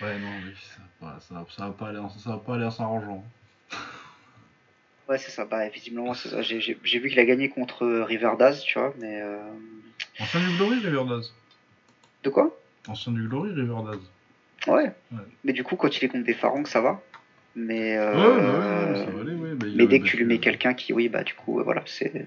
[0.00, 2.38] Ouais, non, oui, ça va pas, ça, va- ça va pas aller, en- ça va
[2.38, 3.24] pas aller en s'arrangeant.
[5.06, 5.44] Ouais, c'est ça.
[5.44, 6.40] Bah, visiblement, c'est ça.
[6.40, 9.20] J'ai j'ai- j'ai vu qu'il a gagné contre Riverdaz, tu vois, mais.
[9.20, 9.36] euh,
[10.18, 11.30] Ancien du Glory, Riverdaz.
[12.22, 12.58] De quoi?
[12.88, 13.98] Ancien du Glory, Riverdaz.
[14.66, 14.94] Ouais.
[15.12, 15.18] Ouais.
[15.44, 17.02] Mais du coup, quand il est contre des pharangues, ça va?
[17.56, 17.96] Mais.
[17.96, 19.54] euh, Ouais, bah ouais, ouais, ça va aller, ouais.
[19.54, 21.62] bah, il Mais dès que tu lui mets quelqu'un qui, oui, bah du coup, euh,
[21.62, 22.26] voilà, c'est.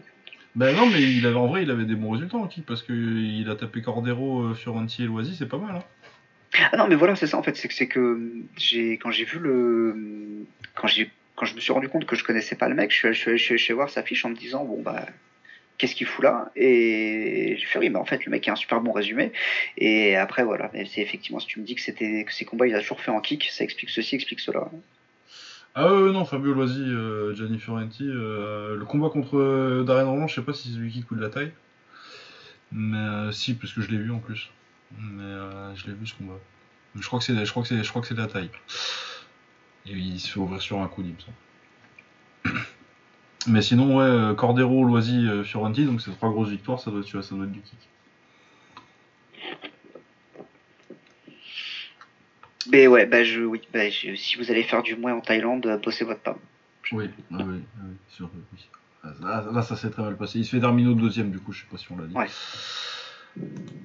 [0.55, 2.81] Bah non, mais il avait, en vrai, il avait des bons résultats en kick parce
[2.81, 5.75] qu'il a tapé Cordero, euh, Fioranti et Loisy, c'est pas mal.
[5.75, 5.83] Hein.
[6.71, 8.19] Ah non, mais voilà, c'est ça en fait, c'est que c'est que
[8.57, 12.23] j'ai quand j'ai vu le quand j'ai quand je me suis rendu compte que je
[12.23, 14.01] connaissais pas le mec, je suis allé, je suis allé- je suis allé voir sa
[14.01, 15.05] fiche en me disant bon bah
[15.77, 16.49] qu'est-ce qu'il fout là?
[16.55, 19.33] Et j'ai fait oui, mais en fait le mec a un super bon résumé.
[19.77, 22.65] Et après voilà, mais c'est effectivement si tu me dis que c'était que ces combats
[22.65, 24.71] il a toujours fait en kick, ça explique ceci, explique cela.
[25.79, 30.33] Ah non, Fabio Loisy, euh, Gianni Fiorenti, euh, le combat contre euh, Darren Roland, je
[30.33, 31.51] sais pas si c'est lui qui de la taille.
[32.71, 34.49] Mais euh, si, parce que je l'ai vu en plus.
[34.99, 35.35] Mais
[35.75, 36.39] je l'ai vu ce combat.
[36.95, 38.49] Je crois que c'est, je crois que c'est, je crois que c'est la taille.
[39.85, 42.51] Et il se fait ouvrir sur un coup, il.
[43.47, 47.45] Mais sinon, ouais, Cordero, Loisy, Fiorenti, donc c'est trois grosses victoires, ça doit ça doit
[47.45, 47.77] être du kick.
[52.71, 55.65] Mais ouais, bah je oui, bah, je- si vous allez faire du moins en Thaïlande,
[55.65, 56.39] euh, bossez votre pomme.
[56.91, 57.61] Oui, oui, oui,
[58.09, 58.69] sûr, oui.
[59.03, 60.39] Ah, Là, là, ça s'est très mal passé.
[60.39, 62.15] Il se fait terminer au deuxième, du coup, je sais pas si on l'a dit.
[62.15, 62.27] Ouais.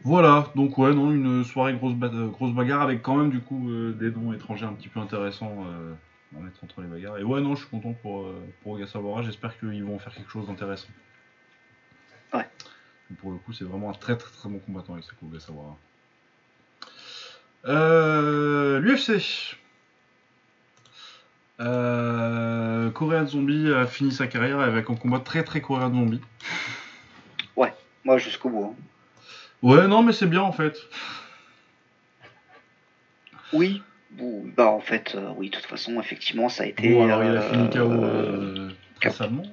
[0.05, 3.41] Voilà, donc ouais, non, une soirée grosse, ba- euh, grosse bagarre avec quand même, du
[3.41, 5.93] coup, euh, des noms étrangers un petit peu intéressants euh,
[6.37, 7.18] à mettre entre les bagarres.
[7.18, 9.22] Et ouais, non, je suis content pour, euh, pour Ogasawara.
[9.22, 10.89] J'espère qu'ils vont faire quelque chose d'intéressant.
[12.33, 12.47] Ouais.
[13.18, 15.76] Pour le coup, c'est vraiment un très très très bon combattant, Isako Ogasawara.
[17.67, 19.57] Euh, L'UFC.
[21.61, 26.21] Euh, Korean Zombie a fini sa carrière avec un combat très très Korean Zombie.
[28.05, 28.65] Moi jusqu'au bout.
[28.65, 28.83] hein.
[29.63, 30.77] Ouais, non, mais c'est bien en fait.
[33.53, 33.83] Oui.
[34.57, 36.93] Bah en fait, euh, oui, de toute façon, effectivement, ça a été.
[36.93, 38.71] Bon, alors il a euh, fini KO euh,
[39.11, 39.45] salement.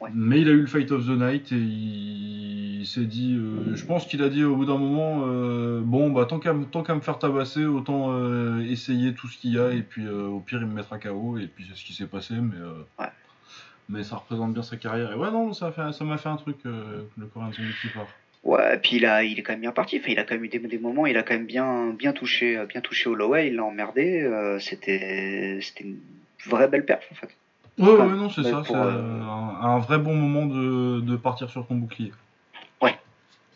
[0.00, 0.10] Ouais.
[0.14, 3.84] Mais il a eu le Fight of the Night et il, s'est dit, euh, je
[3.84, 6.82] pense qu'il a dit au bout d'un moment, euh, bon bah tant qu'à me- tant
[6.82, 10.40] qu'à me faire tabasser, autant euh, essayer tout ce qu'il y a et puis au
[10.40, 13.08] pire il me mettra KO et puis c'est ce qui s'est passé, mais euh, Ouais.
[13.88, 15.12] mais ça représente bien sa carrière.
[15.12, 18.06] Et ouais non, ça a fait- ça m'a fait un truc le Zombie qui part.
[18.44, 19.98] Ouais, puis il a, il est quand même bien parti.
[19.98, 22.12] Enfin, il a quand même eu des, des moments, il a quand même bien, bien
[22.12, 23.48] touché, bien touché au low way.
[23.48, 24.30] Il l'a emmerdé.
[24.60, 25.98] c'était, c'était une
[26.46, 27.34] vraie belle perf en fait.
[27.78, 31.16] Ouais, ouais, non, c'est ça, pour, c'est euh, un, un vrai bon moment de, de
[31.16, 32.12] partir sur ton bouclier.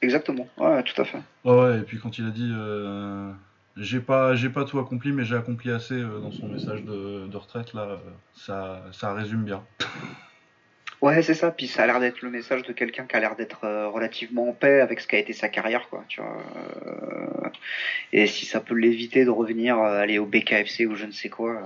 [0.02, 0.48] Exactement.
[0.56, 1.20] Ouais, tout à fait.
[1.44, 3.30] Ouais, ouais, et puis quand il a dit euh,
[3.76, 7.26] j'ai pas j'ai pas tout accompli mais j'ai accompli assez euh, dans son message de,
[7.26, 7.98] de retraite là,
[8.34, 9.62] ça, ça résume bien.
[11.00, 11.50] Ouais, c'est ça.
[11.50, 14.48] Puis ça a l'air d'être le message de quelqu'un qui a l'air d'être euh, relativement
[14.48, 16.04] en paix avec ce qu'a été sa carrière, quoi.
[16.18, 17.48] Euh,
[18.12, 21.30] et si ça peut l'éviter de revenir euh, aller au BKFC ou je ne sais
[21.30, 21.62] quoi.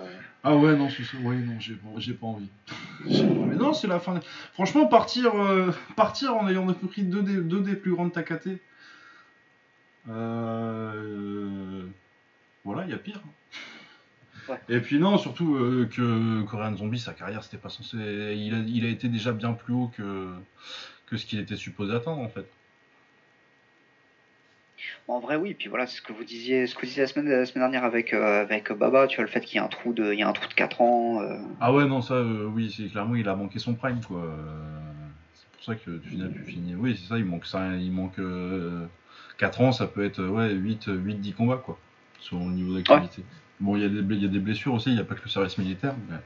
[0.47, 1.75] Ah ouais non c'est ça, ouais non j'ai
[2.13, 2.51] pas, envie.
[3.07, 3.57] Envie.
[3.57, 4.21] Non c'est la fin.
[4.53, 8.49] Franchement partir en ayant pris deux des, deux des plus grandes Takate.
[10.11, 11.83] Euh,
[12.63, 13.23] voilà il y a pire.
[14.49, 14.57] Ouais.
[14.69, 17.97] Et puis non, surtout euh, que Korean Zombie, sa carrière, c'était pas censé.
[17.97, 20.29] Il a, il a été déjà bien plus haut que,
[21.07, 22.47] que ce qu'il était supposé atteindre en fait.
[25.09, 25.55] En vrai, oui.
[25.55, 27.63] Puis voilà, c'est ce que vous disiez, ce que vous disiez la semaine, la semaine
[27.63, 29.07] dernière avec euh, avec Baba.
[29.07, 30.49] Tu vois le fait qu'il y a un trou de, il y a un trou
[30.49, 31.21] de 4 ans.
[31.23, 34.23] euh, Ah ouais, non, ça, euh, oui, c'est clairement, il a manqué son prime quoi.
[35.35, 36.75] C'est pour ça que tu finis, tu finis.
[36.75, 38.21] Oui, c'est ça, il manque, ça, il manque
[39.39, 41.79] 4 ans, ça peut être ouais, 8, 8, 10 combats quoi,
[42.21, 43.23] selon le niveau d'activité.
[43.61, 45.59] Bon, il y, y a des blessures aussi, il n'y a pas que le service
[45.59, 45.95] militaire.
[46.11, 46.17] Mais...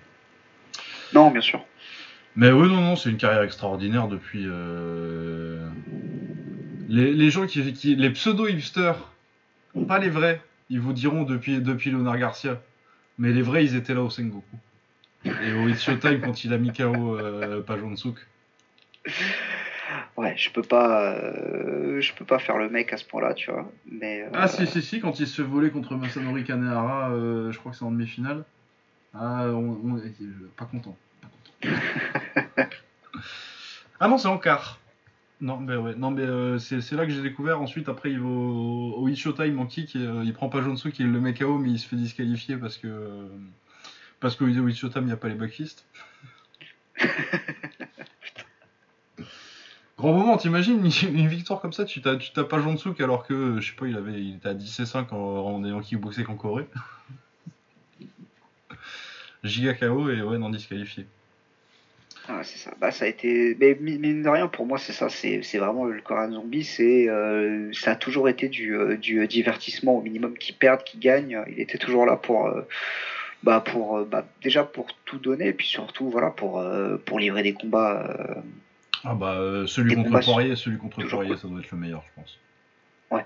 [1.14, 1.64] Non, bien sûr.
[2.36, 4.44] Mais oui, non, non, c'est une carrière extraordinaire depuis.
[4.46, 5.68] euh,
[6.88, 8.96] Les, les gens qui, qui- Les pseudo-hipsters,
[9.86, 12.60] pas les vrais, ils vous diront depuis, depuis Leonard Garcia.
[13.18, 14.44] Mais les vrais, ils étaient là au Sengoku.
[15.24, 17.62] Et au It's Showtime quand il a mis KO euh.
[20.16, 23.50] Ouais, je peux pas, euh, je peux pas faire le mec à ce point-là, tu
[23.50, 23.70] vois.
[23.90, 27.58] Mais euh, Ah, si, si, si, quand il se voler contre Masanori Kanehara, euh, je
[27.58, 28.44] crois que c'est en demi-finale.
[29.14, 30.96] Ah, on, on- euh, pas content.
[31.22, 32.68] Pas content.
[34.00, 34.78] ah non, c'est en quart.
[35.40, 37.60] Non, mais ouais, non, mais c'est c'est là que j'ai découvert.
[37.60, 41.04] Ensuite, après, il va au, au Showtime en kick et il prend pas Jonsu qui
[41.04, 43.28] le met KO, mais il se fait disqualifier parce que.
[44.20, 45.86] parce qu'au It's Showtime, il n'y a pas les backfists.
[49.98, 53.34] Grand moment, t'imagines une, victoire comme ça, tu t'as tu tapes pas Jonsuk alors que,
[53.34, 55.80] euh, je sais pas, il, avait, il était à 10 et 5 en, en ayant
[55.80, 56.66] kickboxé qu'en Corée.
[59.44, 61.06] Giga KO et ouais, non disqualifié.
[62.28, 62.72] Ah, c'est ça.
[62.80, 63.56] Bah, ça a été.
[63.58, 65.08] Mais mine de rien, pour moi, c'est ça.
[65.08, 66.64] C'est c'est vraiment le Korean Zombie.
[66.64, 70.98] C'est euh, ça a toujours été du, euh, du divertissement au minimum qui perdent, qui
[70.98, 71.42] gagnent.
[71.48, 72.46] Il était toujours là pour.
[72.46, 72.62] euh,
[73.42, 77.18] bah pour euh, bah, déjà pour tout donner et puis surtout voilà pour euh, pour
[77.20, 78.34] livrer des combats euh,
[79.04, 81.38] Ah bah euh, celui contre combats Poirier, celui contre Poirier, cool.
[81.38, 82.38] ça doit être le meilleur, je pense.
[83.10, 83.24] Ouais.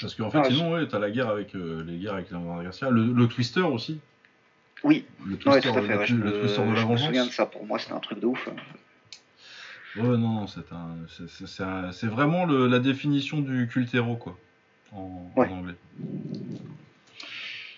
[0.00, 2.62] Parce qu'en fait, Ah, sinon, ouais, t'as la guerre avec euh, les guerres avec Leonardo
[2.62, 4.00] Garcia, le, le Twister aussi.
[4.84, 6.74] oui Le ouais, Twister, tout à fait le, ouais, je, le me- Twister de la
[6.74, 7.06] je me vengeance.
[7.06, 8.48] souviens de ça pour moi c'était un truc de ouf
[9.96, 11.46] Ouais, non, non, c'est un, c'est-
[11.92, 14.38] c'est- vraiment la définition du culte héros, quoi,
[14.92, 15.74] en, en anglais.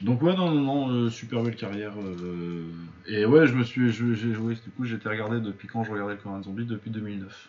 [0.00, 1.92] Donc ouais, non, non, non, euh, super belle carrière.
[2.00, 2.64] euh,
[3.06, 5.90] et ouais, je me suis, je- j'ai joué, du coup, j'étais regardé depuis quand je
[5.90, 7.48] regardais le Coran Zombie depuis 2009.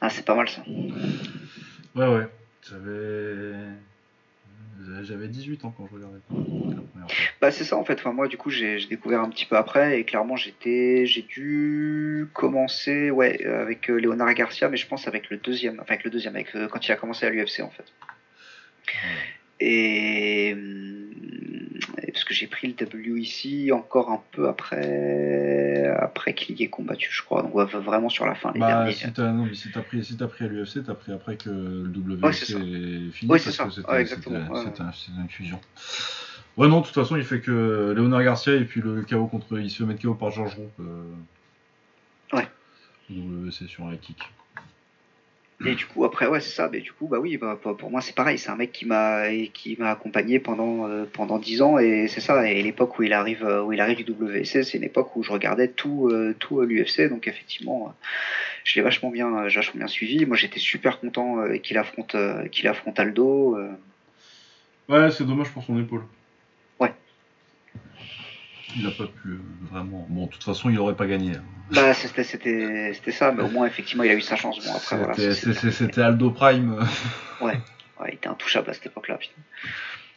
[0.00, 0.62] ah c'est pas mal ça
[1.96, 2.28] Ouais, ouais,
[2.70, 3.52] j'avais,
[5.02, 7.16] j'avais 18 ans quand je regardais la première fois.
[7.40, 9.56] bah c'est ça en fait enfin moi du coup j'ai j'ai découvert un petit peu
[9.56, 14.86] après et clairement j'étais j'ai dû commencer ouais euh, avec euh, Leonard Garcia mais je
[14.86, 17.30] pense avec le deuxième enfin avec le deuxième avec euh, quand il a commencé à
[17.30, 17.84] l'UFC en fait
[19.60, 21.10] et, hum,
[22.02, 22.74] et parce que j'ai pris le
[23.12, 28.08] WEC encore un peu après après qu'il y ait combattu je crois donc ouais, vraiment
[28.08, 30.26] sur la fin les Bah, derniers si t'as, non, mais si t'as pris, si t'as
[30.28, 33.52] pris à l'UFC, t'as pris après que le WC Ouais, est fini Ouais, parce c'est
[33.52, 33.64] ça.
[33.64, 34.04] que c'était, Ouais,
[35.18, 35.60] une fusion.
[36.56, 39.58] Ouais, non, de toute façon, il fait que Léonard Garcia et puis le KO contre,
[39.58, 40.70] il se fait mettre KO par Georges Roux.
[40.80, 41.04] euh,
[42.32, 42.48] Ouais.
[43.10, 44.18] WC sur un kick.
[45.66, 46.70] Et du coup, après, ouais, c'est ça.
[46.72, 48.38] Mais du coup, bah oui, bah, pour moi, c'est pareil.
[48.38, 52.22] C'est un mec qui m'a qui m'a accompagné pendant euh, pendant dix ans, et c'est
[52.22, 52.50] ça.
[52.50, 55.22] Et l'époque où il arrive euh, où il arrive du WC, c'est une époque où
[55.22, 57.10] je regardais tout euh, tout l'UFC.
[57.10, 57.92] Donc effectivement, euh,
[58.64, 60.24] je l'ai vachement bien euh, vachement bien suivi.
[60.24, 63.56] Moi, j'étais super content euh, qu'il affronte euh, qu'il affronte Aldo.
[63.58, 63.70] euh.
[64.88, 66.04] Ouais, c'est dommage pour son épaule.
[68.74, 68.80] Ouais.
[68.80, 69.38] Il a pas pu euh,
[69.70, 70.06] vraiment.
[70.08, 71.36] Bon, de toute façon, il aurait pas gagné.
[71.36, 71.42] hein.
[71.72, 73.32] Bah c'était c'était c'était ça.
[73.32, 74.58] Mais au moins, effectivement, il a eu sa chance.
[74.64, 75.34] Bon après.
[75.34, 76.78] C'était- Aldo Prime.
[77.40, 77.60] Ouais,
[78.08, 79.16] il était intouchable à cette époque-là.
[79.18, 79.40] putain.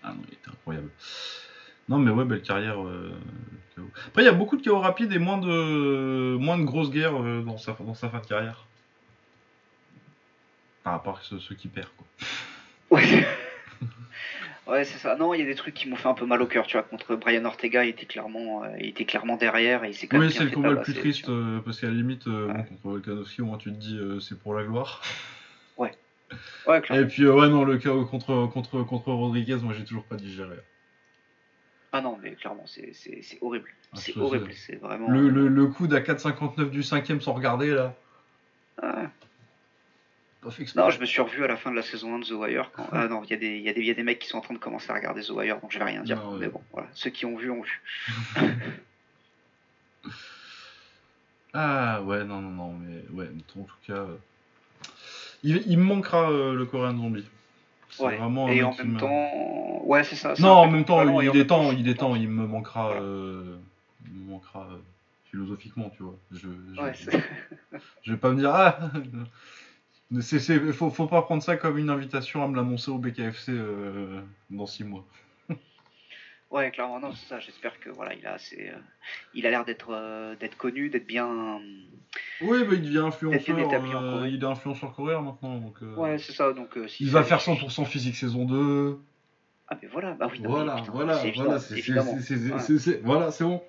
[0.04, 0.90] Ah non, il était incroyable.
[1.90, 2.82] Non, mais ouais, belle carrière.
[2.86, 3.12] euh.
[4.08, 7.22] Après, il y a beaucoup de KO rapides et moins de, moins de grosses guerres
[7.22, 8.66] euh, dans, sa, dans sa fin de carrière.
[10.84, 12.08] Par rapport à ceux, ceux qui perdent, quoi.
[12.98, 13.26] Ouais.
[14.68, 15.16] Ouais, c'est ça.
[15.18, 16.78] Non, il y a des trucs qui m'ont fait un peu mal au cœur, tu
[16.78, 16.84] vois.
[16.84, 20.20] Contre Brian Ortega, il était clairement, euh, il était clairement derrière et il s'est quand
[20.20, 22.54] Oui, c'est le combat le plus triste euh, parce qu'à la limite, euh, Ouais.
[22.54, 25.02] bon, contre Volkanovski, au moins tu te dis c'est pour la gloire.
[26.66, 27.04] Ouais, clairement.
[27.06, 30.56] Et puis, ouais, non, le KO contre, contre, contre Rodriguez, moi j'ai toujours pas digéré.
[31.92, 33.70] Ah non, mais clairement, c'est c'est- c'est horrible.
[33.92, 34.50] Ah, c'est horrible.
[34.82, 35.10] vraiment.
[35.12, 37.94] Le, le, le coup d'à 4,59 du cinquième sans regarder là.
[38.82, 39.12] Ah.
[40.76, 42.72] Non, je me suis revu à la fin de la saison 1 de The Wire.
[42.74, 42.88] Quand...
[42.92, 44.42] Ah non, il y, a des- il y, y a des mecs qui sont en
[44.42, 46.18] train de commencer à regarder The Wire, donc je vais rien dire.
[46.18, 46.40] Non, ouais.
[46.42, 46.88] Mais bon, voilà.
[46.94, 47.82] Ceux qui ont vu, ont vu.
[51.54, 54.16] Ah ouais, non, non, non, mais ouais, en tout cas, euh,
[55.44, 57.26] il, il me manquera euh, le Korean Zombie.
[57.92, 58.18] C'est Ouais.
[58.18, 59.82] vraiment Et en même temps.
[59.84, 60.34] Ouais, c'est ça.
[60.40, 63.02] Non, en même temps, il est temps, il est temps, il me manquera, Voilà.
[63.02, 63.56] euh,
[64.08, 64.68] il me manquera
[65.30, 66.18] philosophiquement, tu vois.
[66.32, 66.94] Je, je, Ouais,
[68.02, 68.80] je vais pas me dire ah,
[70.22, 73.52] c'est, c'est, faut, faut pas prendre ça comme une invitation à me l'annoncer au BKFC
[73.52, 75.06] euh, dans six mois.
[76.52, 77.40] Ouais, clairement, non, c'est ça.
[77.40, 78.78] J'espère que voilà, il a assez, euh,
[79.34, 81.60] il a l'air d'être, euh, d'être connu, d'être bien.
[82.42, 85.78] Oui, bah, il devient influenceur, en il est influenceur coréen maintenant, donc.
[85.98, 86.54] Ouais, c'est ça.
[86.54, 89.00] Donc, si il va faire 100% physique saison 2.
[89.68, 90.42] Ah, mais voilà, bah oui.
[90.42, 93.64] non, mais Voilà, putain, voilà, c'est voilà, c'est, voilà, bon.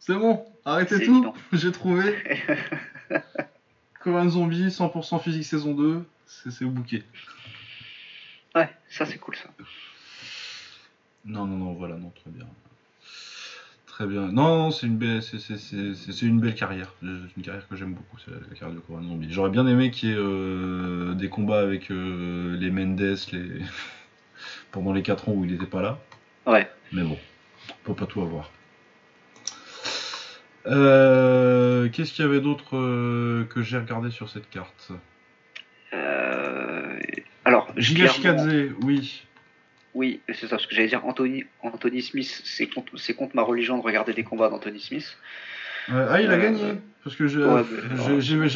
[0.00, 2.14] C'est bon, arrêtez tout, j'ai trouvé.
[4.28, 7.02] Zombie, 100% physique saison 2, c'est, au bouquet.
[8.54, 9.48] Ouais, ça c'est cool ça.
[11.24, 12.46] Non, non, non, voilà, non, très bien.
[13.86, 14.28] Très bien.
[14.28, 15.22] Non, non, c'est une belle,
[16.22, 16.92] une belle carrière.
[17.00, 19.28] C'est une carrière que j'aime beaucoup, la carrière de Korean Zombie.
[19.30, 23.00] J'aurais bien aimé qu'il y ait euh, des combats avec euh, les Mendes,
[23.32, 23.62] les...
[24.70, 25.98] pendant les 4 ans où il n'était pas là.
[26.46, 26.70] Ouais.
[26.92, 27.18] Mais bon,
[27.70, 28.50] on peut pas tout avoir.
[30.66, 34.90] Euh, Qu'est-ce qu'il y avait d'autre euh, que j'ai regardé sur cette carte?
[35.92, 36.98] Euh,
[37.44, 39.22] Alors, Giga clairement- Shikadze, oui.
[39.94, 41.04] Oui, c'est ça, ce que j'allais dire.
[41.06, 45.16] Anthony, Anthony Smith, c'est contre, ma religion de regarder des combats d'Anthony Smith.
[45.90, 46.74] Euh, ah, il a gagné
[47.04, 47.62] Parce que j'ai ouais,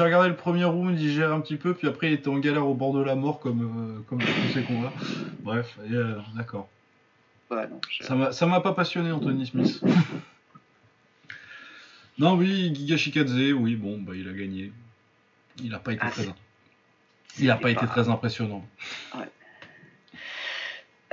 [0.05, 2.67] regardé le premier round, il gère un petit peu, puis après il était en galère
[2.67, 4.93] au bord de la mort comme, comme tous ces combats.
[5.41, 5.79] Bref,
[6.37, 6.69] d'accord.
[7.51, 7.69] Ouais,
[8.33, 9.81] Ça m'a pas passionné, Anthony Smith.
[12.21, 14.73] Non, oui, Giga Shikadze, oui, bon, bah il a gagné.
[15.63, 16.27] Il a pas été Ah, très.
[17.39, 18.63] Il a pas été très impressionnant.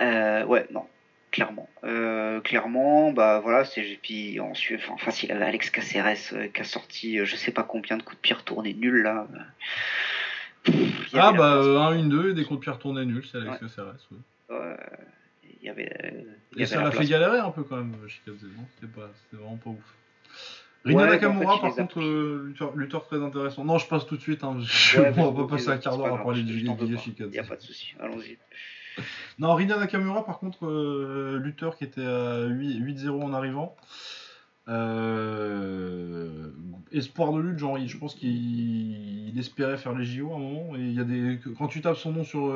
[0.01, 0.85] Euh, ouais, non.
[1.31, 1.69] clairement.
[1.85, 7.25] Euh, clairement, bah voilà, c'est puis ensuite, enfin, Alex Caceres euh, qui a sorti, euh,
[7.25, 9.27] je sais pas combien de coups de pied retournés nuls là.
[10.63, 13.53] Pff, ah bah 1, 1, 2 et des coups de pied retournés nuls, c'est Alex
[13.53, 13.59] ouais.
[13.59, 13.95] Caceres.
[14.49, 14.57] Ouais.
[14.57, 14.77] ouais.
[15.61, 16.25] Il y avait.
[16.51, 18.65] Il y et ça l'a fait galérer un peu quand même, Shikadze, non?
[18.81, 19.95] C'était vraiment pas ouf.
[20.85, 23.65] Rina ouais, Nakamura, en fait, par contre, euh, lutteur, lutteur, très intéressant.
[23.65, 24.43] Non, je passe tout de suite.
[24.43, 26.59] Hein, je, ouais, on va pas passer un quart d'heure à parler du.
[26.59, 28.37] Il n'y a pas de souci, allons-y.
[29.39, 33.75] Non, Rina Nakamura, par contre, euh, lutteur qui était à 8-0 en arrivant.
[34.69, 36.49] Euh,
[36.91, 40.75] espoir de lutte, genre, je pense qu'il espérait faire les JO à un moment.
[40.75, 42.51] Et il y a des, quand tu tapes son nom sur,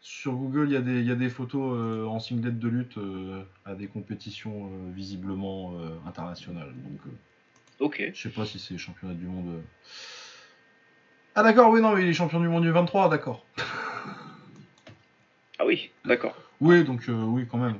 [0.00, 2.68] sur Google, il y, a des, il y a des photos euh, en singlet de
[2.68, 5.74] lutte euh, à des compétitions euh, visiblement
[6.06, 6.72] internationales.
[6.82, 7.00] Donc,
[7.80, 8.10] ok.
[8.14, 9.62] Je sais pas si c'est championnat du monde.
[11.34, 13.46] Ah d'accord, oui, non, il est champion du monde du 23, d'accord.
[15.58, 16.34] Ah oui, d'accord.
[16.60, 17.78] Oui, donc oui, quand même.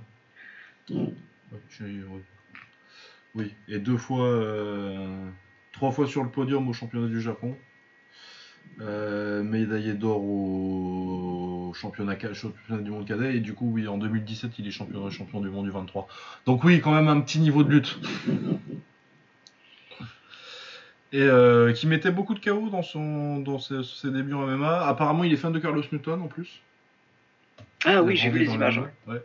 [0.91, 1.15] Oui.
[3.35, 3.55] oui.
[3.69, 4.39] et deux fois,
[5.73, 7.57] trois fois sur le podium au championnat du Japon.
[8.81, 14.53] Euh, médaillé d'or au championnat, championnat, du monde cadet et du coup oui en 2017
[14.59, 16.09] il est champion, champion du monde du 23
[16.47, 17.99] donc oui quand même un petit niveau de lutte
[21.13, 24.87] et euh, qui mettait beaucoup de chaos dans, son, dans ses, ses, débuts en MMA
[24.87, 26.63] apparemment il est fan de Carlos Newton en plus
[27.85, 28.81] ah oui, j'ai vu les images.
[29.07, 29.23] Ouais.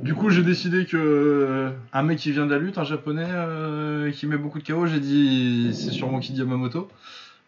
[0.00, 3.26] Du coup, j'ai décidé que euh, un mec qui vient de la lutte, un japonais
[3.26, 6.88] euh, qui met beaucoup de KO, j'ai dit c'est sûrement Kid Yamamoto.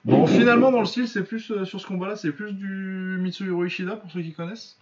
[0.04, 3.64] Bon, finalement, dans le style, c'est plus euh, sur ce combat-là, c'est plus du Mitsuhiro
[3.64, 4.78] Ishida pour ceux qui connaissent.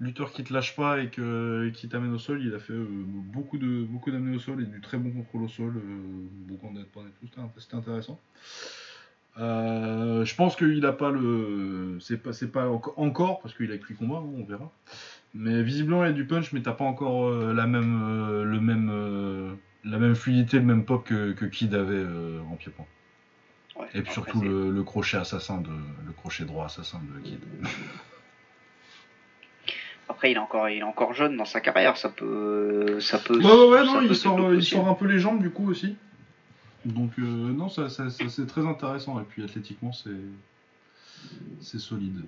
[0.00, 3.58] Lutteur qui te lâche pas et que, qui t'amène au sol, il a fait beaucoup
[3.58, 5.80] de beaucoup d'amener au sol et du très bon contrôle au sol,
[6.48, 8.18] beaucoup en tout, c'était intéressant.
[9.38, 11.98] Euh, je pense qu'il n'a pas le.
[12.00, 14.70] C'est pas, c'est pas encore, parce qu'il a pris combat, hein, on verra.
[15.34, 18.44] Mais visiblement, il y a du punch, mais t'as pas encore euh, la même, euh,
[18.44, 22.56] le même, euh, la même fluidité, le même pop que, que Kid avait euh, en
[22.56, 22.86] pied-point.
[23.82, 25.70] Ouais, Et puis surtout le, le, crochet assassin de,
[26.06, 27.40] le crochet droit assassin de Kid.
[30.08, 33.38] Après, il est encore, il est encore jeune dans sa carrière, ça peut, ça peut.
[33.38, 35.96] Ouais, ouais, ouais non, il sort, il sort un peu les jambes du coup aussi.
[36.84, 40.10] Donc euh, non, ça, ça, ça, c'est très intéressant et puis athlétiquement c'est
[41.60, 42.22] c'est solide.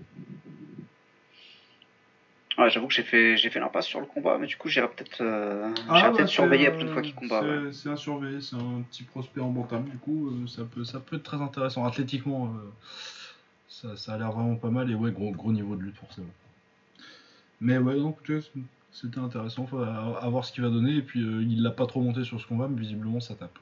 [2.56, 4.89] Ouais, j'avoue que j'ai fait j'ai fait l'impasse sur le combat, mais du coup j'irai
[4.89, 7.43] peut-être euh, ah, peut-être bah, surveiller la prochaine fois qu'il combat.
[7.72, 7.94] C'est, ouais.
[7.94, 11.16] à surveiller, c'est un petit prospect en bantam, du coup euh, ça peut ça peut
[11.16, 12.47] être très intéressant athlétiquement.
[12.47, 12.70] Euh,
[13.68, 16.31] ça, ça, a l'air vraiment pas mal et ouais gros gros niveau de lutte forcément.
[17.60, 18.18] Mais ouais donc
[18.93, 21.86] c'était intéressant, faut à, à, voir ce qu'il va donner et puis il l'a pas
[21.86, 23.59] trop monté sur ce combat, mais visiblement ça tape.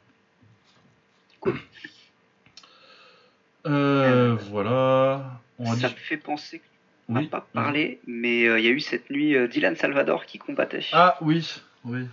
[1.40, 1.58] Cool.
[3.66, 3.70] Euh,
[4.32, 5.40] euh, voilà.
[5.58, 5.94] On ça dit...
[5.94, 6.62] me fait penser
[7.06, 8.14] qu'on n'a oui, pas parlé, oui.
[8.14, 10.84] mais il euh, y a eu cette nuit euh, Dylan Salvador qui combattait.
[10.92, 12.06] Ah oui, oui.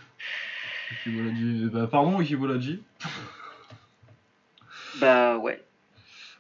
[1.72, 2.82] Bah, pardon, Ikibolaji.
[5.00, 5.64] bah ouais.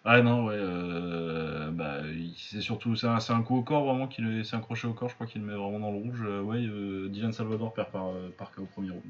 [0.05, 0.55] Ah non, ouais.
[0.57, 1.97] Euh, bah,
[2.37, 5.09] c'est surtout c'est un, un, coup au corps vraiment qu'il c'est un crochet au corps,
[5.09, 6.21] je crois qu'il le met vraiment dans le rouge.
[6.21, 9.03] ouais, Dylan Salvador perd par, par au premier round.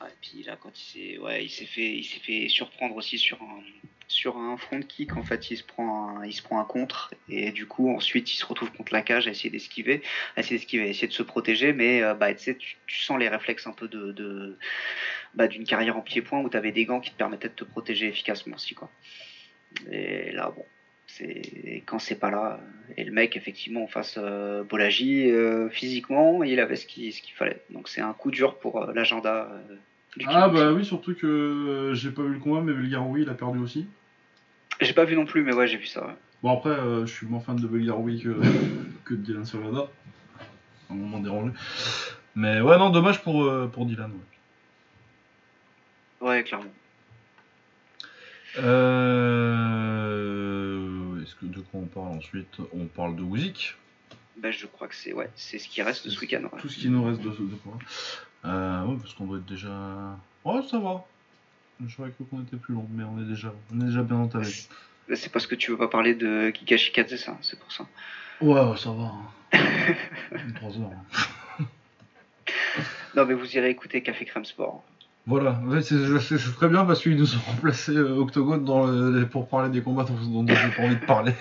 [0.00, 3.60] Ouais, puis là, quand il s'est, ouais, fait, fait surprendre aussi sur un,
[4.08, 5.16] sur un front kick.
[5.16, 8.32] En fait, il se prend, un, il se prend un contre et du coup, ensuite,
[8.32, 10.02] il se retrouve contre la cage à essayer d'esquiver,
[10.36, 11.72] à essayer d'esquiver, essayer de se protéger.
[11.72, 14.58] Mais euh, bah, tu tu, sens les réflexes un peu de,
[15.34, 17.64] bah, d'une carrière en pied-point où tu avais des gants qui te permettaient de te
[17.64, 18.90] protéger efficacement aussi, quoi.
[19.90, 20.64] Et là, bon,
[21.06, 22.60] c'est quand c'est pas là
[22.96, 27.20] et le mec effectivement en face euh, Bolagi euh, physiquement il avait ce qu'il ce
[27.34, 29.50] fallait donc c'est un coup dur pour euh, l'agenda
[30.26, 33.34] ah bah oui surtout que euh, j'ai pas vu le combat mais Belgaroui il a
[33.34, 33.86] perdu aussi.
[34.80, 36.14] J'ai pas vu non plus mais ouais j'ai vu ça ouais.
[36.42, 38.40] bon après je suis moins fan de Belgaroui que,
[39.04, 39.90] que de Dylan Salvador.
[40.90, 41.52] Un moment dérangé
[42.34, 44.12] mais ouais non dommage pour, pour Dylan
[46.20, 46.72] ouais, ouais clairement.
[48.58, 50.00] Euh
[51.22, 52.58] est-ce que de quoi on parle ensuite?
[52.72, 53.76] On parle de Wuzik
[54.36, 56.42] ben, Je crois que c'est ouais, c'est ce qui reste de ce week-end.
[56.42, 56.60] Ouais.
[56.60, 57.78] Tout ce qui nous reste de ce quoi
[58.44, 60.16] euh, ouais, parce qu'on doit être déjà.
[60.44, 61.04] Ouais, ça va.
[61.86, 64.46] J'aurais cru qu'on était plus long, mais on est déjà, on est déjà bien entamé.
[65.14, 67.86] C'est parce que tu veux pas parler de Kikashi ça, c'est pour ça.
[68.40, 69.12] Ouais, ouais ça va.
[69.52, 69.94] Hein.
[70.56, 70.90] 3 heures.
[71.58, 71.64] Hein.
[73.16, 74.84] non, mais vous irez écouter Café Crème Sport.
[75.26, 75.96] Voilà, ouais, c'est
[76.56, 80.04] très bien parce qu'ils nous ont remplacé euh, Octogone dans le, pour parler des combats
[80.04, 81.34] dont, dont j'ai pas envie de parler.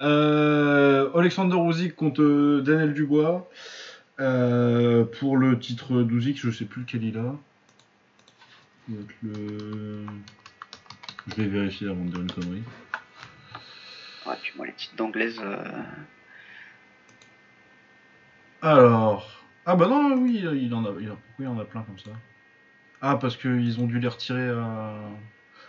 [0.00, 1.56] Euh, Alexander
[1.96, 3.48] contre euh, Daniel Dubois.
[4.20, 7.36] Euh, pour le titre d'Usyk, je sais plus lequel il a.
[9.22, 10.04] Le...
[11.28, 12.62] Je vais vérifier avant de dire une connerie.
[14.26, 15.38] Ouais, puis moi les titres d'anglaise.
[15.40, 15.82] Euh...
[18.62, 19.44] Alors.
[19.66, 22.10] Ah bah non, oui, il en a, il, pourquoi il en a plein comme ça
[23.02, 24.94] Ah, parce qu'ils ont dû les retirer à.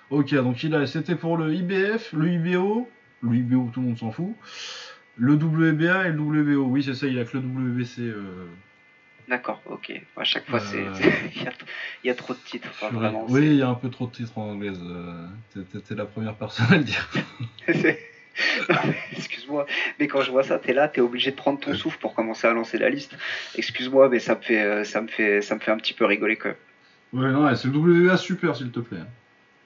[0.09, 2.89] Ok, donc il a, c'était pour le IBF, le IBO,
[3.21, 4.35] le IBO tout le monde s'en fout,
[5.19, 6.65] le WBA et le WBO.
[6.65, 8.01] Oui, c'est ça, il a que le WBC.
[8.01, 8.45] Euh...
[9.27, 9.91] D'accord, ok.
[10.17, 10.93] À chaque fois, c'est Euh.
[12.03, 12.67] il y, a trop de titres.
[12.71, 14.79] enfin, vraiment, oui, il y a un peu trop de titres en anglaise.
[14.81, 15.27] euh,
[15.87, 17.07] t'es- la première personne à le dire.
[19.11, 19.65] Excuse-moi,
[19.99, 22.47] mais quand je vois ça, t'es là, t'es obligé de prendre ton souffle pour commencer
[22.47, 23.15] à lancer la liste.
[23.55, 26.37] Excuse-moi, mais ça me fait, ça me fait, ça me fait un petit peu rigoler
[26.37, 26.55] même.
[27.11, 28.99] Ouais, non, ouais, c'est le WBA super, s'il te plaît.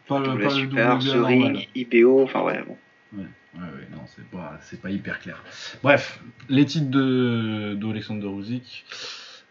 [0.08, 1.26] Pas le, pas le Super, The normal.
[1.26, 2.78] Ring, IBO, enfin ouais, bon.
[3.16, 5.44] Ouais, non, c'est pas, c'est pas hyper clair.
[5.84, 8.28] Bref, les titres de, d'Alexander.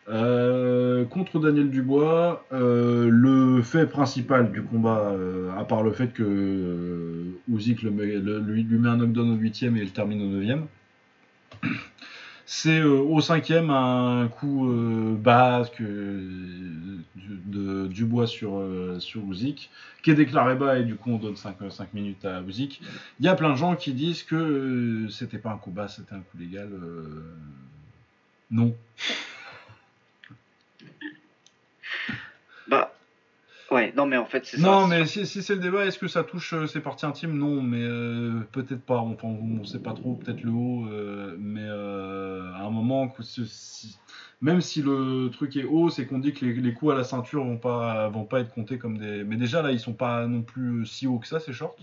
[0.09, 6.09] Euh, contre Daniel Dubois, euh, le fait principal du combat, euh, à part le fait
[6.12, 6.24] que
[8.18, 10.44] le- lui, met un knockdown au 8 et il termine au 9
[12.47, 16.98] c'est euh, au cinquième un coup euh, basque euh,
[17.47, 19.70] de Dubois sur, euh, sur Usyk,
[20.02, 21.56] qui est déclaré bas et du coup on donne 5,
[21.94, 22.81] minutes à Usyk.
[23.20, 26.14] Il y a plein de gens qui disent que c'était pas un coup bas, c'était
[26.14, 26.69] un coup légal.
[28.51, 28.74] Non.
[32.69, 32.93] Bah,
[33.97, 34.62] non, mais en fait, c'est ça.
[34.62, 37.36] Non, mais si, c'est le débat, est-ce que ça touche euh, ses parties intimes?
[37.36, 38.99] Non, mais euh, peut-être pas.
[38.99, 40.86] Enfin, on sait pas trop, peut-être le haut.
[40.86, 43.12] euh, mais euh, à un moment,
[44.40, 47.44] même si le truc est haut, c'est qu'on dit que les, coups à la ceinture
[47.44, 49.24] vont pas, vont pas être comptés comme des.
[49.24, 51.77] Mais déjà, là, ils sont pas non plus si hauts que ça, ces shorts.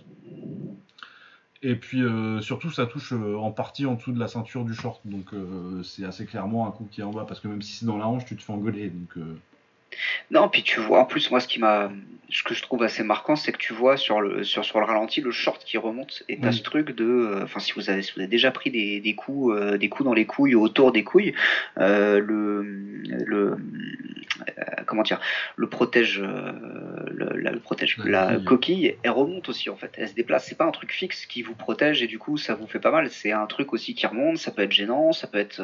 [1.61, 2.03] Et puis
[2.41, 5.01] surtout, ça touche en partie en dessous de la ceinture du short.
[5.05, 5.33] Donc
[5.83, 7.25] c'est assez clairement un coup qui est en bas.
[7.27, 8.89] Parce que même si c'est dans la hanche, tu te fais engueuler.
[8.89, 9.17] Donc.
[10.31, 11.91] Non, puis tu vois, en plus, moi, ce qui m'a,
[12.29, 14.85] ce que je trouve assez marquant, c'est que tu vois sur le, sur, sur le
[14.85, 16.53] ralenti le short qui remonte et t'as Oui.
[16.55, 19.15] ce truc de, euh, enfin, si vous avez, si vous avez déjà pris des, des
[19.15, 21.33] coups, euh, des coups dans les couilles ou autour des couilles,
[21.79, 22.61] euh, le,
[23.25, 23.57] le,
[24.85, 25.19] comment dire,
[25.55, 28.95] le protège, le, la- le protège, La la, coquille.
[29.03, 30.45] elle remonte aussi en fait, elle se déplace.
[30.45, 32.91] C'est pas un truc fixe qui vous protège et du coup ça vous fait pas
[32.91, 33.09] mal.
[33.09, 35.61] C'est un truc aussi qui remonte, ça peut être gênant, ça peut être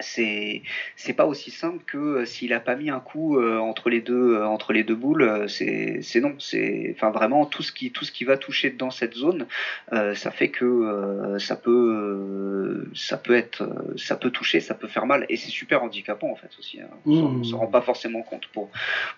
[0.00, 0.62] c'est
[0.96, 4.00] c'est pas aussi simple que euh, s'il a pas mis un coup euh, entre les
[4.00, 7.90] deux euh, entre les deux boules c'est c'est non c'est enfin vraiment tout ce qui
[7.90, 9.46] tout ce qui va toucher dans cette zone
[9.90, 15.26] ça fait que ça peut ça peut être ça peut toucher ça peut faire mal
[15.28, 16.88] et c'est super handicapant en fait aussi hein.
[17.06, 17.44] on Mmh.
[17.44, 18.70] s'en rend pas forcément compte pour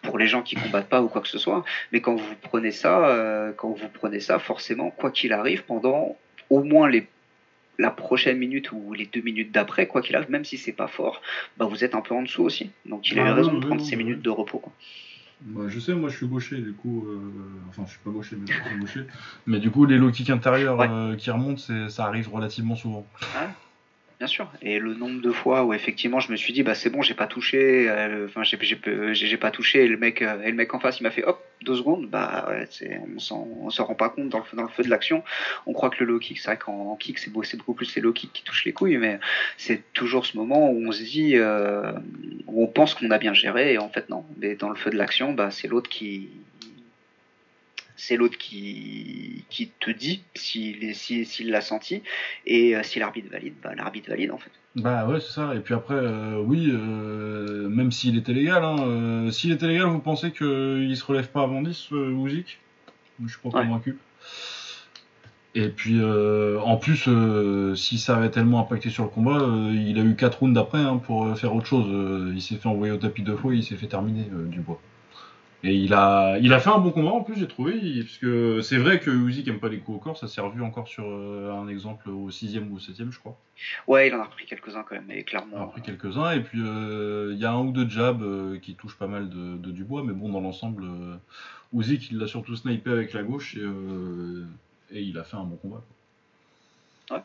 [0.02, 2.70] pour les gens qui combattent pas ou quoi que ce soit mais quand vous prenez
[2.72, 6.16] ça quand vous prenez ça forcément quoi qu'il arrive pendant
[6.48, 7.06] au moins les
[7.80, 10.86] la prochaine minute ou les deux minutes d'après, quoi qu'il arrive, même si c'est pas
[10.86, 11.22] fort,
[11.56, 12.70] bah vous êtes un peu en dessous aussi.
[12.84, 14.58] Donc il a eu Ah, raison de prendre ces minutes de repos.
[14.58, 14.72] Quoi.
[15.40, 17.06] Bah, je sais, moi je suis gaucher, du coup.
[17.08, 17.32] euh,
[17.70, 19.00] Enfin, je suis pas gaucher, mais je suis gaucher.
[19.46, 20.88] Mais du coup, les low kicks intérieurs Ouais.
[20.90, 23.06] euh, qui remontent, c'est- ça arrive relativement souvent.
[24.20, 24.52] Bien sûr.
[24.60, 27.14] Et le nombre de fois où effectivement je me suis dit bah c'est bon j'ai
[27.14, 28.58] pas touché, euh, enfin j'ai
[29.14, 31.24] j'ai pas touché et le mec euh, et le mec en face il m'a fait
[31.24, 32.46] hop deux secondes bah
[33.10, 33.18] on
[33.70, 35.24] s'en rend pas compte dans le feu dans le feu de l'action.
[35.64, 37.72] On croit que le low kick c'est vrai qu'en en kick c'est beau- c'est beaucoup
[37.72, 39.18] plus les low kicks qui touchent les couilles mais
[39.56, 41.90] c'est toujours ce moment où on se dit euh,
[42.46, 44.26] on pense qu'on a bien géré et en fait non.
[44.36, 46.28] Mais dans le feu de l'action bah c'est l'autre qui
[48.00, 52.02] c'est l'autre qui, qui te dit s'il s'il s'il l'a senti
[52.46, 54.50] et euh, si l'arbitre valide, bah, l'arbitre valide en fait.
[54.76, 55.54] Bah ouais, c'est ça.
[55.54, 59.98] Et puis après, euh, oui, euh, même s'il était légal, hein, s'il était légal, vous
[59.98, 62.58] pensez qu'il se relève pas avant 10, euh, Usyk
[63.22, 63.64] Je suis pas Ouais.
[63.66, 63.96] convaincu.
[65.56, 67.08] Et puis, en plus,
[67.74, 69.40] si ça avait tellement impacté sur le combat,
[69.72, 72.32] il a eu 4 rounds après hein, pour faire autre chose.
[72.32, 74.80] Il s'est fait envoyer au tapis deux fois, il s'est fait terminer du bois.
[75.62, 78.16] Et il a, il a fait un bon combat en plus, j'ai trouvé, il- parce
[78.16, 80.88] que c'est vrai que Usyk aime pas les coups au corps, ça s'est revu encore
[80.88, 83.36] sur euh, un exemple au 6ème ou au 7ème, je crois.
[83.86, 85.54] Ouais, il en a repris quelques-uns quand même, mais clairement.
[85.56, 88.74] Alors, après quelques-uns, et puis euh, il y a un ou deux jabs euh, qui
[88.74, 90.84] touchent pas mal de, de Dubois, mais bon, dans l'ensemble,
[91.74, 95.56] Usyk il l'a surtout snipé avec la gauche et, et il a fait un bon
[95.56, 95.82] combat.
[97.08, 97.18] quoi.
[97.18, 97.22] Ouais.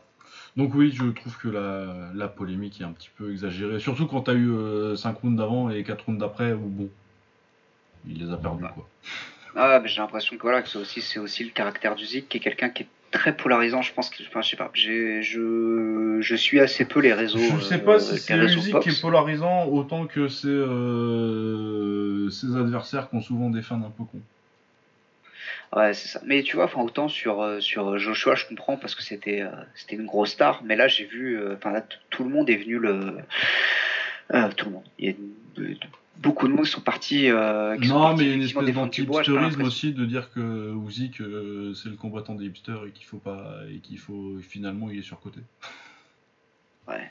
[0.57, 4.24] Donc, oui, je trouve que la, la polémique est un petit peu exagérée, surtout quand
[4.24, 4.52] tu as eu
[4.98, 6.90] 5 rounds d'avant et 4 rounds d'après, où bon,
[8.07, 8.88] il les a perdus quoi.
[9.56, 12.27] Ah, mais j'ai l'impression que voilà, que c'est aussi, c'est aussi le caractère du Zik
[12.27, 13.82] qui est quelqu'un qui est très polarisant.
[13.82, 17.40] Je pense que, enfin, je sais pas, je, je suis assez peu les réseaux.
[17.40, 18.84] Je sais euh, pas si c'est Usyk Fox.
[18.84, 23.91] qui est polarisant autant que c'est euh, ses adversaires qui ont souvent des fans un
[23.91, 24.22] peu cons.
[25.76, 26.22] Ouais, c'est ça.
[26.26, 29.49] Mais tu vois, enfin, autant sur, euh, sur Joshua, je comprends parce que c'était, euh,
[29.73, 30.61] c'était une grosse star.
[30.64, 33.18] Mais là, j'ai vu, enfin, tout le monde est venu le,
[34.34, 34.84] euh, tout le monde.
[34.99, 35.14] Il y a
[36.18, 37.30] beaucoup de qui sont partis.
[37.30, 41.74] euh, qui sont Non, partis mais une espèce d'anti-hipsterisme aussi de dire que Usyk euh,
[41.74, 45.04] c'est le combattant des hipsters et qu'il faut pas et qu'il faut finalement il est
[45.04, 45.42] surcoté.
[46.88, 47.10] Ouais.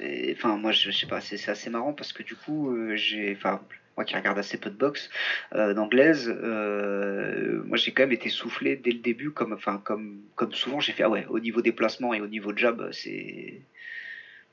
[0.00, 2.70] Et, Enfin, moi, je, je sais pas, c'est c'est assez marrant parce que du coup,
[2.74, 3.60] euh, j'ai, enfin,
[3.96, 5.10] moi qui regarde assez peu de boxe
[5.54, 10.20] euh, d'anglaise, euh, moi j'ai quand même été soufflé dès le début, comme, enfin, comme,
[10.36, 12.88] comme souvent, j'ai fait ah ouais, au niveau des placements et au niveau de jab,
[12.92, 13.60] c'est,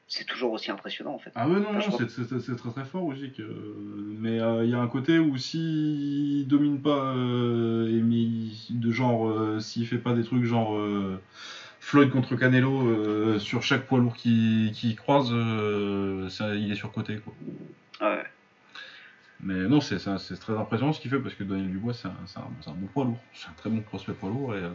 [0.08, 1.32] c'est toujours aussi impressionnant en fait.
[1.36, 3.32] Ah ouais, non, Enfin, c'est très très fort aussi.
[3.32, 3.44] que-
[4.20, 8.80] Mais euh, il y a un côté où s'il domine pas, euh, et mais il-
[8.80, 11.22] de genre, euh, s'il fait pas des trucs genre euh,
[11.80, 16.76] Floyd contre Canelo euh, sur chaque poids lourd qui, qui croise, euh, ça, il est
[16.76, 17.34] surcoté quoi.
[18.02, 18.24] Ouais.
[19.42, 22.72] Mais non, c'est très impressionnant ce qu'il fait parce que Daniel Dubois, c'est un, un-
[22.74, 23.20] bon poids lourd.
[23.34, 24.70] C'est un très bon prospect poids lourd et, euh,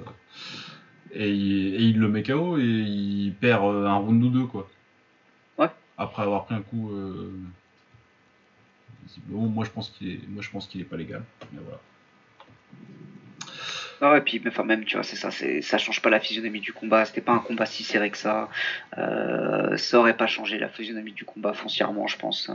[1.14, 4.46] et, il, et il le met KO et il perd euh, un round ou deux
[4.46, 4.70] quoi.
[5.98, 6.90] Après avoir pris un coup.
[6.92, 7.30] euh,
[9.26, 11.22] Bon, moi je pense qu'il est, moi je pense qu'il est pas légal.
[11.52, 11.78] Mais voilà.
[14.00, 16.60] Ah ouais, puis enfin même tu vois, c'est ça, c'est ça change pas la physionomie
[16.60, 17.04] du combat.
[17.04, 18.48] C'était pas un combat si serré que ça.
[18.98, 22.54] Euh, ça aurait pas changé la physionomie du combat foncièrement, je pense, euh,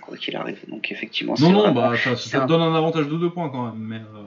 [0.00, 0.60] quoi qu'il arrive.
[0.68, 3.66] Donc effectivement, Non non, bah ça, ça un- donne un avantage de deux points quand
[3.72, 3.78] même.
[3.82, 4.26] Mais euh,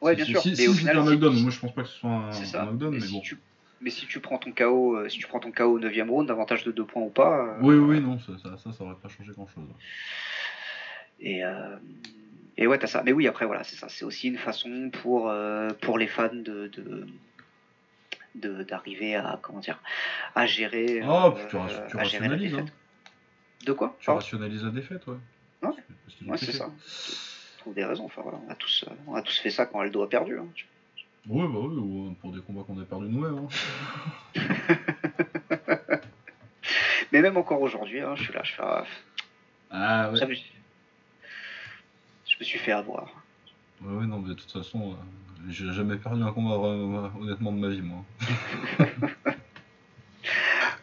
[0.00, 0.40] ouais, si- bien si- sûr.
[0.42, 2.10] Si, mais si au final, un si- knockdown, moi je pense pas que ce soit
[2.10, 3.20] un, knockdown, mais, mais si bon.
[3.20, 3.38] tu
[3.80, 6.30] mais si tu prends ton KO, euh, si tu prends ton KO au 9 round,
[6.30, 7.46] avantage de 2 points ou pas.
[7.46, 9.64] euh, Oui oui non, ça, ça, ça, aurait pas changé grand chose.
[11.20, 11.76] Et, euh,
[12.56, 13.02] et ouais, t'as ça.
[13.04, 13.88] Mais oui, après, voilà, c'est ça.
[13.88, 16.70] C'est aussi une façon pour, euh, pour les fans de.
[18.34, 19.80] d'arriver à comment dire
[20.34, 21.00] à gérer
[21.34, 21.56] puis tu,
[21.90, 22.60] tu à gérer la défaite.
[22.60, 22.64] Hein.
[23.66, 23.96] de quoi?
[23.98, 24.20] Tu Pardon?
[24.20, 25.16] rationalises la défaite, ouais.
[25.62, 25.70] Ouais.
[25.70, 25.74] Ouais
[26.08, 26.52] c'est triché.
[26.52, 29.50] ça je trouve des raisons enfin voilà on a tous euh, on a tous fait
[29.50, 30.46] ça quand Aldo a perdu hein.
[31.28, 33.46] Ouais, bah oui, ou pour des combats qu'on a perdus nous-mêmes.
[33.46, 33.48] hein.
[37.12, 38.84] mais même encore aujourd'hui hein, je suis là je fais ah,
[39.70, 40.18] Ah ouais.
[42.26, 43.08] je me suis fait avoir
[43.82, 44.94] Ouais, ouais, non, mais de toute façon, euh,
[45.50, 48.04] j'ai jamais perdu un combat vraiment, honnêtement de ma vie, moi.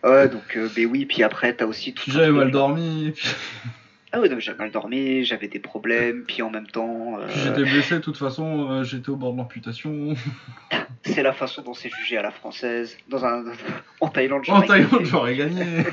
[0.03, 3.13] ouais donc euh, mais oui puis après t'as aussi tout un j'avais mal dormi,
[4.23, 7.95] ah donc j'avais mal dormi j'avais des problèmes puis en même temps euh, j'étais blessé,
[7.95, 10.15] de toute façon, euh, j'étais au bord de l'amputation.
[11.03, 13.43] c'est la façon dont c'est jugé à la française dans un
[14.01, 15.05] en Thaïlande En j'aurais Thaïlande, gagné.
[15.05, 15.65] j'aurais gagné.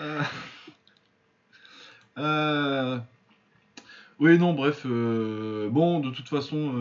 [0.00, 0.22] Euh,
[2.18, 2.98] euh,
[4.20, 4.86] Oui, non, bref.
[4.86, 6.72] Bon, de toute façon.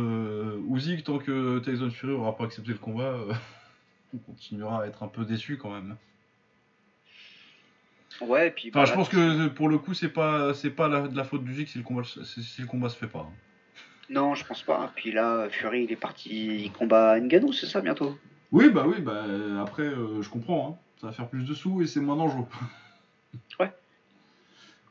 [0.71, 3.15] Usyk, tant que Tyson Fury aura pas accepté le combat,
[4.13, 5.95] on continuera à être un peu déçu quand même.
[8.21, 11.07] ouais et puis Enfin, je pense que pour le coup, c'est pas, c'est pas la,
[11.07, 13.19] de la faute du Zik si le combat, si, si le combat se fait pas.
[13.29, 13.33] hein.
[14.09, 17.81] non je pense pas puis là Fury il est parti il combat Ngannou c'est ça
[17.81, 18.17] bientôt?
[18.53, 20.69] Oui, bah oui, bah euh, après, euh, je comprends.
[20.79, 20.83] hein.
[21.01, 22.45] Ça va faire plus de sous et c'est moins dangereux.
[23.59, 23.71] Ouais.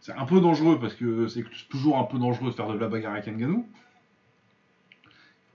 [0.01, 2.87] C'est un peu dangereux parce que c'est toujours un peu dangereux de faire de la
[2.87, 3.67] bagarre avec Ngannou.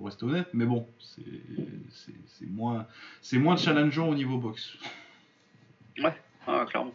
[0.02, 2.88] Faut rester honnête, mais bon, c'est moins,
[3.22, 4.76] c'est moins challengeant au niveau boxe.
[6.48, 6.94] ah clairement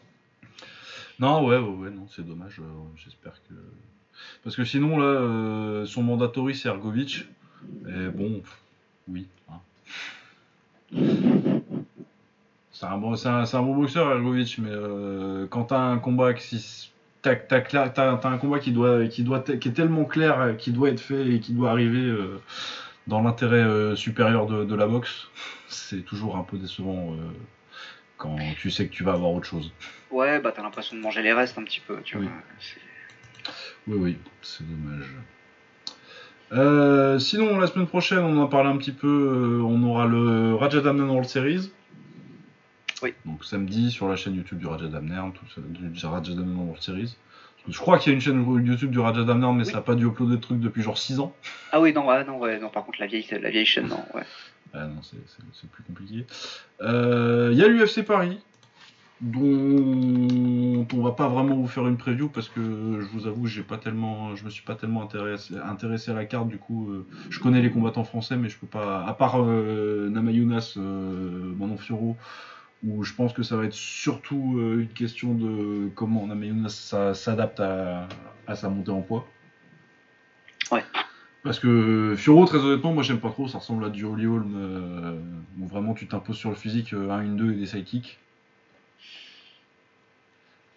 [1.21, 2.59] Non, ouais, ouais, ouais, non, c'est dommage.
[2.59, 2.65] euh,
[2.97, 3.55] J'espère que.
[4.43, 7.27] Parce que sinon, là, euh, son mandatory, c'est Ergovic.
[7.89, 8.59] Et bon, pff,
[9.07, 9.29] oui.
[9.51, 9.61] hein.
[12.73, 15.99] C'est un, bon, c'est un, c'est un bon boxeur, Ergovic, mais euh, quand t'as un
[15.99, 16.91] combat qui.
[17.23, 21.27] T'as un combat qui, doit, qui, doit, qui est tellement clair, qui doit être fait
[21.29, 22.41] et qui doit arriver euh,
[23.07, 25.29] dans l'intérêt euh, supérieur de, de la boxe,
[25.69, 27.17] c'est toujours un peu décevant euh,
[28.17, 29.73] quand tu sais que tu vas avoir autre chose.
[30.11, 32.25] Ouais, bah t'as l'impression de manger les restes un petit peu, tu Oui.
[32.27, 32.33] vois.
[33.89, 35.07] Oui, oui, c'est dommage.
[36.53, 39.61] Euh, sinon, la semaine prochaine, on en parle un petit peu.
[39.65, 41.71] on aura le Rajadamnern World Series.
[43.03, 43.13] Oui.
[43.25, 47.17] Donc samedi sur la chaîne YouTube du Rajadamnern, tout ça, du Rajadamnern World Series.
[47.69, 49.71] Je crois qu'il y a une chaîne YouTube du Rajadamnern, mais Oui.
[49.71, 51.33] ça n'a pas dû uploader de trucs depuis genre 6 ans.
[51.73, 54.01] Ah oui, non, ouais, non, ouais, non, par contre, la vieille, la vieille chaîne, non,
[54.15, 54.23] ouais.
[54.75, 56.27] Ah non, c'est plus compliqué.
[56.83, 58.39] Euh, Il y a l'UFC Paris,
[59.21, 63.63] dont on va pas vraiment vous faire une preview parce que je vous avoue, j'ai
[63.63, 66.49] pas tellement, je me suis pas tellement intéressé, intéressé à la carte.
[66.49, 70.09] Du coup, euh, je connais les combattants français, mais je peux pas, à part euh,
[70.11, 72.17] Namayunas, euh, Manon Fioro,
[72.85, 77.15] où je pense que ça va être surtout euh, une question de comment Namayunas ça-
[77.15, 78.07] s'adapte à,
[78.47, 79.27] à sa montée en poids.
[80.71, 80.85] Ouais.
[81.43, 84.55] Parce que Fioro, très honnêtement, moi j'aime pas trop, ça ressemble à du Holly Holm,
[84.57, 85.19] euh,
[85.61, 88.19] où vraiment tu t'imposes sur le physique, euh, 1, 1, 2 et des sidekicks.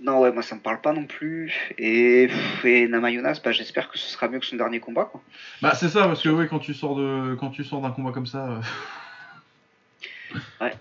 [0.01, 1.51] Non, ouais, moi, ça me parle pas non plus.
[1.77, 2.29] Et,
[2.63, 5.21] et Namajunas, bah, j'espère que ce sera mieux que son dernier combat, quoi.
[5.61, 8.11] Bah c'est ça, parce que oui, quand tu sors de, quand tu sors d'un combat
[8.13, 8.49] comme ça.
[8.49, 8.61] euh,
[10.61, 10.73] Ouais.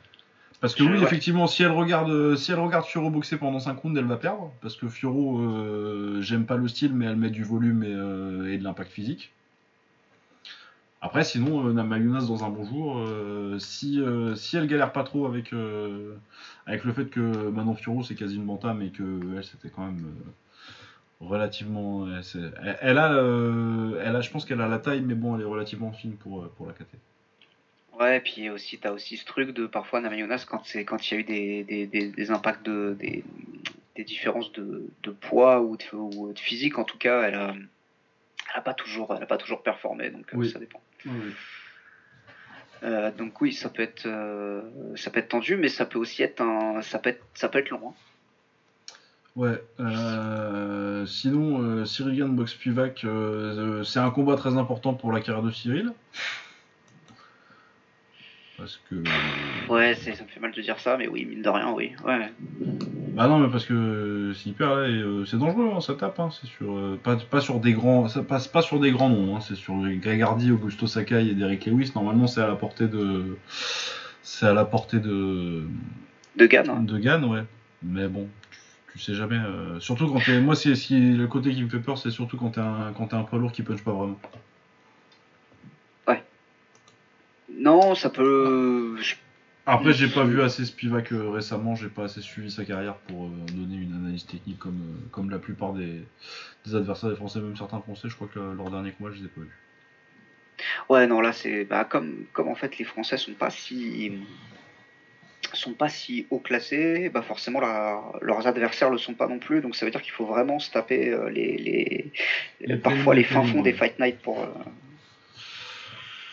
[0.60, 1.02] Parce que oui, ouais.
[1.02, 4.16] effectivement, si elle regarde, euh, si elle regarde Fioro boxer pendant 5 rounds, elle va
[4.16, 4.50] perdre.
[4.60, 8.52] Parce que Fioro, euh, j'aime pas le style, mais elle met du volume et, euh,
[8.52, 9.32] et de l'impact physique.
[11.00, 13.06] Après, sinon, euh, Namajunas dans un bon jour,
[13.60, 14.00] si,
[14.34, 15.54] si elle galère pas trop avec,
[16.66, 17.20] avec le fait que
[17.50, 20.04] Manon Fiorot c'est quasi une bantam et que elle c'était quand même
[21.20, 22.08] relativement.
[22.82, 23.12] Elle, a,
[24.02, 26.48] elle a, je pense qu'elle a la taille, mais bon, elle est relativement fine pour,
[26.50, 26.96] pour la KT.
[27.98, 31.14] Ouais, et puis aussi, t'as aussi ce truc de parfois Namajunas quand c'est quand il
[31.14, 33.24] y a eu des, des, des, des impacts de des,
[33.96, 37.54] des différences de, de poids ou de, ou de physique en tout cas, elle a,
[37.56, 40.50] elle a pas toujours elle a pas toujours performé donc euh, Oui.
[40.50, 40.80] ça dépend.
[42.84, 44.62] Euh, donc oui, ça peut être euh,
[44.94, 47.58] ça peut être tendu, mais ça peut aussi être un ça peut être ça peut
[47.58, 47.88] être long.
[47.88, 47.94] hein.
[49.34, 49.62] Ouais.
[49.80, 55.50] euh, sinon, Cyril Gann euh, euh, c'est un combat très important pour la carrière de
[55.50, 55.92] Cyril.
[58.58, 58.96] Parce que.
[59.72, 61.92] Ouais, c'est ça me fait mal de dire ça, mais oui, mine de rien, oui.
[62.04, 62.30] Ouais.
[63.14, 64.74] Bah non, mais parce que c'est hyper.
[64.74, 66.18] là, et, euh, c'est dangereux, hein, ça tape.
[66.20, 68.08] Hein, c'est sur, euh, pas, pas sur des grands.
[68.08, 69.36] Ça passe pas sur des grands noms.
[69.36, 71.92] Hein, c'est sur Greg Hardy, Augusto Sakai et Derek Lewis.
[71.94, 73.36] Normalement, c'est à la portée de.
[74.22, 75.62] C'est à la portée de.
[76.36, 76.68] De Gann.
[76.68, 76.82] hein.
[76.82, 77.42] De Gann, ouais.
[77.82, 78.58] Mais bon, tu,
[78.92, 79.36] tu sais jamais.
[79.38, 80.40] euh, surtout quand t'es.
[80.40, 83.16] Moi, c'est le côté qui me fait peur, c'est surtout quand t'es un, quand t'es
[83.16, 84.18] un poids lourd qui punch pas vraiment.
[87.58, 88.96] Non, ça peut.
[89.00, 89.16] je-
[89.66, 93.26] Après, j'ai pas vu assez Spivak euh, récemment, j'ai pas assez suivi sa carrière pour
[93.26, 96.02] euh, donner une analyse technique comme, euh, comme la plupart des,
[96.64, 98.08] des adversaires des Français, même certains Français.
[98.08, 99.58] Je crois que leur dernier combat, je les ai pas vus.
[100.88, 104.12] Ouais, non, là, c'est bah, comme, comme en fait les Français sont pas si
[105.54, 109.60] sont pas si haut classés, bah forcément la- leurs adversaires le sont pas non plus,
[109.62, 112.12] donc ça veut dire qu'il faut vraiment se taper euh, les, les,
[112.60, 113.62] Les parfois les fins fonds ouais.
[113.62, 114.46] des Fight Night pour.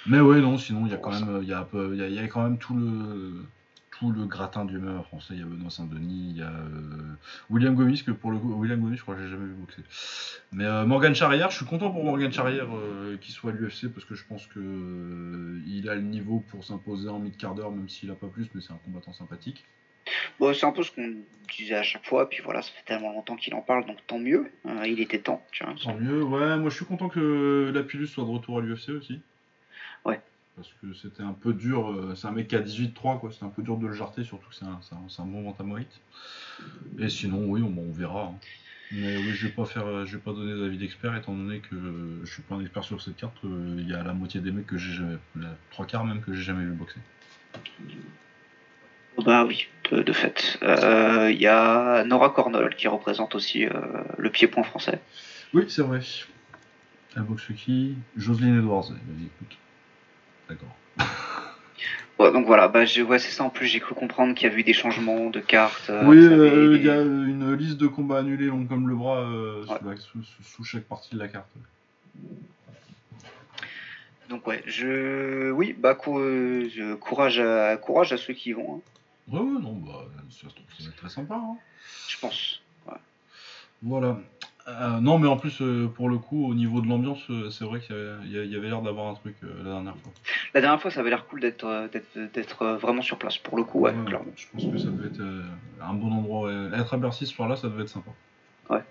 [0.07, 1.99] Mais ouais, non, sinon, il y a quand ça- même, il y a peu- il
[1.99, 3.44] y a, il y a quand même tout le,
[3.98, 5.34] tout le gratin du MMA français.
[5.36, 7.15] Il y a Benoît Saint-Denis, il y a euh,
[7.49, 9.82] William Gomis, que pour le coup, William Gomis, je crois que j'ai jamais vu boxer.
[10.52, 13.88] Mais euh, Morgan Charrière, je suis content pour Morgan Charrière euh, qu'il soit à l'UFC
[13.94, 17.72] parce que je pense que euh, il a le niveau pour s'imposer en mid-quart d'heure,
[17.72, 19.64] même s'il a pas plus, mais c'est un combattant sympathique.
[20.40, 21.15] Bon, c'est un peu ce qu'on
[21.57, 24.19] disait à chaque fois, puis voilà, ça fait tellement longtemps qu'il en parle, donc tant
[24.19, 24.52] mieux.
[24.68, 25.73] Euh, il était temps, tu vois.
[25.82, 29.19] Tant mieux, ouais, moi je suis content que Lapillus soit de retour à l'UFC aussi.
[30.06, 30.22] Ouais.
[30.56, 33.44] Parce que c'était un peu dur, euh, c'est un mec qui a 18-3, quoi, c'était
[33.45, 34.80] un peu dur de le jarter, surtout que c'est un,
[35.10, 35.90] c'est bon bantamweight.
[36.98, 38.27] Et sinon, oui, on, on verra.
[38.27, 38.36] hein.
[38.91, 41.76] Mais oui, je vais pas faire, je vais pas donner d'avis d'expert, étant donné que
[42.23, 44.52] je suis pas un expert sur cette carte, euh, il y a la moitié des
[44.52, 46.99] mecs que j'ai jamais, la trois quarts même que j'ai jamais vu boxer.
[49.26, 50.60] Bah oui, de, de fait.
[50.61, 53.72] Euh, Il y a Nora Cornell qui représente aussi euh,
[54.18, 54.99] le pied-point français.
[55.53, 55.99] Oui, c'est vrai.
[57.15, 57.95] Elle boxe qui?
[58.18, 59.57] Jocelyne Edwards, vas-y, écoute.
[60.50, 60.76] D'accord.
[62.18, 63.44] Ouais, donc voilà, bah j'ai- ouais, c'est ça.
[63.44, 65.90] En plus, j'ai cru comprendre qu'il y avait eu des changements de cartes.
[65.90, 69.20] euh, Oui, euh, il y a une liste de combats annulés long comme le bras
[69.20, 69.78] euh, Ouais.
[69.78, 71.50] sous, la- sous- sous- sous chaque partie de la carte.
[74.30, 78.78] Donc ouais, je, oui, bah cou- je- courage à courage à ceux qui y vont,
[78.78, 78.82] hein,
[79.34, 81.36] Ouais, ouais, non, bah, ça se trouve, ça va être très sympa.
[81.36, 81.58] hein.
[82.08, 82.62] je pense.
[83.82, 84.18] Voilà.
[84.68, 87.64] Euh, non, mais en plus, euh, pour le coup, au niveau de l'ambiance, euh, c'est
[87.66, 87.96] vrai qu'il
[88.32, 90.12] y avait- l'air d'avoir un truc la dernière fois.
[90.56, 93.38] La dernière fois, ça avait l'air cool d'être vraiment sur place.
[93.38, 94.32] Pour le coup, ouais, Ouais, clairement.
[94.36, 95.22] Je pense que ça devait être
[95.82, 96.48] un bon endroit.
[96.50, 96.80] ouais.
[96.80, 98.10] Être à Bercy ce soir-là, ça devait être sympa.
[98.72, 98.82] Ouais.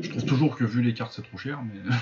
[0.00, 1.80] Je trouve toujours que vu les cartes, c'est trop cher, mais.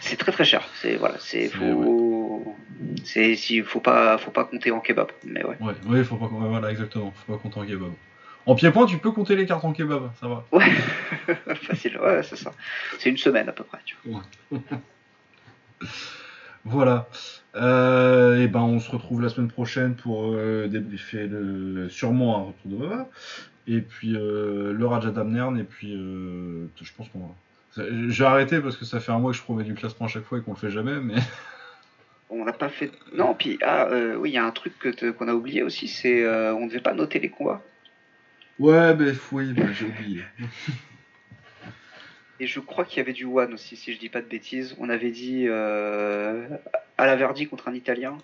[0.00, 0.62] C'est très très cher.
[0.80, 2.56] C'est voilà, c'est faut,
[3.04, 5.56] c'est si faut pas faut pas compter en kebab, mais ouais.
[5.60, 7.92] Ouais, ouais, faut pas, voilà, exactement, faut pas compter en kebab.
[8.46, 10.44] En pied-point, tu peux compter les cartes en kebab, ça va.
[10.52, 10.70] Ouais,
[11.54, 11.98] facile.
[11.98, 12.52] Ouais, c'est ça.
[12.98, 13.78] C'est une semaine à peu près.
[13.84, 14.22] Tu vois.
[16.66, 17.06] Voilà.
[17.56, 22.42] Euh, et ben, on se retrouve la semaine prochaine pour euh, débriefer le, sûrement un
[22.44, 23.08] retour de Baba.
[23.66, 25.58] Et puis euh, le Raja Damnern.
[25.58, 27.84] Et puis, je pense qu'on va.
[28.08, 30.24] J'ai arrêté parce que ça fait un mois que je promets du classement à chaque
[30.24, 31.00] fois et qu'on le fait jamais.
[31.00, 31.16] Mais
[32.30, 32.90] On n'a pas fait.
[33.12, 34.74] Non, puis ah euh, oui, il y a un truc
[35.18, 37.62] qu'on a oublié aussi, c'est euh, on devait pas noter les combats.
[38.58, 40.24] Ouais, ben oui, ben, j'ai oublié.
[42.40, 44.74] Et je crois qu'il y avait du one aussi, si je dis pas de bêtises.
[44.78, 46.48] On avait dit euh,
[46.98, 48.18] à la Verdi contre un Italien.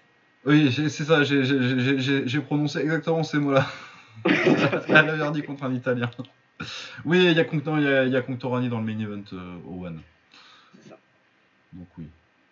[0.44, 1.22] Oui, c'est ça.
[1.22, 3.66] j'ai- prononcé exactement ces mots-là.
[4.88, 6.10] Elle a verdi contre un Italien.
[7.04, 9.56] Oui, il y a y a, il y a Conctorani dans le main event euh,
[9.66, 10.00] au One.
[10.82, 10.98] C'est ça.
[11.72, 12.06] Donc oui.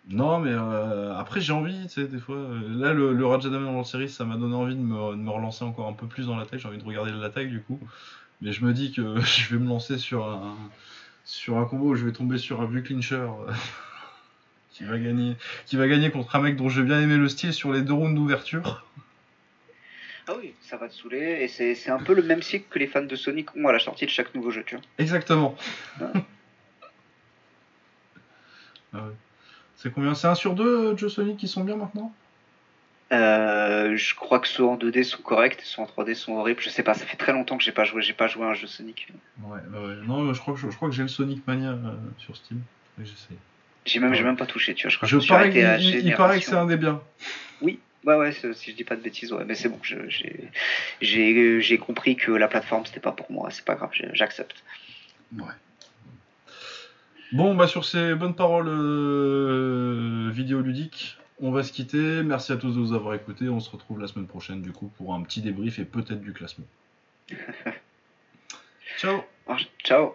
[0.07, 2.35] Non, mais euh, après j'ai envie, tu sais, des fois.
[2.35, 5.17] euh, là, le, le Rajadam dans la série, ça m'a donné envie de me, de
[5.17, 6.59] me relancer encore un peu plus dans l'attaque.
[6.59, 7.79] J'ai envie de regarder l'attaque du coup.
[8.41, 10.57] Mais je me dis que je vais me lancer sur un,
[11.25, 13.51] sur un combo où je vais tomber sur un vieux clincher euh,
[14.71, 15.35] qui, va gagner,
[15.67, 17.93] qui va gagner contre un mec dont j'ai bien aimé le style sur les deux
[17.93, 18.85] rounds d'ouverture.
[20.27, 21.39] Ah oui, ça va te saouler.
[21.41, 23.73] Et c'est c'est un peu le même cycle que les fans de Sonic ont à
[23.73, 24.83] la sortie de chaque nouveau jeu, tu vois.
[24.97, 25.55] Exactement.
[28.91, 29.13] Ah ouais.
[29.81, 30.13] C'est combien?
[30.13, 32.13] C'est un sur deux jeux Sonic qui sont bien maintenant?
[33.11, 36.61] Euh, je crois que ceux en 2D sont corrects, ceux en 3D sont horribles.
[36.61, 38.49] Je sais pas, ça fait très longtemps que j'ai pas joué, j'ai pas joué à
[38.49, 39.07] un jeu Sonic.
[39.43, 39.95] Ouais, ouais, ouais.
[40.05, 42.59] Non, je crois que je, je crois que j'ai le Sonic Mania euh, sur Steam.
[42.99, 43.35] J'essaie.
[43.85, 44.17] J'ai même, Ouais.
[44.17, 44.91] j'ai même pas touché, tu vois.
[44.91, 46.17] Je crois Je que parais qu'il- il, il Génération.
[46.17, 47.01] paraît que c'est un des biens.
[47.61, 49.45] Oui, ouais, ouais, si je dis pas de bêtises, ouais.
[49.45, 49.79] Mais c'est bon,
[50.99, 53.49] j'ai, compris que la plateforme c'était pas pour moi.
[53.49, 54.61] C'est pas grave, j'accepte.
[55.37, 55.45] Ouais.
[57.31, 62.23] Bon, bah sur ces bonnes paroles euh, vidéoludiques, on va se quitter.
[62.23, 63.49] Merci à tous de nous avoir écoutés.
[63.49, 66.33] On se retrouve la semaine prochaine du coup pour un petit débrief et peut-être du
[66.33, 66.65] classement.
[68.97, 69.23] Ciao
[69.83, 70.13] Ciao.